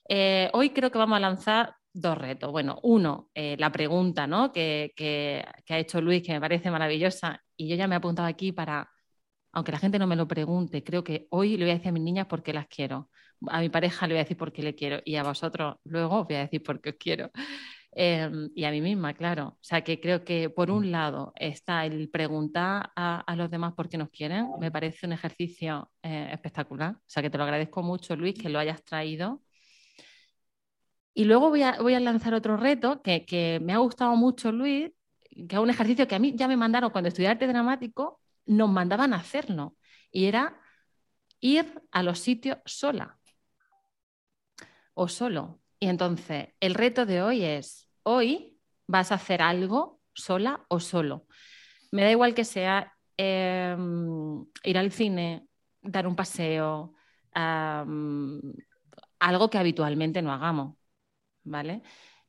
Eh, 0.10 0.50
hoy 0.54 0.72
creo 0.72 0.92
que 0.92 0.98
vamos 0.98 1.18
a 1.18 1.22
lanzar 1.22 1.76
dos 1.94 2.18
retos. 2.18 2.52
Bueno, 2.52 2.80
uno, 2.84 3.30
eh, 3.34 3.56
la 3.58 3.72
pregunta 3.72 4.28
¿no? 4.28 4.52
que, 4.52 5.46
ha 5.70 5.78
hecho 5.78 6.02
Luis, 6.02 6.24
que 6.24 6.34
me 6.34 6.42
parece 6.42 6.72
maravillosa, 6.72 7.42
y 7.56 7.70
yo 7.70 7.76
ya 7.76 7.88
me 7.88 7.96
he 7.96 7.98
apuntado 7.98 8.28
aquí 8.28 8.52
para, 8.52 8.90
aunque 9.52 9.72
la 9.72 9.80
gente 9.80 10.00
no 10.00 10.08
me 10.08 10.16
lo 10.16 10.28
pregunte, 10.28 10.84
creo 10.84 11.04
que 11.04 11.28
hoy 11.32 11.58
le 11.58 11.66
voy 11.66 11.72
a 11.72 11.74
decir 11.76 11.90
a 11.90 11.92
mis 11.92 12.04
niñas 12.04 12.28
por 12.28 12.44
qué 12.44 12.54
las 12.54 12.68
quiero. 12.68 13.10
A 13.48 13.62
mi 13.62 13.70
pareja 13.70 14.08
le 14.08 14.14
voy 14.14 14.20
a 14.20 14.24
decir 14.24 14.38
por 14.38 14.52
qué 14.52 14.64
le 14.64 14.76
quiero, 14.76 15.02
y 15.06 15.16
a 15.16 15.24
vosotros 15.24 15.78
luego 15.84 16.22
os 16.22 16.28
voy 16.28 16.36
a 16.38 16.40
decir 16.42 16.64
por 16.64 16.82
qué 16.82 16.90
os 16.92 16.96
quiero. 17.00 17.32
Em, 17.92 18.50
y 18.56 18.66
a 18.66 18.72
mí 18.72 18.82
misma, 18.82 19.14
claro. 19.14 19.48
O 19.48 19.58
sea, 19.62 19.82
que 19.84 20.00
creo 20.00 20.24
que 20.24 20.50
por 20.50 20.70
un 20.72 20.92
lado 20.92 21.34
está 21.36 21.86
el 21.86 22.10
preguntar 22.10 22.92
a, 22.96 23.36
los 23.36 23.50
demás 23.50 23.74
por 23.74 23.90
qué 23.90 23.98
nos 23.98 24.10
quieren. 24.10 24.48
Me 24.60 24.72
parece 24.72 25.08
un 25.08 25.14
ejercicio 25.14 25.92
eh, 26.04 26.30
espectacular. 26.32 26.94
O 26.96 27.02
sea, 27.08 27.24
que 27.24 27.30
te 27.30 27.38
lo 27.38 27.44
agradezco 27.46 27.82
mucho, 27.84 28.16
Luis, 28.16 28.36
que 28.36 28.50
lo 28.50 28.60
hayas 28.60 28.84
traído 28.84 29.42
y 31.20 31.26
luego 31.26 31.50
voy 31.50 31.64
a, 31.64 31.78
voy 31.82 31.94
a 31.96 32.00
lanzar 32.00 32.34
otro 32.34 32.56
reto 32.56 33.02
que, 33.02 33.60
me 33.62 33.74
ha 33.74 33.78
gustado 33.80 34.16
mucho, 34.16 34.54
Luis, 34.54 34.92
que 35.50 35.56
es 35.56 35.62
un 35.62 35.70
ejercicio 35.70 36.08
que 36.08 36.16
a 36.16 36.20
mí 36.20 36.34
ya 36.36 36.48
me 36.48 36.56
mandaron 36.56 36.92
cuando 36.92 37.10
estudié 37.10 37.28
arte 37.28 37.46
dramático, 37.46 38.19
nos 38.50 38.70
mandaban 38.70 39.14
a 39.14 39.18
hacerlo. 39.18 39.76
Y 40.12 40.26
era 40.26 40.60
ir 41.40 41.82
a 41.92 42.04
los 42.04 42.20
sitios 42.20 42.58
sola 42.66 43.20
o 44.94 45.08
solo. 45.08 45.62
Y 45.80 45.88
entonces, 45.88 46.50
el 46.60 46.74
reto 46.74 47.06
de 47.06 47.22
hoy 47.22 47.44
es, 47.44 47.90
hoy 48.04 48.58
vas 48.88 49.12
a 49.12 49.16
hacer 49.16 49.42
algo 49.42 50.02
sola 50.14 50.66
o 50.68 50.80
solo. 50.80 51.26
Me 51.92 52.04
da 52.04 52.12
igual 52.12 52.34
que 52.34 52.44
sea 52.44 52.94
em, 53.18 54.46
ir 54.64 54.78
al 54.78 54.92
cine, 54.92 55.48
dar 55.82 56.08
un 56.08 56.16
paseo, 56.16 56.94
algo 57.34 58.42
que 59.50 59.58
habitualmente 59.58 60.22
no 60.22 60.34
hagamos. 60.34 60.76
¿vale? 61.44 61.82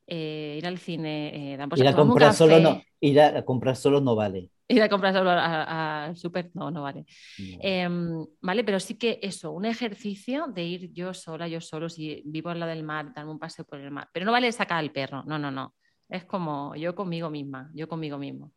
Eh, 0.07 0.57
ir 0.59 0.67
al 0.67 0.79
cine, 0.79 1.55
eh, 1.55 1.67
ir 1.77 1.87
a 1.87 1.95
comprar 1.95 2.35
solo 2.35 2.59
no, 2.59 2.83
ir 3.01 3.21
a 3.21 3.45
comprar 3.45 3.77
solo 3.77 4.01
no 4.01 4.17
vale. 4.17 4.51
Ir 4.77 4.83
a 4.83 4.89
comprar 4.89 5.13
solo 5.13 5.31
al 5.31 6.17
súper, 6.17 6.51
no, 6.55 6.71
no 6.71 6.83
vale. 6.83 7.05
Em, 7.61 8.25
vale, 8.41 8.63
pero 8.63 8.79
sí 8.79 8.95
que 8.97 9.19
eso, 9.21 9.51
un 9.51 9.65
ejercicio 9.65 10.47
de 10.47 10.63
ir 10.65 10.93
yo 10.93 11.13
sola, 11.13 11.49
yo 11.49 11.61
solo, 11.61 11.89
si 11.89 12.23
vivo 12.25 12.51
al 12.51 12.61
lado 12.61 12.71
del 12.71 12.85
mar, 12.85 13.13
darme 13.13 13.33
un 13.33 13.39
paseo 13.39 13.65
por 13.65 13.81
el 13.81 13.91
mar. 13.91 14.09
Pero 14.13 14.27
no 14.27 14.33
vale 14.33 14.53
sacar 14.53 14.79
al 14.79 14.93
perro, 14.93 15.25
no, 15.25 15.39
no, 15.39 15.51
no. 15.51 15.75
Es 16.09 16.25
como 16.25 16.75
yo 16.77 16.95
conmigo 16.95 17.31
misma, 17.31 17.71
yo 17.75 17.89
conmigo 17.89 18.17
mismo. 18.17 18.53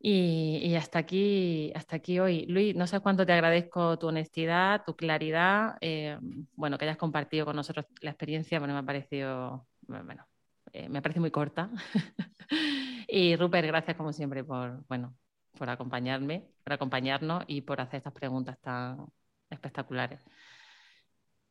Y, 0.00 0.74
hasta 0.76 1.00
aquí, 1.00 1.72
hasta 1.74 1.96
aquí 1.96 2.18
hoy. 2.20 2.46
Luis, 2.46 2.74
no 2.74 2.86
sé 2.86 3.00
cuánto 3.00 3.26
te 3.26 3.32
agradezco 3.32 3.98
tu 3.98 4.06
honestidad, 4.08 4.84
tu 4.86 4.94
claridad, 4.96 5.76
eh, 5.80 6.18
bueno, 6.54 6.78
que 6.78 6.84
hayas 6.84 6.96
compartido 6.96 7.44
con 7.44 7.56
nosotros 7.56 7.86
la 8.00 8.10
experiencia, 8.10 8.58
bueno, 8.58 8.74
me 8.74 8.80
ha 8.80 8.84
parecido, 8.84 9.66
bueno, 9.82 10.26
eh, 10.72 10.88
me 10.88 11.02
parece 11.02 11.20
muy 11.20 11.30
corta. 11.30 11.70
y 13.08 13.36
Rupert, 13.36 13.66
gracias 13.66 13.96
como 13.96 14.12
siempre 14.12 14.44
por, 14.44 14.86
bueno, 14.86 15.16
por 15.56 15.70
acompañarme, 15.70 16.46
por 16.62 16.74
acompañarnos 16.74 17.42
y 17.46 17.62
por 17.62 17.80
hacer 17.80 17.98
estas 17.98 18.12
preguntas 18.12 18.58
tan 18.60 19.06
espectaculares. 19.48 20.20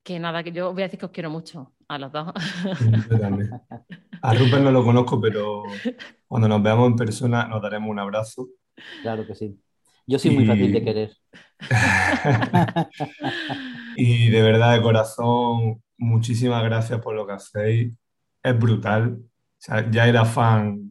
Que 0.03 0.19
nada, 0.19 0.43
que 0.43 0.51
yo 0.51 0.71
voy 0.71 0.83
a 0.83 0.85
decir 0.85 0.99
que 0.99 1.07
os 1.07 1.11
quiero 1.11 1.31
mucho 1.31 1.73
a 1.87 1.97
los 1.97 2.11
dos. 2.11 2.31
A 4.21 4.33
Rupert 4.33 4.63
no 4.63 4.71
lo 4.71 4.83
conozco, 4.83 5.19
pero 5.19 5.63
cuando 6.27 6.47
nos 6.47 6.61
veamos 6.61 6.87
en 6.87 6.95
persona 6.95 7.47
nos 7.47 7.61
daremos 7.61 7.89
un 7.89 7.99
abrazo. 7.99 8.47
Claro 9.01 9.25
que 9.25 9.33
sí. 9.35 9.59
Yo 10.05 10.19
soy 10.19 10.31
muy 10.31 10.45
fácil 10.45 10.71
de 10.71 10.83
querer. 10.83 11.17
y 13.97 14.29
de 14.29 14.41
verdad, 14.41 14.75
de 14.75 14.81
corazón, 14.81 15.83
muchísimas 15.97 16.63
gracias 16.63 17.01
por 17.01 17.15
lo 17.15 17.25
que 17.27 17.33
hacéis. 17.33 17.93
Es 18.41 18.57
brutal. 18.57 19.19
ya 19.91 20.07
era 20.07 20.23
fan 20.23 20.86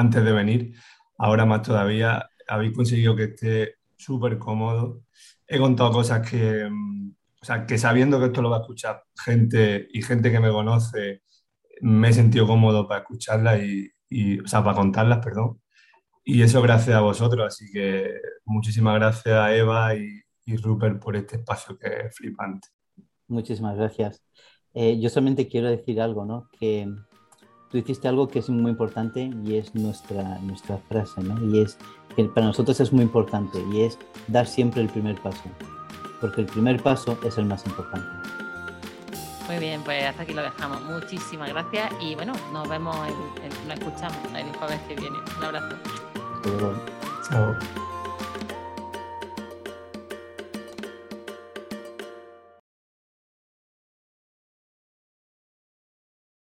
antes 0.00 0.24
de 0.24 0.32
venir, 0.32 0.74
ahora 1.18 1.46
más 1.46 1.62
todavía. 1.62 2.28
Habéis 2.48 2.72
conseguido 2.72 3.14
que 3.16 3.24
esté 3.24 3.76
súper 3.96 4.38
cómodo. 4.38 5.02
He 5.46 5.58
contado 5.58 5.92
cosas 5.92 6.28
que, 6.28 6.68
mm, 6.68 7.12
o 7.42 7.44
sea, 7.44 7.66
que 7.66 7.78
sabiendo 7.78 8.18
que 8.18 8.26
esto 8.26 8.42
lo 8.42 8.50
va 8.50 8.58
a 8.58 8.60
escuchar 8.60 9.04
gente 9.24 9.88
y 9.92 10.02
gente 10.02 10.30
que 10.32 10.40
me 10.40 10.50
conoce, 10.50 11.22
me 11.82 12.08
he 12.10 12.12
sentido 12.12 12.46
cómodo 12.46 12.86
para 12.88 13.00
escucharlas 13.02 13.60
y, 13.62 14.40
o 14.40 14.46
sea, 14.46 14.62
para 14.64 14.76
contarlas, 14.76 15.20
perdón. 15.24 15.60
Y 16.24 16.42
eso 16.42 16.62
gracias 16.62 16.96
a 16.96 17.00
vosotros, 17.00 17.46
así 17.46 17.70
que 17.72 18.10
muchísimas 18.44 18.94
gracias 18.96 19.34
a 19.34 19.54
Eva 19.54 19.94
y, 19.94 20.20
y 20.44 20.56
Rupert 20.56 21.02
por 21.02 21.16
este 21.16 21.36
espacio 21.36 21.78
que 21.78 21.88
es 22.06 22.16
flipante. 22.16 22.68
Muchísimas 23.28 23.76
gracias. 23.76 24.22
Eh, 24.74 25.00
yo 25.00 25.08
solamente 25.08 25.48
quiero 25.48 25.68
decir 25.68 26.00
algo, 26.00 26.24
¿no? 26.24 26.48
Que 26.58 26.88
tú 27.70 27.78
hiciste 27.78 28.08
algo 28.08 28.28
que 28.28 28.40
es 28.40 28.48
muy 28.48 28.70
importante 28.70 29.30
y 29.44 29.56
es 29.56 29.74
nuestra, 29.74 30.38
nuestra 30.40 30.78
frase, 30.88 31.22
¿no? 31.22 31.42
Y 31.44 31.60
es 31.60 31.78
que 32.16 32.24
para 32.24 32.46
nosotros 32.46 32.80
es 32.80 32.92
muy 32.92 33.02
importante 33.02 33.62
y 33.72 33.82
es 33.82 33.98
dar 34.28 34.46
siempre 34.46 34.82
el 34.82 34.88
primer 34.88 35.20
paso, 35.20 35.44
porque 36.20 36.42
el 36.42 36.46
primer 36.46 36.82
paso 36.82 37.18
es 37.24 37.38
el 37.38 37.46
más 37.46 37.64
importante. 37.66 38.08
Muy 39.46 39.58
bien, 39.58 39.82
pues 39.82 40.04
hasta 40.04 40.22
aquí 40.22 40.32
lo 40.32 40.42
dejamos. 40.42 40.80
Muchísimas 40.82 41.48
gracias 41.48 41.92
y 42.00 42.14
bueno, 42.14 42.32
nos 42.52 42.68
vemos, 42.68 42.96
nos 43.66 43.78
escuchamos 43.78 44.18
el 44.36 44.54
jueves 44.56 44.80
que 44.86 44.94
viene. 44.94 45.18
Un 45.38 45.44
abrazo. 45.44 45.76
Chao. 47.28 47.99